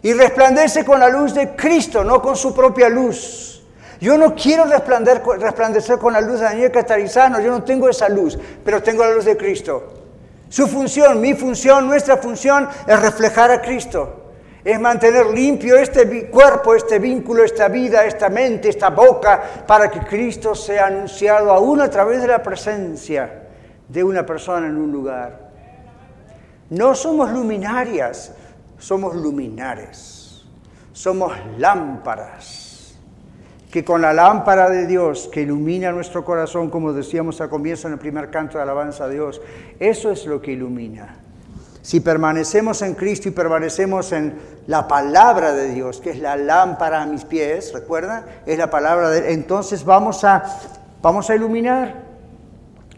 Y 0.04 0.14
resplandece 0.14 0.86
con 0.86 1.00
la 1.00 1.10
luz 1.10 1.34
de 1.34 1.56
Cristo, 1.56 2.04
no 2.04 2.22
con 2.22 2.36
su 2.36 2.54
propia 2.54 2.90
luz. 2.90 3.64
Yo 4.00 4.20
no 4.20 4.36
quiero 4.36 4.66
resplandecer 4.66 5.98
con 5.98 6.14
la 6.14 6.22
luz 6.22 6.42
de 6.42 6.46
Daniel 6.46 6.72
Catarizano, 6.72 7.40
yo 7.40 7.50
no 7.50 7.64
tengo 7.64 7.90
esa 7.90 8.08
luz, 8.08 8.38
pero 8.64 8.84
tengo 8.84 9.04
la 9.04 9.16
luz 9.16 9.26
de 9.26 9.36
Cristo. 9.36 10.03
Su 10.54 10.68
función, 10.68 11.20
mi 11.20 11.34
función, 11.34 11.88
nuestra 11.88 12.18
función 12.18 12.70
es 12.86 13.02
reflejar 13.02 13.50
a 13.50 13.60
Cristo. 13.60 14.34
Es 14.64 14.80
mantener 14.80 15.26
limpio 15.32 15.76
este 15.78 16.30
cuerpo, 16.30 16.76
este 16.76 17.00
vínculo, 17.00 17.44
esta 17.44 17.70
vida, 17.70 18.06
esta 18.06 18.30
mente, 18.30 18.70
esta 18.70 18.92
boca, 18.92 19.42
para 19.66 19.90
que 19.90 20.02
Cristo 20.02 20.54
sea 20.54 20.86
anunciado 20.86 21.50
aún 21.50 21.82
a 21.82 21.90
través 21.90 22.22
de 22.22 22.28
la 22.28 22.44
presencia 22.44 23.48
de 23.88 24.04
una 24.04 24.24
persona 24.24 24.68
en 24.68 24.78
un 24.78 24.92
lugar. 24.92 25.50
No 26.70 26.94
somos 26.94 27.32
luminarias, 27.32 28.34
somos 28.78 29.16
luminares. 29.16 30.46
Somos 30.92 31.34
lámparas 31.58 32.63
que 33.74 33.84
con 33.84 34.04
la 34.04 34.14
lámpara 34.14 34.70
de 34.70 34.86
Dios 34.86 35.28
que 35.34 35.42
ilumina 35.42 35.92
nuestro 35.92 36.24
corazón, 36.24 36.70
como 36.70 36.94
decíamos 36.94 37.42
al 37.42 37.50
comienzo 37.50 37.88
en 37.88 37.94
el 37.94 38.00
primer 38.00 38.30
canto 38.30 38.60
de 38.60 38.64
alabanza 38.64 39.06
a 39.06 39.10
Dios, 39.10 39.42
eso 39.80 40.12
es 40.12 40.28
lo 40.28 40.40
que 40.40 40.52
ilumina. 40.52 41.16
Si 41.82 42.00
permanecemos 42.00 42.84
en 42.84 42.94
Cristo 42.94 43.30
y 43.30 43.32
permanecemos 43.32 44.12
en 44.12 44.36
la 44.68 44.88
palabra 44.88 45.54
de 45.54 45.70
Dios, 45.70 46.00
que 46.02 46.12
es 46.12 46.20
la 46.20 46.36
lámpara 46.36 47.02
a 47.02 47.08
mis 47.08 47.26
pies, 47.26 47.74
¿recuerda? 47.74 48.44
Es 48.46 48.60
la 48.60 48.70
palabra 48.70 49.10
de. 49.10 49.34
Entonces 49.34 49.84
vamos 49.84 50.24
a, 50.24 50.44
vamos 51.02 51.32
a 51.32 51.36
iluminar. 51.36 51.96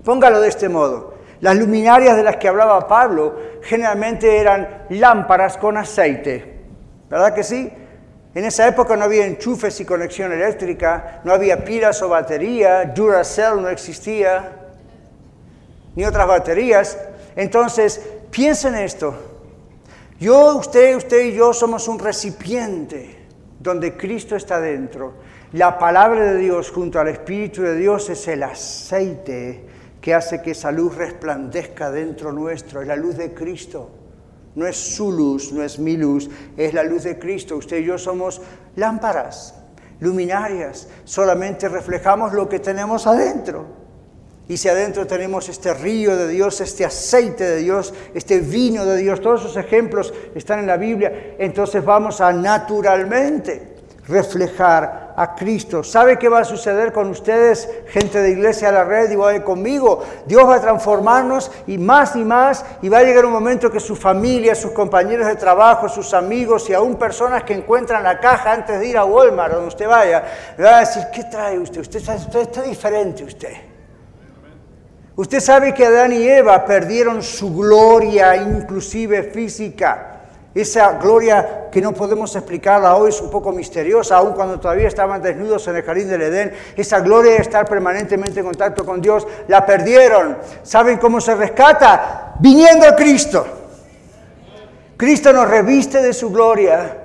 Póngalo 0.03 0.41
de 0.41 0.49
este 0.49 0.67
modo. 0.67 1.13
Las 1.39 1.55
luminarias 1.55 2.17
de 2.17 2.23
las 2.23 2.35
que 2.35 2.49
hablaba 2.49 2.85
Pablo 2.85 3.33
generalmente 3.61 4.39
eran 4.39 4.83
lámparas 4.89 5.55
con 5.55 5.77
aceite. 5.77 6.65
¿Verdad 7.09 7.33
que 7.33 7.43
sí? 7.45 7.71
En 8.35 8.43
esa 8.43 8.67
época 8.67 8.97
no 8.97 9.05
había 9.05 9.25
enchufes 9.25 9.79
y 9.79 9.85
conexión 9.85 10.33
eléctrica, 10.33 11.21
no 11.23 11.31
había 11.31 11.63
pilas 11.63 12.01
o 12.01 12.09
batería, 12.09 12.83
Duracell 12.83 13.61
no 13.61 13.69
existía, 13.69 14.51
ni 15.95 16.03
otras 16.03 16.27
baterías. 16.27 16.99
Entonces, 17.33 18.01
piensen 18.29 18.75
esto. 18.75 19.15
Yo, 20.19 20.57
usted, 20.57 20.97
usted 20.97 21.27
y 21.27 21.33
yo 21.33 21.53
somos 21.53 21.87
un 21.87 21.97
recipiente 21.97 23.25
donde 23.57 23.95
Cristo 23.95 24.35
está 24.35 24.59
dentro. 24.59 25.13
La 25.53 25.79
palabra 25.79 26.33
de 26.33 26.37
Dios 26.37 26.71
junto 26.71 26.99
al 26.99 27.07
Espíritu 27.07 27.61
de 27.61 27.77
Dios 27.77 28.09
es 28.09 28.27
el 28.27 28.43
aceite 28.43 29.65
que 30.01 30.13
hace 30.13 30.41
que 30.41 30.51
esa 30.51 30.73
luz 30.73 30.93
resplandezca 30.95 31.89
dentro 31.89 32.33
nuestro, 32.33 32.81
es 32.81 32.87
la 32.87 32.97
luz 32.97 33.15
de 33.15 33.33
Cristo. 33.33 33.89
No 34.55 34.65
es 34.65 34.77
su 34.77 35.11
luz, 35.11 35.51
no 35.51 35.63
es 35.63 35.79
mi 35.79 35.97
luz, 35.97 36.29
es 36.57 36.73
la 36.73 36.83
luz 36.83 37.03
de 37.03 37.19
Cristo. 37.19 37.57
Usted 37.57 37.77
y 37.77 37.85
yo 37.85 37.97
somos 37.97 38.41
lámparas, 38.75 39.55
luminarias. 39.99 40.87
Solamente 41.03 41.67
reflejamos 41.67 42.33
lo 42.33 42.47
que 42.47 42.59
tenemos 42.59 43.05
adentro. 43.05 43.65
Y 44.47 44.57
si 44.57 44.69
adentro 44.69 45.07
tenemos 45.07 45.49
este 45.49 45.73
río 45.73 46.15
de 46.15 46.27
Dios, 46.27 46.61
este 46.61 46.85
aceite 46.85 47.43
de 47.43 47.57
Dios, 47.57 47.93
este 48.13 48.39
vino 48.39 48.85
de 48.85 48.97
Dios, 48.97 49.19
todos 49.19 49.41
esos 49.41 49.57
ejemplos 49.57 50.13
están 50.35 50.59
en 50.59 50.67
la 50.67 50.77
Biblia, 50.77 51.35
entonces 51.39 51.83
vamos 51.83 52.21
a 52.21 52.31
naturalmente 52.31 53.74
reflejar 54.07 55.13
a 55.17 55.33
Cristo. 55.35 55.83
¿Sabe 55.83 56.19
qué 56.19 56.29
va 56.29 56.39
a 56.39 56.45
suceder 56.45 56.91
con 56.91 57.09
ustedes, 57.09 57.67
gente 57.87 58.21
de 58.21 58.31
Iglesia 58.31 58.69
a 58.69 58.71
la 58.71 58.83
Red, 58.83 59.11
y 59.11 59.39
conmigo? 59.41 60.03
Dios 60.25 60.47
va 60.47 60.55
a 60.55 60.61
transformarnos 60.61 61.51
y 61.67 61.77
más 61.77 62.15
y 62.15 62.23
más, 62.23 62.65
y 62.81 62.89
va 62.89 62.99
a 62.99 63.03
llegar 63.03 63.25
un 63.25 63.31
momento 63.31 63.71
que 63.71 63.79
su 63.79 63.95
familia, 63.95 64.53
sus 64.53 64.71
compañeros 64.71 65.27
de 65.27 65.35
trabajo, 65.35 65.89
sus 65.89 66.13
amigos 66.13 66.69
y 66.69 66.73
aún 66.73 66.95
personas 66.95 67.43
que 67.43 67.53
encuentran 67.53 68.03
la 68.03 68.19
caja 68.19 68.51
antes 68.51 68.79
de 68.79 68.87
ir 68.87 68.97
a 68.97 69.05
Walmart, 69.05 69.53
donde 69.53 69.69
usted 69.69 69.87
vaya, 69.87 70.23
le 70.57 70.63
van 70.63 70.73
a 70.75 70.79
decir, 70.81 71.03
¿qué 71.13 71.23
trae 71.23 71.57
usted? 71.57 71.81
Usted 71.81 71.99
está, 71.99 72.15
usted 72.15 72.41
está 72.41 72.61
diferente, 72.61 73.23
usted. 73.23 73.53
Usted 75.15 75.39
sabe 75.39 75.73
que 75.73 75.85
Adán 75.85 76.11
y 76.11 76.27
Eva 76.27 76.65
perdieron 76.65 77.23
su 77.23 77.55
gloria, 77.55 78.35
inclusive 78.35 79.23
física. 79.23 80.14
Esa 80.55 80.93
gloria 80.93 81.67
que 81.69 81.81
no 81.81 81.91
podemos 81.91 82.33
explicarla 82.33 82.95
hoy 82.95 83.09
es 83.09 83.19
un 83.19 83.29
poco 83.29 83.51
misteriosa, 83.51 84.15
aun 84.15 84.31
cuando 84.31 84.57
todavía 84.57 84.87
estaban 84.87 85.21
desnudos 85.21 85.67
en 85.67 85.75
el 85.75 85.83
jardín 85.83 86.07
del 86.07 86.21
Edén. 86.21 86.53
Esa 86.77 87.01
gloria 87.01 87.33
de 87.33 87.39
estar 87.39 87.67
permanentemente 87.67 88.39
en 88.39 88.45
contacto 88.45 88.85
con 88.85 89.01
Dios, 89.01 89.27
la 89.49 89.65
perdieron. 89.65 90.37
¿Saben 90.63 90.97
cómo 90.97 91.19
se 91.19 91.35
rescata? 91.35 92.35
Viniendo 92.39 92.87
a 92.87 92.95
Cristo. 92.95 93.45
Cristo 94.95 95.33
nos 95.33 95.49
reviste 95.49 96.01
de 96.01 96.13
su 96.13 96.31
gloria 96.31 96.99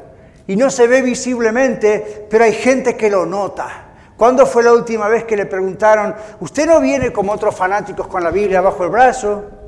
y 0.47 0.55
no 0.55 0.71
se 0.71 0.87
ve 0.87 1.03
visiblemente, 1.03 2.29
pero 2.31 2.45
hay 2.45 2.53
gente 2.53 2.97
que 2.97 3.11
lo 3.11 3.27
nota. 3.27 3.87
¿Cuándo 4.17 4.47
fue 4.47 4.63
la 4.63 4.73
última 4.73 5.09
vez 5.09 5.25
que 5.25 5.37
le 5.37 5.47
preguntaron, 5.47 6.15
usted 6.39 6.69
no 6.69 6.81
viene 6.81 7.13
como 7.13 7.33
otros 7.33 7.57
fanáticos 7.57 8.07
con 8.07 8.23
la 8.23 8.31
Biblia 8.31 8.61
bajo 8.61 8.85
el 8.85 8.91
brazo? 8.91 9.60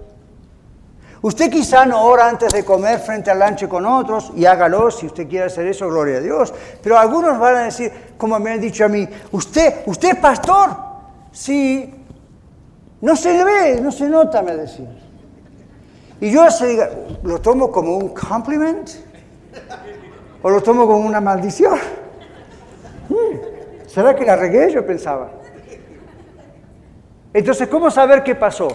Usted 1.23 1.51
quizá 1.51 1.87
no 1.87 2.03
ora 2.03 2.29
antes 2.29 2.53
de 2.53 2.65
comer 2.65 2.99
frente 2.99 3.31
al 3.31 3.39
lanche 3.39 3.69
con 3.69 3.87
otros 3.87 4.33
y 4.35 4.45
hágalo 4.45 4.91
si 4.91 5.07
usted 5.07 5.29
quiere 5.29 5.47
hacer 5.47 5.69
eso, 5.69 5.87
gloria 5.87 6.17
a 6.17 6.21
Dios. 6.21 6.53
Pero 6.83 6.99
algunos 6.99 7.39
van 7.39 7.55
a 7.55 7.63
decir, 7.63 7.93
como 8.19 8.41
me 8.41 8.51
han 8.51 8.61
dicho 8.61 8.85
a 8.85 8.89
mí, 8.89 9.09
usted, 9.31 9.83
usted 9.87 10.11
es 10.11 10.17
pastor. 10.17 10.71
Sí, 11.31 11.95
no 13.01 13.15
se 13.15 13.45
ve, 13.45 13.81
no 13.81 13.93
se 13.93 14.09
nota, 14.09 14.43
me 14.43 14.57
decía. 14.57 14.91
Y 16.21 16.33
yo 16.33 16.51
se, 16.51 16.89
lo 17.23 17.41
tomo 17.41 17.71
como 17.71 17.97
un 17.97 18.09
compliment 18.09 18.91
o 20.43 20.51
lo 20.51 20.61
tomo 20.61 20.89
como 20.89 21.07
una 21.07 21.21
maldición. 21.21 21.79
Hmm, 23.09 23.87
¿Será 23.87 24.17
que 24.17 24.25
la 24.25 24.35
regué? 24.35 24.73
Yo 24.73 24.85
pensaba. 24.85 25.31
Entonces, 27.33 27.69
¿cómo 27.69 27.93
saber 27.93 28.25
qué 28.25 28.35
pasó? 28.35 28.69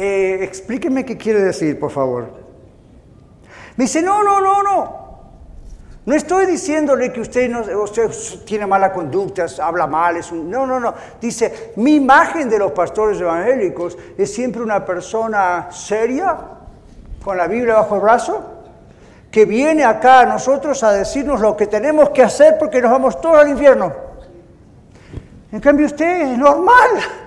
Eh, 0.00 0.44
explíqueme 0.44 1.04
qué 1.04 1.16
quiere 1.16 1.40
decir, 1.40 1.76
por 1.76 1.90
favor. 1.90 2.28
Me 3.76 3.82
dice, 3.82 4.00
no, 4.00 4.22
no, 4.22 4.40
no, 4.40 4.62
no. 4.62 5.08
No 6.06 6.14
estoy 6.14 6.46
diciéndole 6.46 7.12
que 7.12 7.20
usted, 7.20 7.50
tiene 8.46 8.64
mala 8.64 8.92
conducta, 8.92 9.46
habla 9.60 9.88
mal. 9.88 10.20
No, 10.44 10.64
no, 10.64 10.78
no. 10.78 10.94
Dice, 11.20 11.72
mi 11.74 11.96
imagen 11.96 12.48
de 12.48 12.60
los 12.60 12.70
pastores 12.70 13.20
evangélicos 13.20 13.98
es 14.16 14.32
siempre 14.32 14.62
una 14.62 14.84
persona 14.84 15.66
seria, 15.72 16.38
con 17.24 17.36
la 17.36 17.48
Biblia 17.48 17.74
bajo 17.74 17.96
el 17.96 18.00
brazo, 18.00 18.44
que 19.32 19.46
viene 19.46 19.84
acá 19.84 20.20
a 20.20 20.26
nosotros 20.26 20.80
a 20.84 20.92
decirnos 20.92 21.40
lo 21.40 21.56
que 21.56 21.66
tenemos 21.66 22.10
que 22.10 22.22
hacer 22.22 22.56
porque 22.56 22.80
nos 22.80 22.92
vamos 22.92 23.20
todos 23.20 23.38
al 23.38 23.48
infierno. 23.48 23.92
En 25.50 25.58
cambio 25.58 25.86
usted 25.86 26.22
es 26.22 26.38
normal. 26.38 27.26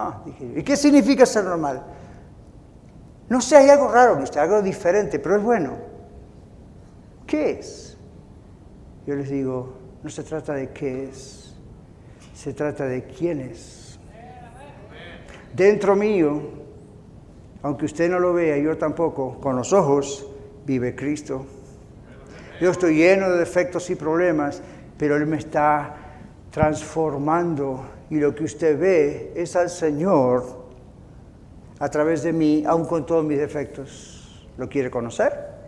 Ah, 0.00 0.22
¿y 0.54 0.62
qué 0.62 0.76
significa 0.76 1.26
ser 1.26 1.42
normal? 1.42 1.82
No 3.28 3.40
sé, 3.40 3.56
hay 3.56 3.68
algo 3.68 3.88
raro 3.90 4.16
en 4.16 4.22
usted, 4.22 4.38
algo 4.38 4.62
diferente, 4.62 5.18
pero 5.18 5.36
es 5.36 5.42
bueno. 5.42 5.72
¿Qué 7.26 7.50
es? 7.58 7.98
Yo 9.08 9.16
les 9.16 9.28
digo, 9.28 9.74
no 10.04 10.08
se 10.08 10.22
trata 10.22 10.54
de 10.54 10.70
qué 10.70 11.08
es, 11.08 11.52
se 12.32 12.52
trata 12.52 12.84
de 12.84 13.02
quién 13.06 13.40
es. 13.40 13.98
Dentro 15.52 15.96
mío, 15.96 16.42
aunque 17.64 17.86
usted 17.86 18.08
no 18.08 18.20
lo 18.20 18.32
vea, 18.32 18.56
yo 18.56 18.78
tampoco, 18.78 19.40
con 19.40 19.56
los 19.56 19.72
ojos, 19.72 20.28
vive 20.64 20.94
Cristo. 20.94 21.44
Yo 22.60 22.70
estoy 22.70 22.98
lleno 22.98 23.30
de 23.30 23.38
defectos 23.38 23.90
y 23.90 23.96
problemas, 23.96 24.62
pero 24.96 25.16
Él 25.16 25.26
me 25.26 25.38
está 25.38 25.96
transformando 26.52 27.97
y 28.10 28.16
lo 28.16 28.34
que 28.34 28.44
usted 28.44 28.78
ve 28.78 29.32
es 29.36 29.54
al 29.56 29.70
Señor 29.70 30.44
a 31.78 31.88
través 31.88 32.22
de 32.22 32.32
mí, 32.32 32.64
aun 32.66 32.84
con 32.84 33.06
todos 33.06 33.24
mis 33.24 33.38
defectos. 33.38 34.46
¿Lo 34.56 34.68
quiere 34.68 34.90
conocer? 34.90 35.58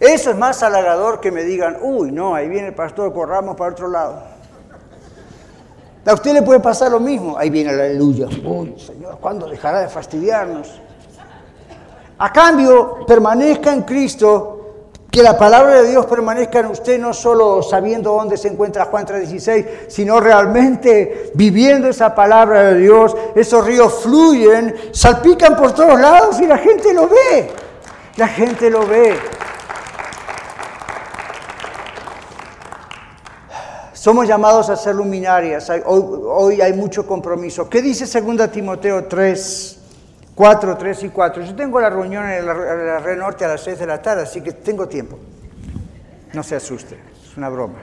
Eso 0.00 0.30
es 0.30 0.36
más 0.36 0.62
halagador 0.62 1.20
que 1.20 1.30
me 1.30 1.44
digan, 1.44 1.76
uy, 1.80 2.10
no, 2.10 2.34
ahí 2.34 2.48
viene 2.48 2.68
el 2.68 2.74
pastor, 2.74 3.12
corramos 3.12 3.56
para 3.56 3.70
otro 3.70 3.88
lado. 3.88 4.20
A 6.04 6.14
usted 6.14 6.32
le 6.32 6.42
puede 6.42 6.58
pasar 6.58 6.90
lo 6.90 6.98
mismo, 6.98 7.38
ahí 7.38 7.50
viene 7.50 7.72
la 7.72 7.84
aleluya. 7.84 8.26
Uy, 8.44 8.74
Señor, 8.78 9.18
¿cuándo 9.20 9.46
dejará 9.46 9.80
de 9.80 9.88
fastidiarnos? 9.88 10.80
A 12.18 12.32
cambio, 12.32 13.06
permanezca 13.06 13.72
en 13.72 13.82
Cristo 13.82 14.61
que 15.12 15.22
la 15.22 15.36
palabra 15.36 15.82
de 15.82 15.90
Dios 15.90 16.06
permanezca 16.06 16.60
en 16.60 16.66
usted 16.68 16.98
no 16.98 17.12
solo 17.12 17.62
sabiendo 17.62 18.14
dónde 18.14 18.38
se 18.38 18.48
encuentra 18.48 18.86
Juan 18.86 19.04
3:16, 19.04 19.66
sino 19.86 20.18
realmente 20.20 21.32
viviendo 21.34 21.86
esa 21.86 22.14
palabra 22.14 22.72
de 22.72 22.78
Dios. 22.78 23.14
Esos 23.34 23.62
ríos 23.66 23.92
fluyen, 24.02 24.74
salpican 24.90 25.54
por 25.54 25.72
todos 25.72 26.00
lados 26.00 26.40
y 26.40 26.46
la 26.46 26.56
gente 26.56 26.94
lo 26.94 27.08
ve. 27.08 27.50
La 28.16 28.26
gente 28.26 28.70
lo 28.70 28.86
ve. 28.86 29.14
Somos 33.92 34.26
llamados 34.26 34.70
a 34.70 34.76
ser 34.76 34.94
luminarias. 34.94 35.70
Hoy, 35.84 36.62
hay 36.62 36.72
mucho 36.72 37.06
compromiso. 37.06 37.68
¿Qué 37.68 37.82
dice 37.82 38.06
2 38.18 38.50
Timoteo 38.50 39.04
3? 39.04 39.81
4, 40.34 40.76
3 40.76 41.04
y 41.04 41.08
4. 41.10 41.42
Yo 41.42 41.54
tengo 41.54 41.80
la 41.80 41.90
reunión 41.90 42.28
en 42.28 42.46
la, 42.46 42.98
Red 42.98 43.18
Norte 43.18 43.44
a 43.44 43.48
las 43.48 43.62
6 43.62 43.78
de 43.78 43.86
la 43.86 44.00
tarde, 44.00 44.22
así 44.22 44.40
que 44.40 44.52
tengo 44.52 44.88
tiempo. 44.88 45.18
No 46.32 46.42
se 46.42 46.56
asuste, 46.56 46.98
es 47.22 47.36
una 47.36 47.48
broma. 47.48 47.78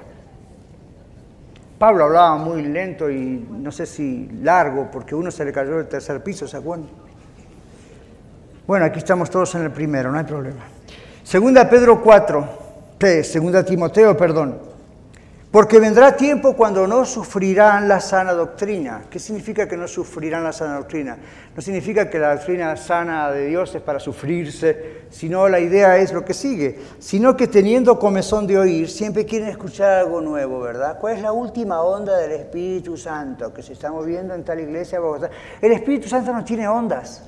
Pablo 1.78 2.06
hablaba 2.06 2.36
muy 2.36 2.64
lento 2.64 3.10
y 3.10 3.48
no 3.50 3.72
sé 3.72 3.86
si 3.86 4.28
largo, 4.42 4.90
porque 4.92 5.16
uno 5.16 5.32
se 5.32 5.46
le 5.46 5.54
cayó 5.54 5.78
del 5.78 5.88
tercer 5.88 6.22
piso, 6.22 6.48
¿se 6.48 6.58
acuerdan? 6.58 6.90
Bueno, 8.68 8.86
aquí 8.86 9.00
estamos 9.00 9.30
todos 9.30 9.56
en 9.56 9.64
el 9.64 9.72
primero, 9.72 10.12
no 10.12 10.18
hay 10.18 10.26
problema. 10.26 10.62
Segunda 11.24 11.70
Pedro 11.70 12.02
4, 12.02 12.50
¿qué? 13.00 13.24
Segunda 13.24 13.64
Timoteo, 13.64 14.18
perdón. 14.18 14.69
Porque 15.52 15.80
vendrá 15.80 16.16
tiempo 16.16 16.56
cuando 16.56 16.86
no 16.86 17.06
sufrirán 17.06 17.88
la 17.88 18.00
sana 18.00 18.34
doctrina. 18.34 19.06
¿Qué 19.10 19.18
significa 19.18 19.68
que 19.68 19.76
no 19.76 19.88
sufrirán 19.88 20.44
la 20.44 20.54
sana 20.54 20.76
doctrina? 20.76 21.18
No 21.56 21.62
significa 21.64 22.08
que 22.08 22.20
la 22.20 22.36
doctrina 22.36 22.78
sana 22.78 23.32
de 23.32 23.48
Dios 23.48 23.74
es 23.74 23.82
para 23.82 24.00
sufrirse, 24.00 25.06
sino 25.10 25.50
la 25.50 25.60
idea 25.60 25.98
es 25.98 26.14
lo 26.14 26.24
que 26.24 26.36
sigue, 26.36 26.80
sino 27.00 27.36
que 27.36 27.48
teniendo 27.48 27.98
comezón 27.98 28.46
de 28.46 28.60
oír, 28.60 28.88
siempre 28.88 29.26
quieren 29.26 29.50
escuchar 29.50 30.02
algo 30.02 30.22
nuevo, 30.22 30.60
¿verdad? 30.60 31.00
¿Cuál 31.00 31.16
es 31.16 31.24
la 31.24 31.32
última 31.32 31.82
onda 31.82 32.16
del 32.18 32.34
Espíritu 32.34 32.96
Santo 32.96 33.52
que 33.52 33.64
se 33.64 33.74
está 33.74 33.92
moviendo 33.92 34.36
en 34.36 34.44
tal 34.44 34.60
iglesia? 34.60 35.00
El 35.60 35.72
Espíritu 35.72 36.08
Santo 36.08 36.32
no 36.32 36.44
tiene 36.44 36.68
ondas. 36.68 37.24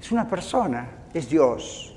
Es 0.00 0.10
una 0.10 0.26
persona, 0.26 0.88
es 1.12 1.28
Dios 1.28 1.93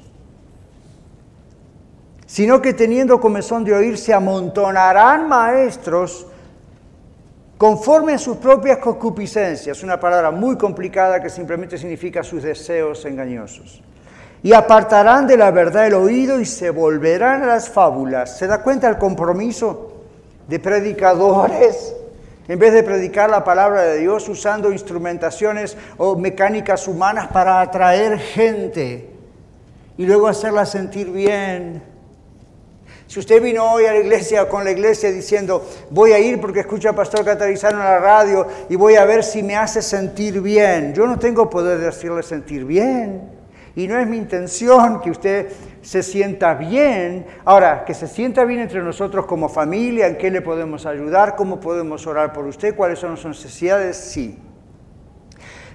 sino 2.28 2.62
que 2.62 2.74
teniendo 2.74 3.20
comezón 3.20 3.64
de 3.64 3.74
oír 3.74 3.98
se 3.98 4.14
amontonarán 4.14 5.30
maestros 5.30 6.28
conforme 7.58 8.14
a 8.14 8.18
sus 8.18 8.38
propias 8.38 8.78
concupiscencias, 8.78 9.82
una 9.82 10.00
palabra 10.00 10.30
muy 10.30 10.58
complicada 10.58 11.22
que 11.22 11.30
simplemente 11.30 11.78
significa 11.78 12.22
sus 12.22 12.44
deseos 12.44 13.04
engañosos. 13.06 13.82
Y 14.44 14.54
apartarán 14.54 15.26
de 15.26 15.38
la 15.38 15.50
verdad 15.50 15.88
el 15.88 15.96
oído 15.96 16.40
y 16.40 16.46
se 16.46 16.70
volverán 16.70 17.42
a 17.42 17.48
las 17.48 17.70
fábulas. 17.70 18.38
¿Se 18.38 18.46
da 18.46 18.62
cuenta 18.62 18.88
el 18.88 18.98
compromiso 18.98 19.94
de 20.48 20.60
predicadores? 20.60 21.96
En 22.48 22.60
vez 22.60 22.74
de 22.74 22.84
predicar 22.84 23.30
la 23.30 23.44
palabra 23.44 23.82
de 23.82 24.00
Dios 24.00 24.30
usando 24.30 24.72
instrumentaciones 24.72 25.76
o 25.98 26.16
mecánicas 26.16 26.88
humanas 26.88 27.28
para 27.28 27.62
atraer 27.62 28.20
gente 28.20 29.10
y 29.98 30.06
luego 30.06 30.28
hacerla 30.28 30.66
sentir 30.66 31.10
bien 31.10 31.97
si 33.08 33.20
usted 33.20 33.42
vino 33.42 33.72
hoy 33.72 33.86
a 33.86 33.94
la 33.94 34.00
iglesia 34.00 34.50
con 34.50 34.66
la 34.66 34.72
iglesia 34.72 35.12
diciendo, 35.12 35.66
voy 35.90 36.12
a 36.12 36.20
ir 36.20 36.42
porque 36.42 36.60
escucho 36.60 36.90
al 36.90 36.96
pastor 36.96 37.24
Catarizano 37.24 37.78
en 37.78 37.86
la 37.86 38.00
radio 38.00 38.46
y 38.70 38.76
voy 38.76 38.96
a 38.96 39.06
ver 39.06 39.24
si 39.24 39.42
me 39.44 39.56
hace 39.56 39.82
sentir 39.82 40.42
bien, 40.42 40.94
yo 40.94 41.08
no 41.08 41.18
tengo 41.18 41.50
poder 41.50 41.80
de 41.80 41.88
hacerle 41.88 42.22
sentir 42.22 42.66
bien. 42.66 43.38
Y 43.78 43.88
no 43.88 43.98
es 44.00 44.08
mi 44.08 44.18
intención 44.18 45.00
que 45.02 45.12
usted 45.12 45.50
se 45.84 46.02
sienta 46.02 46.56
bien. 46.56 47.28
Ahora, 47.46 47.86
que 47.86 47.94
se 47.94 48.08
sienta 48.08 48.44
bien 48.44 48.60
entre 48.60 48.82
nosotros 48.82 49.28
como 49.28 49.50
familia, 49.50 50.08
en 50.08 50.18
qué 50.18 50.32
le 50.32 50.42
podemos 50.42 50.88
ayudar, 50.88 51.36
cómo 51.36 51.60
podemos 51.60 52.08
orar 52.08 52.34
por 52.34 52.46
usted, 52.46 52.76
cuáles 52.76 52.98
son 52.98 53.16
sus 53.18 53.38
necesidades, 53.38 53.96
sí. 53.96 54.40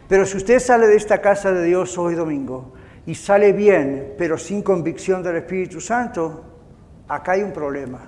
Pero 0.09 0.27
si 0.27 0.37
usted 0.37 0.59
sale 0.59 0.89
de 0.89 0.97
esta 0.97 1.21
casa 1.21 1.53
de 1.53 1.65
Dios 1.65 1.97
hoy 1.97 2.17
domingo 2.17 2.73
y 3.07 3.15
sale 3.15 3.53
bien, 3.53 4.15
pero 4.19 4.37
sin 4.37 4.63
convicción 4.63 5.23
del 5.23 5.37
Espíritu 5.37 5.81
Santo, 5.81 6.52
acá 7.15 7.33
hay 7.33 7.43
un 7.43 7.53
problema. 7.53 8.01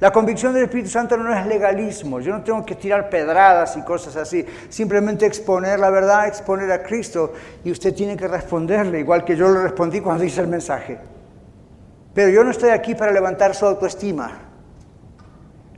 La 0.00 0.12
convicción 0.12 0.54
del 0.54 0.64
Espíritu 0.64 0.90
Santo 0.90 1.16
no 1.16 1.34
es 1.34 1.44
legalismo, 1.46 2.20
yo 2.20 2.32
no 2.32 2.44
tengo 2.44 2.64
que 2.64 2.76
tirar 2.76 3.10
pedradas 3.10 3.76
y 3.76 3.82
cosas 3.82 4.14
así, 4.14 4.46
simplemente 4.68 5.26
exponer 5.26 5.80
la 5.80 5.90
verdad, 5.90 6.28
exponer 6.28 6.70
a 6.70 6.84
Cristo 6.84 7.32
y 7.64 7.72
usted 7.72 7.92
tiene 7.92 8.16
que 8.16 8.28
responderle, 8.28 9.00
igual 9.00 9.24
que 9.24 9.34
yo 9.34 9.48
le 9.48 9.60
respondí 9.60 10.00
cuando 10.00 10.22
hice 10.22 10.40
el 10.40 10.46
mensaje. 10.46 10.98
Pero 12.14 12.28
yo 12.30 12.44
no 12.44 12.52
estoy 12.52 12.70
aquí 12.70 12.94
para 12.94 13.10
levantar 13.10 13.56
su 13.56 13.66
autoestima. 13.66 14.30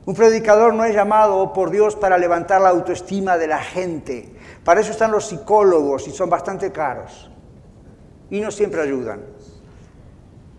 Un 0.05 0.15
predicador 0.15 0.75
no 0.75 0.85
es 0.85 0.95
llamado 0.95 1.53
por 1.55 1.71
Dios 1.71 1.97
para 1.97 2.19
levantar 2.19 2.61
la 2.61 2.71
autoestima 2.71 3.39
de 3.39 3.47
la 3.47 3.59
gente. 3.59 4.35
Para 4.65 4.81
eso 4.81 4.91
están 4.91 5.13
los 5.13 5.29
psicólogos 5.29 6.07
y 6.09 6.11
son 6.11 6.29
bastante 6.29 6.71
caros. 6.73 7.31
Y 8.29 8.41
no 8.41 8.51
siempre 8.51 8.83
ayudan. 8.83 9.21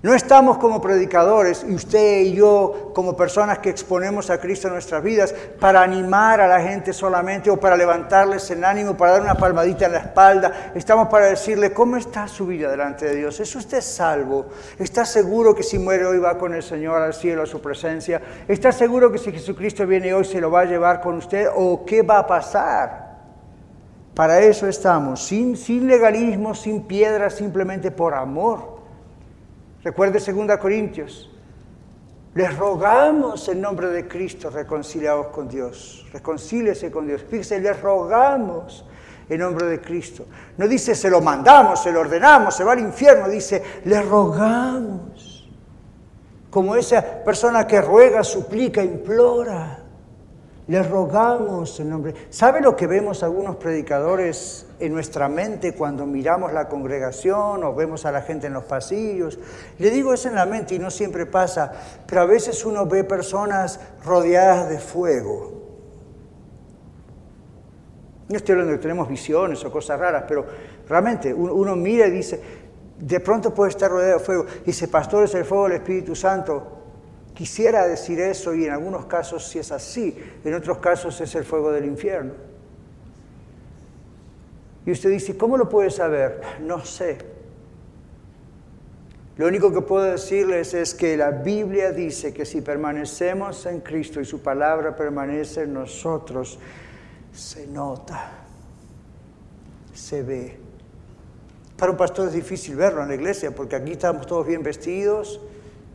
No 0.04 0.16
estamos 0.16 0.58
como 0.58 0.82
predicadores, 0.82 1.64
y 1.68 1.76
usted 1.76 2.22
y 2.22 2.34
yo 2.34 2.91
como 2.95 3.16
personas 3.16 3.60
que 3.60 3.70
exponemos 3.70 4.32
a 4.32 4.39
Cristo 4.39 4.68
en 4.68 4.74
nuestras 4.74 5.04
vidas, 5.04 5.32
para 5.60 5.84
animar 5.84 6.41
a 6.41 6.47
la 6.47 6.60
gente 6.60 6.91
solamente 6.91 7.52
o 7.52 7.60
para 7.60 7.78
levantarles 7.78 8.49
el 8.49 8.64
ánimo, 8.64 8.97
para 8.97 9.12
dar 9.12 9.22
una 9.22 9.36
palmadita 9.36 9.86
en 9.86 9.91
la 9.91 9.99
espalda. 9.99 10.72
Estamos 10.74 11.08
para 11.08 11.28
decirle, 11.28 11.72
¿cómo 11.72 11.97
está 11.97 12.28
su 12.28 12.47
vida 12.47 12.72
delante 12.72 13.06
de 13.06 13.16
Dios? 13.16 13.39
¿Es 13.41 13.56
usted 13.56 13.80
salvo? 13.80 14.47
¿Está 14.80 15.06
seguro 15.06 15.54
que 15.54 15.62
si 15.62 15.78
muere 15.78 16.08
hoy 16.08 16.18
va 16.18 16.36
con 16.36 16.56
el 16.56 16.64
Señor 16.64 16.99
al 16.99 17.14
cielo, 17.14 17.43
a 17.43 17.45
su 17.45 17.62
presencia? 17.62 18.20
¿Está 18.47 18.72
seguro 18.72 19.12
que 19.12 19.20
si 19.20 19.32
Jesucristo 19.32 19.86
viene 19.86 20.16
hoy 20.16 20.26
se 20.26 20.41
lo 20.41 20.49
va 20.49 20.62
a 20.62 20.66
llevar 20.66 20.99
con 20.99 21.18
usted? 21.18 21.47
¿O 21.56 21.86
qué 21.86 22.02
va 22.02 22.18
a 22.18 22.26
pasar? 22.26 23.12
Para 24.16 24.39
eso 24.39 24.68
estamos, 24.68 25.24
sin, 25.24 25.56
sin 25.56 25.88
legalismo, 25.88 26.56
sin 26.56 26.88
piedras, 26.88 27.36
simplemente 27.36 27.91
por 27.91 28.16
amor 28.16 28.81
Recuerde 29.84 30.20
2 30.20 30.58
Corintios. 30.58 31.30
Les 32.34 32.58
rogamos 32.58 33.50
en 33.50 33.60
nombre 33.60 33.88
de 33.88 34.08
Cristo 34.08 34.50
reconciliados 34.50 35.28
con 35.28 35.50
Dios. 35.50 36.06
Reconcíliese 36.14 36.90
con 36.90 37.06
Dios. 37.08 37.22
Fíjese, 37.28 37.60
les 37.60 37.80
rogamos 37.82 38.86
en 39.28 39.40
nombre 39.40 39.66
de 39.66 39.82
Cristo. 39.82 40.26
No 40.58 40.68
dice 40.68 40.96
se 40.96 41.10
lo 41.10 41.20
mandamos, 41.20 41.84
se 41.84 41.92
lo 41.92 42.02
ordenamos, 42.02 42.56
se 42.56 42.64
va 42.64 42.74
al 42.74 42.80
infierno. 42.80 43.28
Dice, 43.28 43.62
le 43.86 44.02
rogamos. 44.02 45.50
Como 46.50 46.76
esa 46.76 47.24
persona 47.24 47.66
que 47.66 47.82
ruega, 47.82 48.24
suplica, 48.24 48.84
implora. 48.84 49.80
Le 50.68 50.84
rogamos 50.84 51.80
en 51.82 51.90
nombre. 51.90 52.14
¿Sabe 52.30 52.62
lo 52.62 52.76
que 52.76 52.88
vemos 52.88 53.24
algunos 53.24 53.58
predicadores 53.58 54.68
en 54.82 54.94
nuestra 54.94 55.30
mente 55.30 55.74
cuando 55.74 56.06
miramos 56.06 56.52
la 56.52 56.68
congregación 56.68 57.64
o 57.64 57.74
vemos 57.76 58.06
a 58.06 58.12
la 58.12 58.22
gente 58.22 58.48
en 58.48 58.54
los 58.54 58.64
pasillos? 58.64 59.40
Le 59.78 59.90
digo 59.90 60.14
eso 60.14 60.28
en 60.28 60.36
la 60.36 60.46
mente 60.46 60.76
y 60.76 60.80
no 60.80 60.90
siempre 60.90 61.26
pasa, 61.26 61.72
pero 62.08 62.22
a 62.22 62.26
veces 62.26 62.66
uno 62.66 62.86
ve 62.86 63.04
personas 63.04 63.80
rodeadas 64.04 64.70
de 64.70 64.80
fuego. 64.80 65.62
No 68.30 68.38
estoy 68.38 68.54
hablando 68.54 68.72
de 68.72 68.78
que 68.80 68.84
tenemos 68.84 69.08
visiones 69.08 69.64
o 69.66 69.72
cosas 69.72 70.00
raras, 70.00 70.24
pero 70.28 70.46
realmente 70.88 71.34
uno, 71.34 71.76
mira 71.76 72.08
y 72.08 72.12
dice, 72.12 72.42
de 72.98 73.20
pronto 73.20 73.54
puede 73.54 73.72
estar 73.72 73.92
rodeado 73.92 74.20
de 74.20 74.26
fuego. 74.26 74.46
Dice, 74.66 74.88
pastor 74.88 75.26
es 75.26 75.36
el 75.36 75.46
fuego 75.46 75.66
del 75.66 75.74
Espíritu 75.74 76.16
Santo. 76.16 76.80
Quisiera 77.34 77.86
decir 77.88 78.20
eso 78.20 78.54
y 78.56 78.66
en 78.66 78.72
algunos 78.72 79.06
casos 79.06 79.48
sí 79.48 79.60
es 79.60 79.72
así, 79.72 80.18
en 80.44 80.54
otros 80.54 80.78
casos 80.78 81.20
es 81.22 81.36
el 81.36 81.44
fuego 81.44 81.72
del 81.72 81.86
infierno. 81.86 82.51
Y 84.86 84.92
usted 84.92 85.10
dice, 85.10 85.38
¿cómo 85.38 85.58
lo 85.58 85.70
puede 85.70 85.92
saber? 85.92 86.42
No 86.62 86.84
sé. 86.84 87.18
Lo 89.38 89.48
único 89.48 89.72
que 89.72 89.82
puedo 89.82 90.04
decirles 90.04 90.74
es 90.74 90.94
que 90.94 91.16
la 91.18 91.32
Biblia 91.32 91.92
dice 91.92 92.34
que 92.34 92.46
si 92.46 92.62
permanecemos 92.62 93.66
en 93.66 93.80
Cristo 93.82 94.20
y 94.20 94.26
su 94.26 94.42
palabra 94.42 94.96
permanece 94.96 95.64
en 95.64 95.74
nosotros, 95.74 96.60
se 97.32 97.68
nota, 97.68 98.32
se 99.94 100.22
ve. 100.22 100.60
Para 101.78 101.92
un 101.92 101.98
pastor 101.98 102.28
es 102.28 102.34
difícil 102.34 102.76
verlo 102.76 103.02
en 103.02 103.08
la 103.08 103.16
iglesia 103.16 103.52
porque 103.56 103.76
aquí 103.76 103.94
estamos 103.94 104.28
todos 104.28 104.46
bien 104.46 104.62
vestidos, 104.62 105.40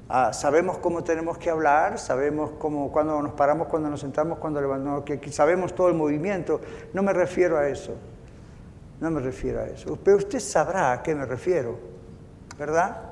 Ah, 0.09 0.33
sabemos 0.33 0.79
cómo 0.79 1.03
tenemos 1.03 1.37
que 1.37 1.51
hablar, 1.51 1.99
sabemos 1.99 2.53
cómo, 2.61 2.93
cuando 2.93 3.21
nos 3.21 3.33
paramos, 3.33 3.67
cuando 3.67 3.91
nos 3.91 4.01
sentamos, 4.01 4.39
cuando 4.39 4.61
levantamos, 4.61 5.03
que, 5.03 5.33
sabemos 5.33 5.75
todo 5.75 5.89
el 5.89 5.95
movimiento. 5.95 6.61
No 6.93 7.03
me 7.03 7.13
refiero 7.13 7.59
a 7.59 7.67
eso. 7.69 7.95
No 9.01 9.11
me 9.11 9.21
refiero 9.21 9.61
a 9.61 9.67
eso. 9.67 9.99
Pero 10.03 10.17
usted 10.17 10.41
sabrá 10.41 10.93
a 10.93 11.03
qué 11.03 11.15
me 11.15 11.27
refiero, 11.27 11.79
¿verdad? 12.59 13.03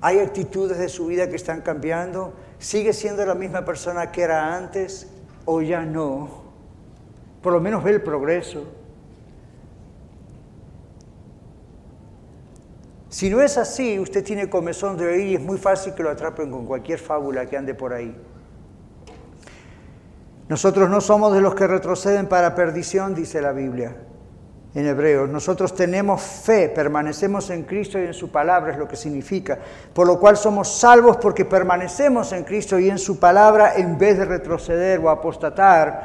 Hay 0.00 0.18
actitudes 0.18 0.78
de 0.78 0.88
su 0.88 1.06
vida 1.06 1.28
que 1.28 1.36
están 1.36 1.60
cambiando. 1.60 2.32
¿Sigue 2.58 2.92
siendo 2.92 3.24
la 3.24 3.34
misma 3.34 3.64
persona 3.64 4.10
que 4.10 4.22
era 4.22 4.56
antes 4.56 5.08
o 5.44 5.62
ya 5.62 5.84
no? 5.84 6.42
Por 7.40 7.52
lo 7.52 7.60
menos 7.60 7.84
ve 7.84 7.92
el 7.92 8.02
progreso. 8.02 8.64
Si 13.08 13.30
no 13.30 13.40
es 13.40 13.58
así, 13.58 14.00
usted 14.00 14.24
tiene 14.24 14.48
comezón 14.48 14.96
de 14.96 15.06
oír 15.06 15.26
y 15.26 15.34
es 15.34 15.40
muy 15.40 15.58
fácil 15.58 15.94
que 15.94 16.02
lo 16.02 16.10
atrapen 16.10 16.50
con 16.50 16.66
cualquier 16.66 16.98
fábula 16.98 17.46
que 17.46 17.56
ande 17.56 17.74
por 17.74 17.92
ahí. 17.92 18.16
Nosotros 20.48 20.90
no 20.90 21.00
somos 21.00 21.32
de 21.32 21.40
los 21.40 21.54
que 21.54 21.66
retroceden 21.66 22.26
para 22.26 22.54
perdición, 22.54 23.14
dice 23.14 23.40
la 23.40 23.52
Biblia 23.52 23.94
en 24.74 24.86
Hebreos. 24.86 25.28
Nosotros 25.28 25.74
tenemos 25.74 26.22
fe, 26.22 26.68
permanecemos 26.68 27.50
en 27.50 27.64
Cristo 27.64 27.98
y 27.98 28.06
en 28.06 28.14
su 28.14 28.30
palabra, 28.30 28.72
es 28.72 28.78
lo 28.78 28.88
que 28.88 28.96
significa. 28.96 29.58
Por 29.92 30.06
lo 30.06 30.18
cual 30.18 30.36
somos 30.36 30.68
salvos 30.78 31.18
porque 31.18 31.44
permanecemos 31.44 32.32
en 32.32 32.44
Cristo 32.44 32.78
y 32.78 32.88
en 32.88 32.98
su 32.98 33.18
palabra 33.18 33.74
en 33.76 33.98
vez 33.98 34.18
de 34.18 34.24
retroceder 34.24 35.00
o 35.00 35.10
apostatar. 35.10 36.04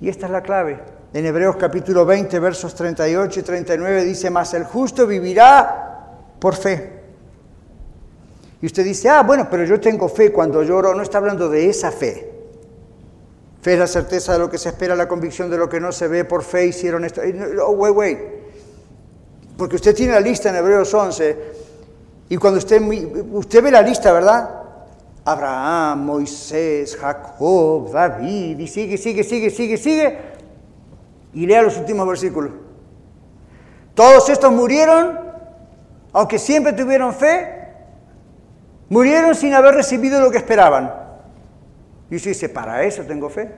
Y 0.00 0.08
esta 0.08 0.26
es 0.26 0.32
la 0.32 0.42
clave. 0.42 0.78
En 1.12 1.24
Hebreos 1.24 1.56
capítulo 1.56 2.04
20, 2.04 2.38
versos 2.40 2.74
38 2.74 3.40
y 3.40 3.42
39 3.42 4.04
dice, 4.04 4.30
mas 4.30 4.52
el 4.54 4.64
justo 4.64 5.06
vivirá 5.06 6.08
por 6.40 6.56
fe. 6.56 7.04
Y 8.60 8.66
usted 8.66 8.82
dice, 8.82 9.08
ah, 9.10 9.22
bueno, 9.22 9.46
pero 9.48 9.64
yo 9.64 9.78
tengo 9.78 10.08
fe 10.08 10.32
cuando 10.32 10.62
lloro. 10.62 10.94
No 10.94 11.02
está 11.02 11.18
hablando 11.18 11.48
de 11.48 11.68
esa 11.68 11.92
fe. 11.92 12.33
Fe 13.64 13.72
es 13.72 13.78
la 13.78 13.86
certeza 13.86 14.34
de 14.34 14.40
lo 14.40 14.50
que 14.50 14.58
se 14.58 14.68
espera, 14.68 14.94
la 14.94 15.08
convicción 15.08 15.48
de 15.48 15.56
lo 15.56 15.70
que 15.70 15.80
no 15.80 15.90
se 15.90 16.06
ve. 16.06 16.26
Por 16.26 16.42
fe 16.42 16.66
hicieron 16.66 17.06
esto. 17.06 17.22
Oh, 17.64 17.70
wait, 17.70 17.94
wait. 17.96 18.18
Porque 19.56 19.76
usted 19.76 19.94
tiene 19.94 20.12
la 20.12 20.20
lista 20.20 20.50
en 20.50 20.56
Hebreos 20.56 20.92
11. 20.92 21.38
Y 22.28 22.36
cuando 22.36 22.58
usted, 22.58 22.82
usted 23.32 23.62
ve 23.62 23.70
la 23.70 23.80
lista, 23.80 24.12
¿verdad? 24.12 24.50
Abraham, 25.24 26.04
Moisés, 26.04 26.94
Jacob, 26.94 27.90
David, 27.90 28.58
y 28.58 28.68
sigue, 28.68 28.98
sigue, 28.98 29.24
sigue, 29.24 29.48
sigue, 29.48 29.78
sigue. 29.78 30.18
Y 31.32 31.46
lea 31.46 31.62
los 31.62 31.78
últimos 31.78 32.06
versículos. 32.06 32.52
Todos 33.94 34.28
estos 34.28 34.52
murieron 34.52 35.24
aunque 36.14 36.38
siempre 36.38 36.72
tuvieron 36.72 37.12
fe, 37.12 37.72
murieron 38.88 39.34
sin 39.34 39.52
haber 39.52 39.74
recibido 39.74 40.20
lo 40.20 40.30
que 40.30 40.38
esperaban. 40.38 40.94
Y 42.14 42.16
usted 42.16 42.30
dice, 42.30 42.48
¿para 42.48 42.84
eso 42.84 43.02
tengo 43.02 43.28
fe? 43.28 43.50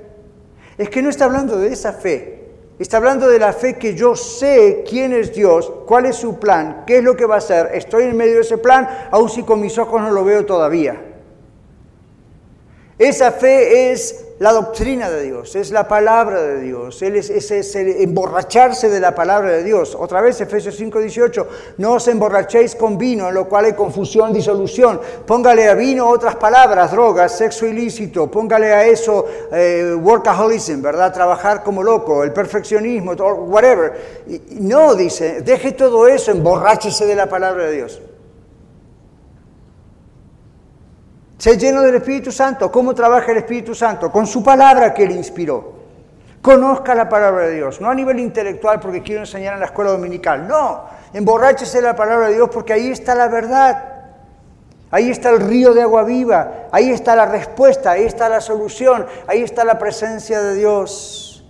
Es 0.78 0.88
que 0.88 1.02
no 1.02 1.10
está 1.10 1.26
hablando 1.26 1.58
de 1.58 1.68
esa 1.68 1.92
fe, 1.92 2.44
está 2.78 2.96
hablando 2.96 3.28
de 3.28 3.38
la 3.38 3.52
fe 3.52 3.76
que 3.76 3.94
yo 3.94 4.16
sé 4.16 4.82
quién 4.88 5.12
es 5.12 5.34
Dios, 5.34 5.70
cuál 5.86 6.06
es 6.06 6.16
su 6.16 6.38
plan, 6.38 6.84
qué 6.86 6.96
es 6.96 7.04
lo 7.04 7.14
que 7.16 7.26
va 7.26 7.34
a 7.34 7.38
hacer. 7.38 7.68
Estoy 7.74 8.04
en 8.04 8.16
medio 8.16 8.36
de 8.36 8.40
ese 8.40 8.56
plan, 8.56 8.88
aun 9.10 9.28
si 9.28 9.42
con 9.42 9.60
mis 9.60 9.76
ojos 9.76 10.00
no 10.00 10.10
lo 10.10 10.24
veo 10.24 10.46
todavía. 10.46 10.98
Esa 12.98 13.30
fe 13.30 13.92
es 13.92 14.24
la 14.38 14.52
doctrina 14.52 15.10
de 15.10 15.24
Dios, 15.24 15.54
es 15.54 15.70
la 15.70 15.86
palabra 15.86 16.40
de 16.40 16.60
Dios, 16.60 17.02
es, 17.02 17.28
es, 17.28 17.74
emborracharse 17.74 18.88
de 18.88 19.00
la 19.00 19.14
palabra 19.14 19.52
de 19.52 19.64
Dios. 19.64 19.94
Otra 19.98 20.22
vez, 20.22 20.40
Efesios 20.40 20.80
5:18, 20.80 21.46
no 21.76 21.92
os 21.92 22.08
emborrachéis 22.08 22.74
con 22.74 22.96
vino, 22.96 23.28
en 23.28 23.34
lo 23.34 23.50
cual 23.50 23.66
hay 23.66 23.74
confusión, 23.74 24.32
disolución. 24.32 24.98
Póngale 25.26 25.68
a 25.68 25.74
vino 25.74 26.08
otras 26.08 26.36
palabras, 26.36 26.90
drogas, 26.90 27.36
sexo 27.36 27.66
ilícito, 27.66 28.30
póngale 28.30 28.72
a 28.72 28.86
eso 28.86 29.26
eh, 29.52 29.94
workaholism, 29.94 30.80
¿verdad? 30.80 31.12
Trabajar 31.12 31.62
como 31.62 31.82
loco, 31.82 32.24
el 32.24 32.32
perfeccionismo, 32.32 33.12
whatever. 33.12 34.24
no, 34.60 34.94
dice, 34.94 35.42
deje 35.42 35.72
todo 35.72 36.08
eso, 36.08 36.30
emborráchese 36.30 37.04
de 37.04 37.14
la 37.14 37.28
palabra 37.28 37.64
de 37.66 37.72
Dios. 37.72 38.00
Sé 41.38 41.58
lleno 41.58 41.82
del 41.82 41.96
Espíritu 41.96 42.32
Santo. 42.32 42.70
¿Cómo 42.72 42.94
trabaja 42.94 43.30
el 43.32 43.38
Espíritu 43.38 43.74
Santo? 43.74 44.10
Con 44.10 44.26
su 44.26 44.42
palabra 44.42 44.94
que 44.94 45.06
le 45.06 45.14
inspiró. 45.14 45.76
Conozca 46.40 46.94
la 46.94 47.08
palabra 47.08 47.48
de 47.48 47.56
Dios, 47.56 47.80
no 47.80 47.90
a 47.90 47.94
nivel 47.94 48.20
intelectual 48.20 48.78
porque 48.78 49.02
quiero 49.02 49.22
enseñar 49.22 49.54
en 49.54 49.60
la 49.60 49.66
escuela 49.66 49.90
dominical. 49.90 50.46
No, 50.46 50.84
emborráchese 51.12 51.82
la 51.82 51.96
palabra 51.96 52.28
de 52.28 52.34
Dios 52.34 52.48
porque 52.52 52.72
ahí 52.72 52.88
está 52.88 53.16
la 53.16 53.26
verdad. 53.26 53.94
Ahí 54.92 55.10
está 55.10 55.30
el 55.30 55.40
río 55.40 55.74
de 55.74 55.82
agua 55.82 56.04
viva, 56.04 56.68
ahí 56.70 56.90
está 56.90 57.16
la 57.16 57.26
respuesta, 57.26 57.90
ahí 57.90 58.04
está 58.04 58.28
la 58.28 58.40
solución, 58.40 59.04
ahí 59.26 59.42
está 59.42 59.64
la 59.64 59.76
presencia 59.76 60.40
de 60.40 60.54
Dios. 60.54 61.44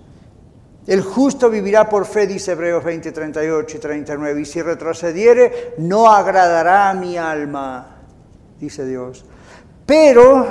El 0.86 1.02
justo 1.02 1.50
vivirá 1.50 1.88
por 1.88 2.06
fe, 2.06 2.26
dice 2.26 2.52
Hebreos 2.52 2.82
20, 2.82 3.12
38 3.12 3.76
y 3.76 3.80
39. 3.80 4.40
Y 4.40 4.44
si 4.46 4.62
retrocediere, 4.62 5.74
no 5.76 6.10
agradará 6.10 6.88
a 6.88 6.94
mi 6.94 7.18
alma, 7.18 7.98
dice 8.58 8.86
Dios. 8.86 9.26
Pero, 9.86 10.46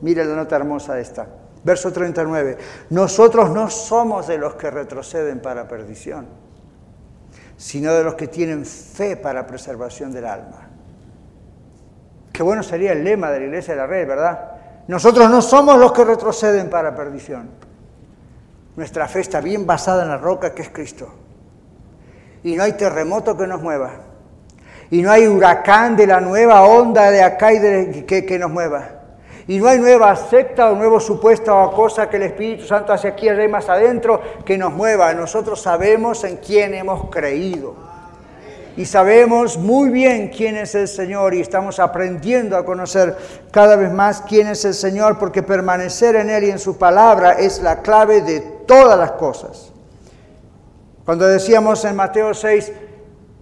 mire 0.00 0.24
la 0.24 0.34
nota 0.34 0.56
hermosa 0.56 0.98
esta, 0.98 1.26
verso 1.62 1.92
39. 1.92 2.56
Nosotros 2.90 3.50
no 3.50 3.70
somos 3.70 4.26
de 4.26 4.38
los 4.38 4.54
que 4.54 4.70
retroceden 4.70 5.40
para 5.40 5.68
perdición, 5.68 6.26
sino 7.56 7.92
de 7.92 8.02
los 8.02 8.14
que 8.14 8.26
tienen 8.26 8.64
fe 8.64 9.16
para 9.16 9.46
preservación 9.46 10.10
del 10.12 10.24
alma. 10.24 10.68
Qué 12.32 12.42
bueno 12.42 12.62
sería 12.62 12.92
el 12.92 13.04
lema 13.04 13.30
de 13.30 13.40
la 13.40 13.46
iglesia 13.46 13.74
de 13.74 13.80
la 13.80 13.86
red, 13.86 14.08
¿verdad? 14.08 14.52
Nosotros 14.88 15.30
no 15.30 15.42
somos 15.42 15.78
los 15.78 15.92
que 15.92 16.04
retroceden 16.04 16.70
para 16.70 16.96
perdición 16.96 17.60
nuestra 18.80 19.08
fe 19.08 19.20
está 19.20 19.42
bien 19.42 19.66
basada 19.66 20.04
en 20.04 20.08
la 20.08 20.16
roca 20.16 20.54
que 20.54 20.62
es 20.62 20.70
Cristo. 20.70 21.08
Y 22.42 22.56
no 22.56 22.62
hay 22.62 22.72
terremoto 22.72 23.36
que 23.36 23.46
nos 23.46 23.60
mueva. 23.60 23.90
Y 24.90 25.02
no 25.02 25.10
hay 25.10 25.26
huracán 25.26 25.96
de 25.96 26.06
la 26.06 26.20
nueva 26.20 26.64
onda 26.64 27.10
de 27.10 27.22
acá 27.22 27.52
y 27.52 27.58
de, 27.58 28.04
que, 28.06 28.26
que 28.26 28.38
nos 28.38 28.50
mueva. 28.50 28.88
Y 29.46 29.58
no 29.58 29.68
hay 29.68 29.78
nueva 29.78 30.14
secta 30.16 30.70
o 30.70 30.74
nuevo 30.74 31.00
supuesto 31.00 31.56
o 31.56 31.72
cosa 31.72 32.08
que 32.08 32.16
el 32.16 32.24
Espíritu 32.24 32.64
Santo 32.64 32.92
hace 32.92 33.08
aquí, 33.08 33.28
y 33.28 33.48
más 33.48 33.68
adentro, 33.68 34.20
que 34.44 34.58
nos 34.58 34.72
mueva. 34.72 35.12
Nosotros 35.14 35.60
sabemos 35.60 36.24
en 36.24 36.36
quién 36.36 36.74
hemos 36.74 37.10
creído 37.10 37.90
y 38.76 38.86
sabemos 38.86 39.58
muy 39.58 39.90
bien 39.90 40.28
quién 40.28 40.56
es 40.56 40.74
el 40.74 40.88
Señor 40.88 41.34
y 41.34 41.40
estamos 41.40 41.78
aprendiendo 41.78 42.56
a 42.56 42.64
conocer 42.64 43.16
cada 43.50 43.76
vez 43.76 43.92
más 43.92 44.22
quién 44.22 44.46
es 44.46 44.64
el 44.64 44.74
Señor 44.74 45.18
porque 45.18 45.42
permanecer 45.42 46.16
en 46.16 46.30
Él 46.30 46.44
y 46.44 46.50
en 46.50 46.58
su 46.58 46.78
palabra 46.78 47.32
es 47.32 47.60
la 47.60 47.82
clave 47.82 48.22
de 48.22 48.40
todas 48.40 48.98
las 48.98 49.12
cosas. 49.12 49.72
Cuando 51.04 51.26
decíamos 51.26 51.84
en 51.84 51.96
Mateo 51.96 52.32
6, 52.32 52.72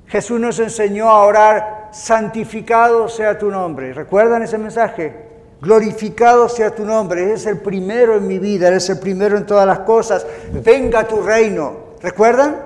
Jesús 0.09 0.41
nos 0.41 0.59
enseñó 0.59 1.11
a 1.11 1.25
orar, 1.25 1.89
santificado 1.93 3.09
sea 3.09 3.39
tu 3.39 3.51
nombre. 3.51 3.93
¿Recuerdan 3.93 4.43
ese 4.43 4.57
mensaje? 4.57 5.29
Glorificado 5.61 6.49
sea 6.49 6.71
tu 6.71 6.85
nombre, 6.85 7.25
eres 7.25 7.45
el 7.47 7.59
primero 7.59 8.17
en 8.17 8.27
mi 8.27 8.39
vida, 8.39 8.69
eres 8.69 8.89
el 8.89 8.99
primero 8.99 9.37
en 9.37 9.45
todas 9.45 9.67
las 9.67 9.81
cosas. 9.81 10.27
Venga 10.53 11.05
tu 11.05 11.21
reino. 11.21 11.89
¿Recuerdan? 12.01 12.57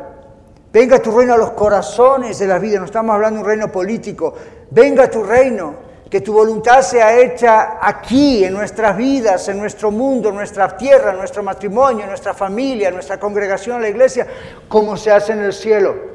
Venga 0.73 1.01
tu 1.01 1.11
reino 1.11 1.35
a 1.35 1.39
los 1.39 1.51
corazones 1.51 2.39
de 2.39 2.47
la 2.47 2.59
vida, 2.59 2.79
no 2.79 2.85
estamos 2.85 3.15
hablando 3.15 3.39
de 3.39 3.43
un 3.43 3.49
reino 3.49 3.73
político. 3.73 4.35
Venga 4.71 5.11
tu 5.11 5.25
reino, 5.25 5.75
que 6.09 6.21
tu 6.21 6.33
voluntad 6.33 6.83
sea 6.83 7.19
hecha 7.19 7.79
aquí, 7.81 8.45
en 8.45 8.55
nuestras 8.55 8.97
vidas, 8.97 9.49
en 9.49 9.59
nuestro 9.59 9.91
mundo, 9.91 10.29
en 10.29 10.37
nuestra 10.37 10.77
tierra, 10.77 11.11
en 11.11 11.19
nuestro 11.19 11.43
matrimonio, 11.43 12.03
en 12.03 12.09
nuestra 12.09 12.35
familia, 12.35 12.89
en 12.89 12.95
nuestra 12.95 13.19
congregación, 13.19 13.77
en 13.77 13.83
la 13.83 13.89
iglesia, 13.89 14.27
como 14.69 14.97
se 14.97 15.11
hace 15.11 15.33
en 15.33 15.41
el 15.41 15.53
cielo, 15.53 16.12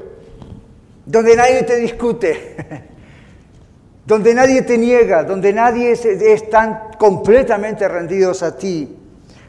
donde 1.08 1.36
nadie 1.38 1.64
te 1.64 1.78
discute, 1.78 2.56
donde 4.06 4.34
nadie 4.34 4.62
te 4.62 4.78
niega, 4.78 5.24
donde 5.24 5.54
nadie 5.54 5.92
están 5.94 6.92
completamente 7.00 7.88
rendidos 7.88 8.44
a 8.44 8.58
ti. 8.58 8.94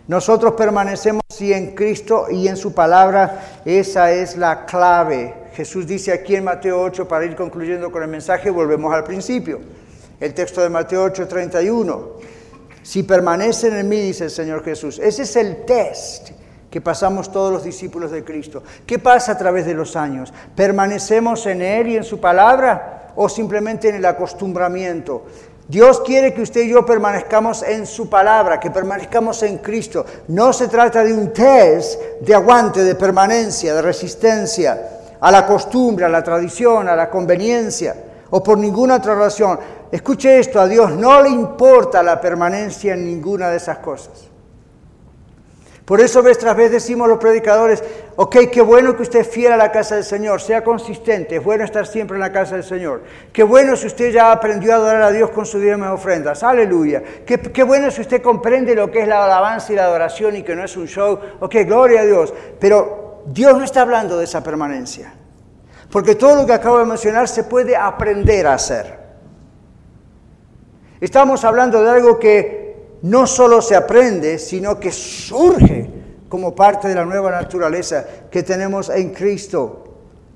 Nosotros 0.07 0.55
permanecemos 0.55 1.23
sí 1.29 1.53
en 1.53 1.75
Cristo 1.75 2.29
y 2.31 2.49
en 2.49 2.57
su 2.57 2.73
palabra. 2.73 3.61
Esa 3.65 4.13
es 4.13 4.37
la 4.37 4.65
clave. 4.65 5.35
Jesús 5.53 5.87
dice 5.87 6.13
aquí 6.13 6.37
en 6.37 6.45
Mateo 6.45 6.81
8, 6.81 7.07
para 7.07 7.25
ir 7.27 7.35
concluyendo 7.35 7.91
con 7.91 8.03
el 8.03 8.09
mensaje, 8.09 8.49
volvemos 8.51 8.95
al 8.95 9.05
principio. 9.05 9.61
El 10.19 10.33
texto 10.33 10.63
de 10.63 10.71
Mateo 10.71 11.03
8, 11.03 11.27
31. 11.27 12.09
Si 12.83 13.03
permanecen 13.03 13.77
en 13.77 13.89
mí, 13.89 14.01
dice 14.01 14.25
el 14.25 14.31
Señor 14.31 14.65
Jesús. 14.65 14.99
Ese 14.99 15.23
es 15.23 15.37
el 15.37 15.65
test 15.67 16.31
que 16.71 16.81
pasamos 16.81 17.33
todos 17.33 17.53
los 17.53 17.65
discípulos 17.65 18.11
de 18.11 18.25
Cristo. 18.25 18.63
¿Qué 18.87 18.99
pasa 18.99 19.33
a 19.33 19.39
través 19.39 19.67
de 19.67 19.75
los 19.75 19.97
años? 19.97 20.33
¿Permanecemos 20.55 21.47
en 21.47 21.63
Él 21.63 21.89
y 21.89 21.97
en 21.97 22.05
su 22.05 22.21
palabra 22.21 23.13
o 23.17 23.29
simplemente 23.29 23.89
en 23.89 23.97
el 23.97 24.05
acostumbramiento? 24.05 25.25
Dios 25.67 26.01
quiere 26.01 26.33
que 26.33 26.43
usted 26.43 26.63
y 26.63 26.71
yo 26.71 26.87
permanezcamos 26.87 27.63
en 27.63 27.87
su 27.87 28.09
palabra, 28.09 28.59
que 28.59 28.71
permanezcamos 28.71 29.43
en 29.43 29.59
Cristo. 29.59 30.05
No 30.29 30.53
se 30.53 30.69
trata 30.69 31.05
de 31.05 31.13
un 31.13 31.33
test 31.33 32.01
de 32.21 32.35
aguante, 32.35 32.83
de 32.83 32.95
permanencia, 32.95 33.75
de 33.75 33.83
resistencia 33.83 34.99
a 35.21 35.31
la 35.31 35.47
costumbre, 35.47 36.07
a 36.07 36.09
la 36.09 36.23
tradición, 36.23 36.89
a 36.89 36.97
la 36.97 37.11
conveniencia 37.11 37.95
o 38.31 38.43
por 38.43 38.59
ninguna 38.59 38.97
otra 38.97 39.15
razón. 39.15 39.59
Escuche 39.91 40.39
esto, 40.39 40.61
a 40.61 40.67
Dios 40.67 40.93
no 40.93 41.23
le 41.23 41.31
importa 41.31 42.03
la 42.03 42.21
permanencia 42.21 42.95
en 42.95 43.05
ninguna 43.05 43.49
de 43.51 43.57
esas 43.57 43.79
cosas. 43.79 44.28
Por 45.89 46.03
eso 46.03 46.23
vez 46.23 46.37
tras 46.37 46.55
vez 46.55 46.71
decimos 46.71 47.09
los 47.09 47.17
predicadores, 47.17 47.83
ok, 48.17 48.37
qué 48.53 48.61
bueno 48.61 48.95
que 48.95 49.05
usted 49.05 49.21
es 49.21 49.29
fiel 49.29 49.53
a 49.53 49.57
la 49.57 49.73
casa 49.73 49.95
del 49.95 50.05
Señor, 50.05 50.39
sea 50.39 50.63
consistente, 50.63 51.37
es 51.37 51.43
bueno 51.43 51.65
estar 51.65 51.87
siempre 51.87 52.17
en 52.17 52.21
la 52.21 52.31
casa 52.31 52.57
del 52.57 52.65
Señor. 52.65 53.05
Qué 53.33 53.43
bueno 53.43 53.75
si 53.75 53.87
usted 53.87 54.13
ya 54.13 54.31
aprendió 54.31 54.75
a 54.75 54.77
adorar 54.77 55.01
a 55.01 55.11
Dios 55.11 55.31
con 55.31 55.47
sus 55.47 55.63
diezmas 55.63 55.95
ofrendas, 55.95 56.43
aleluya. 56.43 57.03
Qué, 57.25 57.39
qué 57.39 57.63
bueno 57.63 57.91
si 57.91 58.03
usted 58.03 58.21
comprende 58.21 58.75
lo 58.75 58.91
que 58.91 59.01
es 59.01 59.09
la 59.09 59.25
alabanza 59.25 59.73
y 59.73 59.77
la 59.77 59.85
adoración 59.85 60.37
y 60.37 60.43
que 60.43 60.55
no 60.55 60.63
es 60.63 60.77
un 60.77 60.89
show, 60.89 61.19
ok, 61.41 61.55
gloria 61.65 62.03
a 62.03 62.05
Dios. 62.05 62.35
Pero 62.61 63.23
Dios 63.25 63.57
no 63.57 63.65
está 63.65 63.81
hablando 63.81 64.19
de 64.19 64.25
esa 64.25 64.43
permanencia, 64.43 65.15
porque 65.91 66.17
todo 66.17 66.35
lo 66.37 66.47
que 66.47 66.53
acabo 66.53 66.81
de 66.81 66.85
mencionar 66.85 67.29
se 67.29 67.45
puede 67.45 67.75
aprender 67.75 68.47
a 68.47 68.53
hacer. 68.53 68.99
Estamos 71.01 71.47
hablando 71.47 71.83
de 71.83 71.91
algo 71.91 72.19
que 72.19 72.58
no 73.03 73.27
solo 73.27 73.63
se 73.63 73.77
aprende, 73.77 74.39
sino 74.39 74.79
que 74.79 74.93
surge 74.93 75.89
como 76.29 76.55
parte 76.55 76.89
de 76.89 76.95
la 76.95 77.05
nueva 77.05 77.31
naturaleza 77.31 78.05
que 78.31 78.43
tenemos 78.43 78.91
en 78.91 79.11
Cristo. 79.11 79.85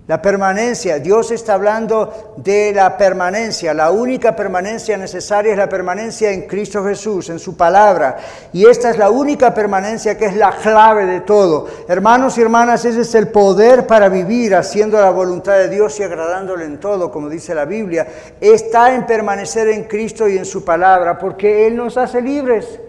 La 0.09 0.21
permanencia, 0.21 0.99
Dios 0.99 1.31
está 1.31 1.55
hablando 1.55 2.35
de 2.37 2.73
la 2.75 2.99
permanencia. 2.99 3.73
La 3.73 3.93
única 3.93 4.35
permanencia 4.35 4.97
necesaria 4.97 5.53
es 5.53 5.59
la 5.59 5.69
permanencia 5.69 6.33
en 6.33 6.49
Cristo 6.49 6.85
Jesús, 6.85 7.31
en 7.31 7.39
su 7.39 7.57
palabra. 7.57 8.17
Y 8.53 8.67
esta 8.67 8.91
es 8.91 8.99
la 8.99 9.11
única 9.11 9.55
permanencia 9.55 10.19
que 10.19 10.27
es 10.27 10.35
la 10.35 10.51
clave 10.51 11.07
de 11.07 11.21
todo. 11.21 11.69
Hermanos 11.87 12.37
y 12.37 12.43
hermanas, 12.43 12.85
ese 12.85 13.03
es 13.03 13.15
el 13.15 13.29
poder 13.29 13.87
para 13.87 14.09
vivir 14.09 14.57
haciendo 14.57 15.01
la 15.01 15.11
voluntad 15.11 15.57
de 15.57 15.69
Dios 15.69 16.01
y 16.01 16.03
agradándole 16.03 16.65
en 16.65 16.81
todo, 16.81 17.13
como 17.13 17.29
dice 17.29 17.55
la 17.55 17.65
Biblia. 17.65 18.09
Está 18.41 18.93
en 18.93 19.07
permanecer 19.07 19.69
en 19.69 19.85
Cristo 19.85 20.29
y 20.29 20.37
en 20.37 20.45
su 20.45 20.65
palabra, 20.65 21.17
porque 21.17 21.69
Él 21.69 21.77
nos 21.77 21.97
hace 21.97 22.21
libres 22.21 22.81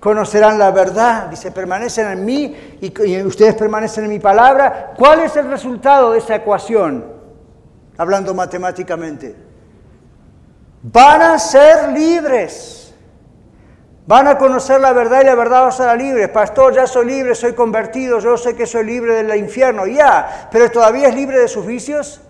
conocerán 0.00 0.58
la 0.58 0.70
verdad. 0.70 1.26
Dice, 1.26 1.52
permanecen 1.52 2.10
en 2.10 2.24
mí 2.24 2.78
y, 2.80 3.22
ustedes 3.22 3.54
permanecen 3.54 4.04
en 4.04 4.10
mi 4.10 4.18
palabra. 4.18 4.94
¿Cuál 4.96 5.20
es 5.20 5.36
el 5.36 5.48
resultado 5.48 6.12
de 6.12 6.18
esa 6.18 6.36
ecuación? 6.36 7.04
Hablando 7.98 8.34
matemáticamente. 8.34 9.36
Van 10.82 11.20
a 11.20 11.38
ser 11.38 11.90
libres. 11.90 12.94
Van 14.06 14.26
a 14.26 14.38
conocer 14.38 14.80
la 14.80 14.92
verdad 14.92 15.20
y 15.20 15.26
la 15.26 15.34
verdad 15.34 15.66
os 15.66 15.78
hará 15.78 15.94
libre. 15.94 16.26
Pastor, 16.28 16.74
ya 16.74 16.86
soy 16.86 17.06
libre, 17.06 17.34
soy 17.34 17.52
convertido, 17.52 18.18
yo 18.18 18.36
sé 18.36 18.56
que 18.56 18.66
soy 18.66 18.84
libre 18.84 19.22
del 19.22 19.38
infierno. 19.38 19.86
Ya, 19.86 20.48
pero 20.50 20.70
todavía 20.70 21.08
es 21.08 21.14
libre 21.14 21.38
de 21.38 21.46
sus 21.46 21.66
vicios. 21.66 22.22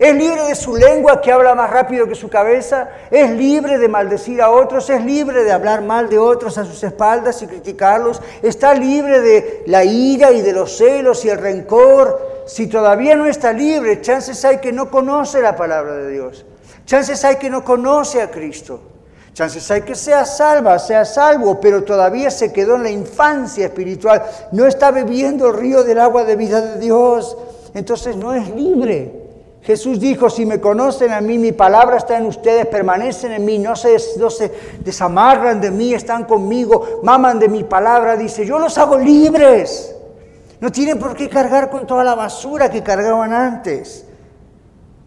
Es 0.00 0.16
libre 0.16 0.44
de 0.44 0.54
su 0.54 0.74
lengua 0.74 1.20
que 1.20 1.30
habla 1.30 1.54
más 1.54 1.68
rápido 1.68 2.08
que 2.08 2.14
su 2.14 2.30
cabeza. 2.30 2.88
Es 3.10 3.30
libre 3.32 3.76
de 3.76 3.86
maldecir 3.86 4.40
a 4.40 4.48
otros. 4.48 4.88
Es 4.88 5.04
libre 5.04 5.44
de 5.44 5.52
hablar 5.52 5.82
mal 5.82 6.08
de 6.08 6.18
otros 6.18 6.56
a 6.56 6.64
sus 6.64 6.82
espaldas 6.82 7.42
y 7.42 7.46
criticarlos. 7.46 8.22
Está 8.40 8.72
libre 8.72 9.20
de 9.20 9.62
la 9.66 9.84
ira 9.84 10.32
y 10.32 10.40
de 10.40 10.54
los 10.54 10.74
celos 10.74 11.22
y 11.26 11.28
el 11.28 11.36
rencor. 11.36 12.44
Si 12.46 12.66
todavía 12.66 13.14
no 13.14 13.26
está 13.26 13.52
libre, 13.52 14.00
chances 14.00 14.42
hay 14.46 14.56
que 14.56 14.72
no 14.72 14.90
conoce 14.90 15.42
la 15.42 15.54
palabra 15.54 15.96
de 15.96 16.10
Dios. 16.10 16.46
Chances 16.86 17.22
hay 17.26 17.36
que 17.36 17.50
no 17.50 17.62
conoce 17.62 18.22
a 18.22 18.30
Cristo. 18.30 18.80
Chances 19.34 19.70
hay 19.70 19.82
que 19.82 19.94
sea 19.94 20.24
salva, 20.24 20.78
sea 20.78 21.04
salvo, 21.04 21.60
pero 21.60 21.84
todavía 21.84 22.30
se 22.30 22.54
quedó 22.54 22.76
en 22.76 22.84
la 22.84 22.90
infancia 22.90 23.66
espiritual. 23.66 24.22
No 24.52 24.64
está 24.64 24.92
bebiendo 24.92 25.48
el 25.48 25.58
río 25.58 25.84
del 25.84 26.00
agua 26.00 26.24
de 26.24 26.36
vida 26.36 26.62
de 26.62 26.80
Dios. 26.80 27.36
Entonces 27.74 28.16
no 28.16 28.32
es 28.32 28.48
libre. 28.48 29.19
Jesús 29.62 30.00
dijo, 30.00 30.30
si 30.30 30.46
me 30.46 30.60
conocen 30.60 31.12
a 31.12 31.20
mí, 31.20 31.36
mi 31.36 31.52
palabra 31.52 31.98
está 31.98 32.16
en 32.16 32.26
ustedes, 32.26 32.66
permanecen 32.66 33.32
en 33.32 33.44
mí, 33.44 33.58
no 33.58 33.76
se, 33.76 33.96
no 34.18 34.30
se 34.30 34.50
desamarran 34.82 35.60
de 35.60 35.70
mí, 35.70 35.92
están 35.92 36.24
conmigo, 36.24 37.00
maman 37.02 37.38
de 37.38 37.48
mi 37.48 37.64
palabra, 37.64 38.16
dice, 38.16 38.46
yo 38.46 38.58
los 38.58 38.78
hago 38.78 38.98
libres. 38.98 39.94
No 40.60 40.70
tienen 40.72 40.98
por 40.98 41.14
qué 41.14 41.28
cargar 41.28 41.70
con 41.70 41.86
toda 41.86 42.04
la 42.04 42.14
basura 42.14 42.70
que 42.70 42.82
cargaban 42.82 43.32
antes. 43.32 44.06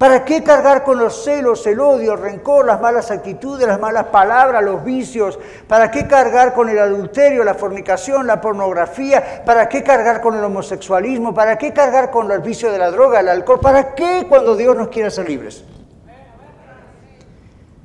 ¿Para 0.04 0.26
qué 0.26 0.44
cargar 0.44 0.84
con 0.84 1.00
los 1.00 1.24
celos, 1.24 1.66
el 1.66 1.80
odio, 1.80 2.16
el 2.16 2.20
rencor, 2.20 2.66
las 2.66 2.82
malas 2.82 3.10
actitudes, 3.10 3.66
las 3.66 3.80
malas 3.80 4.08
palabras, 4.08 4.62
los 4.62 4.84
vicios? 4.84 5.40
¿Para 5.66 5.90
qué 5.92 6.08
cargar 6.08 6.54
con 6.54 6.68
el 6.68 6.78
adulterio, 6.78 7.42
la 7.46 7.54
fornicación, 7.54 8.28
la 8.28 8.42
pornografía? 8.42 9.44
¿Para 9.46 9.70
qué 9.70 9.82
cargar 9.82 10.20
con 10.20 10.36
el 10.36 10.44
homosexualismo? 10.44 11.34
¿Para 11.34 11.58
qué 11.58 11.72
cargar 11.72 12.12
con 12.12 12.30
el 12.30 12.42
vicio 12.42 12.70
de 12.70 12.80
la 12.80 12.92
droga, 12.92 13.22
el 13.22 13.30
alcohol? 13.30 13.62
¿Para 13.62 13.96
qué 13.96 14.26
cuando 14.28 14.58
Dios 14.58 14.76
nos 14.76 14.90
quiere 14.90 15.08
hacer 15.08 15.30
libres? 15.30 15.64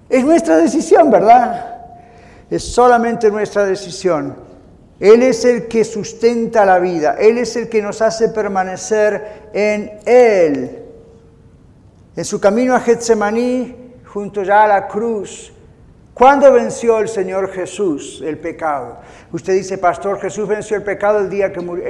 Es 0.09 0.25
nuestra 0.25 0.57
decisión, 0.57 1.12
¿verdad? 1.12 1.83
Es 2.51 2.64
solamente 2.64 3.31
nuestra 3.31 3.64
decisión. 3.64 4.35
Él 4.99 5.23
es 5.23 5.45
el 5.45 5.69
que 5.69 5.85
sustenta 5.85 6.64
la 6.64 6.81
vida, 6.81 7.14
Él 7.16 7.39
es 7.39 7.55
el 7.55 7.69
que 7.69 7.81
nos 7.81 8.03
hace 8.03 8.31
permanecer 8.31 9.51
en 9.53 10.01
Él. 10.05 10.88
En 12.19 12.25
su 12.25 12.41
camino 12.41 12.75
a 12.75 12.81
Getsemaní, 12.81 13.95
junto 14.05 14.43
ya 14.43 14.64
a 14.64 14.66
la 14.66 14.89
cruz, 14.89 15.53
¿cuándo 16.12 16.51
venció 16.51 16.99
el 16.99 17.07
Señor 17.07 17.53
Jesús 17.53 18.21
el 18.27 18.39
pecado? 18.39 18.97
Usted 19.31 19.53
dice, 19.53 19.79
Pastor, 19.79 20.19
Jesús 20.19 20.49
venció 20.49 20.77
el 20.77 20.83
pecado 20.83 21.21
el 21.21 21.31
día 21.31 21.53
que 21.53 21.61
murió, 21.61 21.85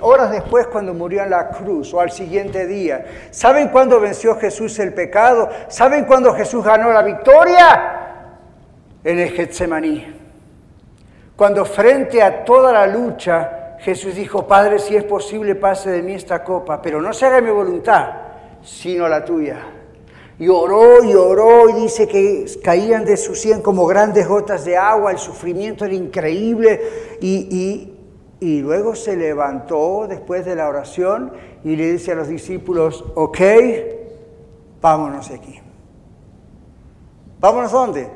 horas 0.00 0.30
después 0.30 0.68
cuando 0.68 0.94
murió 0.94 1.22
en 1.22 1.28
la 1.28 1.50
cruz 1.50 1.92
o 1.92 2.00
al 2.00 2.10
siguiente 2.10 2.66
día. 2.66 3.04
¿Saben 3.30 3.68
cuándo 3.68 4.00
venció 4.00 4.36
Jesús 4.36 4.78
el 4.78 4.94
pecado? 4.94 5.50
¿Saben 5.68 6.06
cuándo 6.06 6.32
Jesús 6.32 6.64
ganó 6.64 6.90
la 6.90 7.02
victoria? 7.02 8.20
En 9.04 9.18
el 9.18 9.32
Getsemaní. 9.32 10.18
Cuando 11.36 11.66
frente 11.66 12.22
a 12.22 12.42
toda 12.42 12.72
la 12.72 12.86
lucha, 12.86 13.76
Jesús 13.80 14.14
dijo, 14.14 14.46
Padre, 14.46 14.78
si 14.78 14.96
es 14.96 15.04
posible, 15.04 15.56
pase 15.56 15.90
de 15.90 16.00
mí 16.00 16.14
esta 16.14 16.42
copa, 16.42 16.80
pero 16.80 17.02
no 17.02 17.12
se 17.12 17.26
haga 17.26 17.42
mi 17.42 17.50
voluntad, 17.50 18.12
sino 18.62 19.06
la 19.06 19.22
tuya. 19.22 19.73
Y 20.38 20.48
oró 20.48 21.04
y 21.04 21.14
oró 21.14 21.68
y 21.68 21.74
dice 21.82 22.08
que 22.08 22.46
caían 22.62 23.04
de 23.04 23.16
su 23.16 23.34
sien 23.34 23.62
como 23.62 23.86
grandes 23.86 24.26
gotas 24.26 24.64
de 24.64 24.76
agua, 24.76 25.12
el 25.12 25.18
sufrimiento 25.18 25.84
era 25.84 25.94
increíble 25.94 26.80
y, 27.20 27.92
y 28.40 28.60
luego 28.60 28.96
se 28.96 29.16
levantó 29.16 30.06
después 30.08 30.44
de 30.44 30.56
la 30.56 30.68
oración 30.68 31.32
y 31.62 31.76
le 31.76 31.92
dice 31.92 32.12
a 32.12 32.16
los 32.16 32.28
discípulos, 32.28 33.04
ok, 33.14 33.38
vámonos 34.80 35.30
aquí. 35.30 35.60
¿Vámonos 37.40 37.72
dónde? 37.72 38.08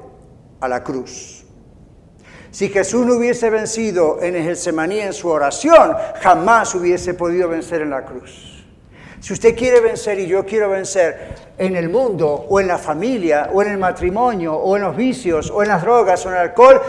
A 0.60 0.68
la 0.68 0.82
cruz. 0.82 1.44
Si 2.50 2.68
Jesús 2.68 3.06
no 3.06 3.14
hubiese 3.14 3.50
vencido 3.50 4.20
en 4.22 4.34
el 4.34 4.46
en 4.46 5.12
su 5.12 5.28
oración, 5.28 5.94
jamás 6.20 6.74
hubiese 6.74 7.14
podido 7.14 7.48
vencer 7.48 7.82
en 7.82 7.90
la 7.90 8.04
cruz. 8.04 8.57
Si 9.20 9.32
usted 9.32 9.56
quiere 9.56 9.80
vencer 9.80 10.18
y 10.20 10.26
yo 10.26 10.46
quiero 10.46 10.70
vencer 10.70 11.34
en 11.58 11.74
el 11.74 11.88
mundo 11.88 12.46
o 12.48 12.60
en 12.60 12.68
la 12.68 12.78
familia 12.78 13.50
o 13.52 13.62
en 13.62 13.72
el 13.72 13.78
matrimonio 13.78 14.54
o 14.54 14.76
en 14.76 14.82
los 14.82 14.96
vicios 14.96 15.50
o 15.50 15.62
en 15.62 15.68
las 15.68 15.82
drogas 15.82 16.24
o 16.24 16.28
en 16.28 16.34
el 16.36 16.40
alcohol, 16.42 16.80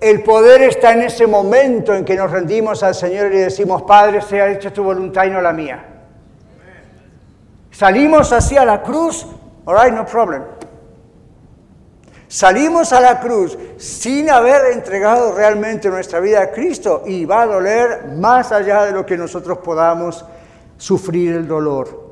el 0.00 0.22
poder 0.22 0.62
está 0.62 0.92
en 0.92 1.02
ese 1.02 1.26
momento 1.26 1.94
en 1.94 2.04
que 2.04 2.16
nos 2.16 2.30
rendimos 2.30 2.82
al 2.82 2.94
Señor 2.94 3.32
y 3.32 3.38
decimos, 3.38 3.82
Padre, 3.82 4.22
sea 4.22 4.50
hecha 4.50 4.72
tu 4.72 4.82
voluntad 4.82 5.24
y 5.24 5.30
no 5.30 5.40
la 5.40 5.52
mía. 5.52 5.84
Salimos 7.70 8.32
hacia 8.32 8.64
la 8.64 8.82
cruz, 8.82 9.26
all 9.66 9.76
right, 9.78 9.92
no 9.92 10.06
problem. 10.06 10.42
Salimos 12.28 12.92
a 12.92 13.00
la 13.00 13.20
cruz 13.20 13.56
sin 13.76 14.30
haber 14.30 14.72
entregado 14.72 15.32
realmente 15.32 15.88
nuestra 15.88 16.20
vida 16.20 16.42
a 16.42 16.50
Cristo 16.50 17.04
y 17.06 17.24
va 17.24 17.42
a 17.42 17.46
doler 17.46 18.06
más 18.16 18.50
allá 18.50 18.84
de 18.84 18.92
lo 18.92 19.06
que 19.06 19.16
nosotros 19.16 19.58
podamos 19.58 20.24
sufrir 20.76 21.34
el 21.34 21.46
dolor. 21.46 22.04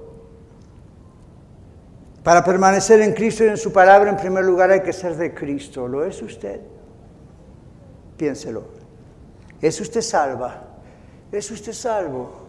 Para 2.22 2.42
permanecer 2.42 3.00
en 3.02 3.12
Cristo 3.12 3.44
y 3.44 3.48
en 3.48 3.56
su 3.56 3.72
palabra, 3.72 4.08
en 4.10 4.16
primer 4.16 4.44
lugar 4.44 4.70
hay 4.70 4.80
que 4.80 4.92
ser 4.92 5.16
de 5.16 5.34
Cristo. 5.34 5.86
¿Lo 5.86 6.04
es 6.04 6.22
usted? 6.22 6.60
Piénselo. 8.16 8.64
¿Es 9.60 9.80
usted 9.80 10.00
salva? 10.00 10.62
¿Es 11.30 11.50
usted 11.50 11.72
salvo? 11.72 12.44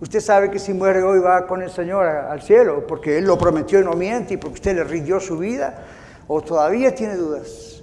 Usted 0.00 0.20
sabe 0.20 0.50
que 0.50 0.58
si 0.58 0.72
muere 0.72 1.02
hoy 1.02 1.18
va 1.18 1.46
con 1.46 1.60
el 1.60 1.70
Señor 1.70 2.06
al 2.06 2.40
cielo, 2.40 2.86
porque 2.86 3.18
Él 3.18 3.24
lo 3.24 3.36
prometió 3.36 3.80
y 3.80 3.84
no 3.84 3.92
miente 3.92 4.34
y 4.34 4.36
porque 4.36 4.54
usted 4.54 4.76
le 4.76 4.84
rindió 4.84 5.18
su 5.18 5.36
vida 5.38 5.84
o 6.28 6.40
todavía 6.42 6.94
tiene 6.94 7.16
dudas? 7.16 7.82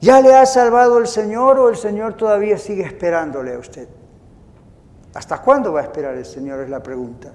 ¿Ya 0.00 0.20
le 0.20 0.34
ha 0.34 0.46
salvado 0.46 0.98
el 0.98 1.08
Señor 1.08 1.58
o 1.58 1.68
el 1.68 1.76
Señor 1.76 2.14
todavía 2.14 2.56
sigue 2.56 2.84
esperándole 2.84 3.54
a 3.54 3.58
usted? 3.58 3.88
¿Hasta 5.18 5.42
cuándo 5.42 5.72
va 5.72 5.80
a 5.80 5.82
esperar 5.82 6.14
el 6.14 6.24
Señor? 6.24 6.60
Es 6.60 6.70
la 6.70 6.80
pregunta. 6.80 7.32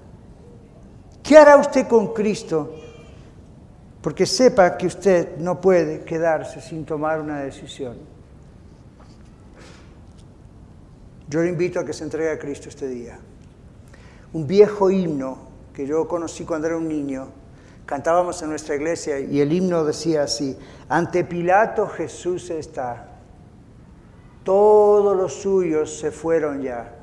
¿Qué 1.21 1.37
hará 1.37 1.57
usted 1.57 1.85
con 1.85 2.13
Cristo? 2.13 2.73
Porque 4.01 4.25
sepa 4.25 4.77
que 4.77 4.87
usted 4.87 5.35
no 5.35 5.59
puede 5.59 6.05
quedarse 6.05 6.61
sin 6.61 6.85
tomar 6.85 7.19
una 7.19 7.41
decisión. 7.41 7.97
Yo 11.27 11.41
le 11.41 11.49
invito 11.49 11.81
a 11.81 11.85
que 11.85 11.91
se 11.91 12.05
entregue 12.05 12.31
a 12.31 12.39
Cristo 12.39 12.69
este 12.69 12.87
día. 12.87 13.19
Un 14.31 14.47
viejo 14.47 14.89
himno 14.89 15.37
que 15.73 15.85
yo 15.85 16.07
conocí 16.07 16.45
cuando 16.45 16.67
era 16.67 16.77
un 16.77 16.87
niño 16.87 17.27
Cantábamos 17.85 18.41
en 18.41 18.49
nuestra 18.49 18.75
iglesia 18.75 19.19
y 19.19 19.41
el 19.41 19.51
himno 19.51 19.83
decía 19.83 20.23
así, 20.23 20.57
ante 20.87 21.25
Pilato 21.25 21.85
Jesús 21.87 22.49
está, 22.49 23.07
todos 24.45 25.17
los 25.17 25.33
suyos 25.33 25.99
se 25.99 26.09
fueron 26.09 26.61
ya. 26.61 27.02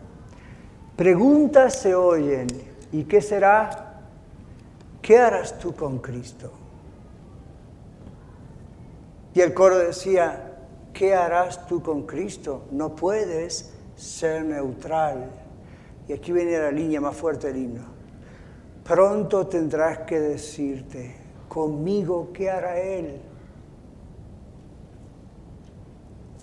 Preguntas 1.01 1.77
se 1.77 1.95
oyen, 1.95 2.47
¿y 2.93 3.05
qué 3.05 3.23
será? 3.23 4.03
¿Qué 5.01 5.17
harás 5.17 5.59
tú 5.59 5.75
con 5.75 5.99
Cristo? 5.99 6.53
Y 9.33 9.41
el 9.41 9.55
coro 9.55 9.79
decía, 9.79 10.59
¿qué 10.93 11.15
harás 11.15 11.67
tú 11.67 11.83
con 11.83 12.03
Cristo? 12.03 12.67
No 12.71 12.95
puedes 12.95 13.73
ser 13.97 14.45
neutral. 14.45 15.31
Y 16.07 16.13
aquí 16.13 16.33
viene 16.33 16.59
la 16.59 16.71
línea 16.71 17.01
más 17.01 17.17
fuerte 17.17 17.47
del 17.47 17.57
himno. 17.57 17.85
Pronto 18.85 19.47
tendrás 19.47 20.01
que 20.01 20.21
decirte, 20.21 21.15
conmigo, 21.49 22.29
¿qué 22.31 22.51
hará 22.51 22.79
Él? 22.79 23.23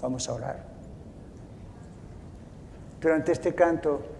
Vamos 0.01 0.27
a 0.27 0.33
orar. 0.33 0.65
Durante 2.99 3.33
este 3.33 3.53
canto, 3.53 4.16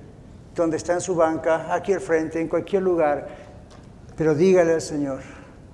donde 0.58 0.78
está 0.78 0.94
en 0.94 1.02
su 1.02 1.16
banca, 1.16 1.74
aquí 1.74 1.94
al 1.94 2.02
frente, 2.02 2.42
en 2.42 2.48
cualquier 2.48 2.82
lugar, 2.82 3.28
pero 4.18 4.34
dígale 4.34 4.74
al 4.74 4.82
Señor 4.82 5.20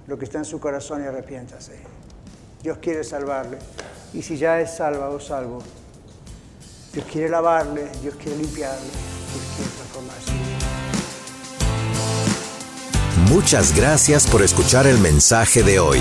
lo 0.08 0.20
que 0.20 0.26
está 0.26 0.38
en 0.40 0.46
su 0.46 0.60
corazón 0.60 1.02
y 1.04 1.08
arrepiéntase. 1.08 1.80
Dios 2.62 2.78
quiere 2.80 3.04
salvarle. 3.04 3.58
Y 4.14 4.22
si 4.22 4.38
ya 4.38 4.60
es 4.60 4.76
salva 4.76 5.10
o 5.10 5.20
salvo, 5.20 5.64
Dios 6.94 7.06
quiere 7.12 7.30
lavarle, 7.30 7.90
Dios 8.02 8.16
quiere 8.16 8.38
limpiarle, 8.38 8.82
Dios 8.82 9.46
quiere 9.56 9.72
transformarse. 9.72 10.32
Muchas 13.32 13.76
gracias 13.76 14.28
por 14.28 14.44
escuchar 14.44 14.86
el 14.86 15.00
mensaje 15.00 15.64
de 15.64 15.80
hoy. 15.80 16.00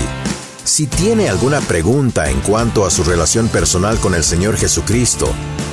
Si 0.63 0.87
tiene 0.87 1.29
alguna 1.29 1.59
pregunta 1.61 2.29
en 2.29 2.39
cuanto 2.41 2.85
a 2.85 2.91
su 2.91 3.03
relación 3.03 3.47
personal 3.47 3.97
con 3.99 4.13
el 4.13 4.23
Señor 4.23 4.57
Jesucristo 4.57 5.27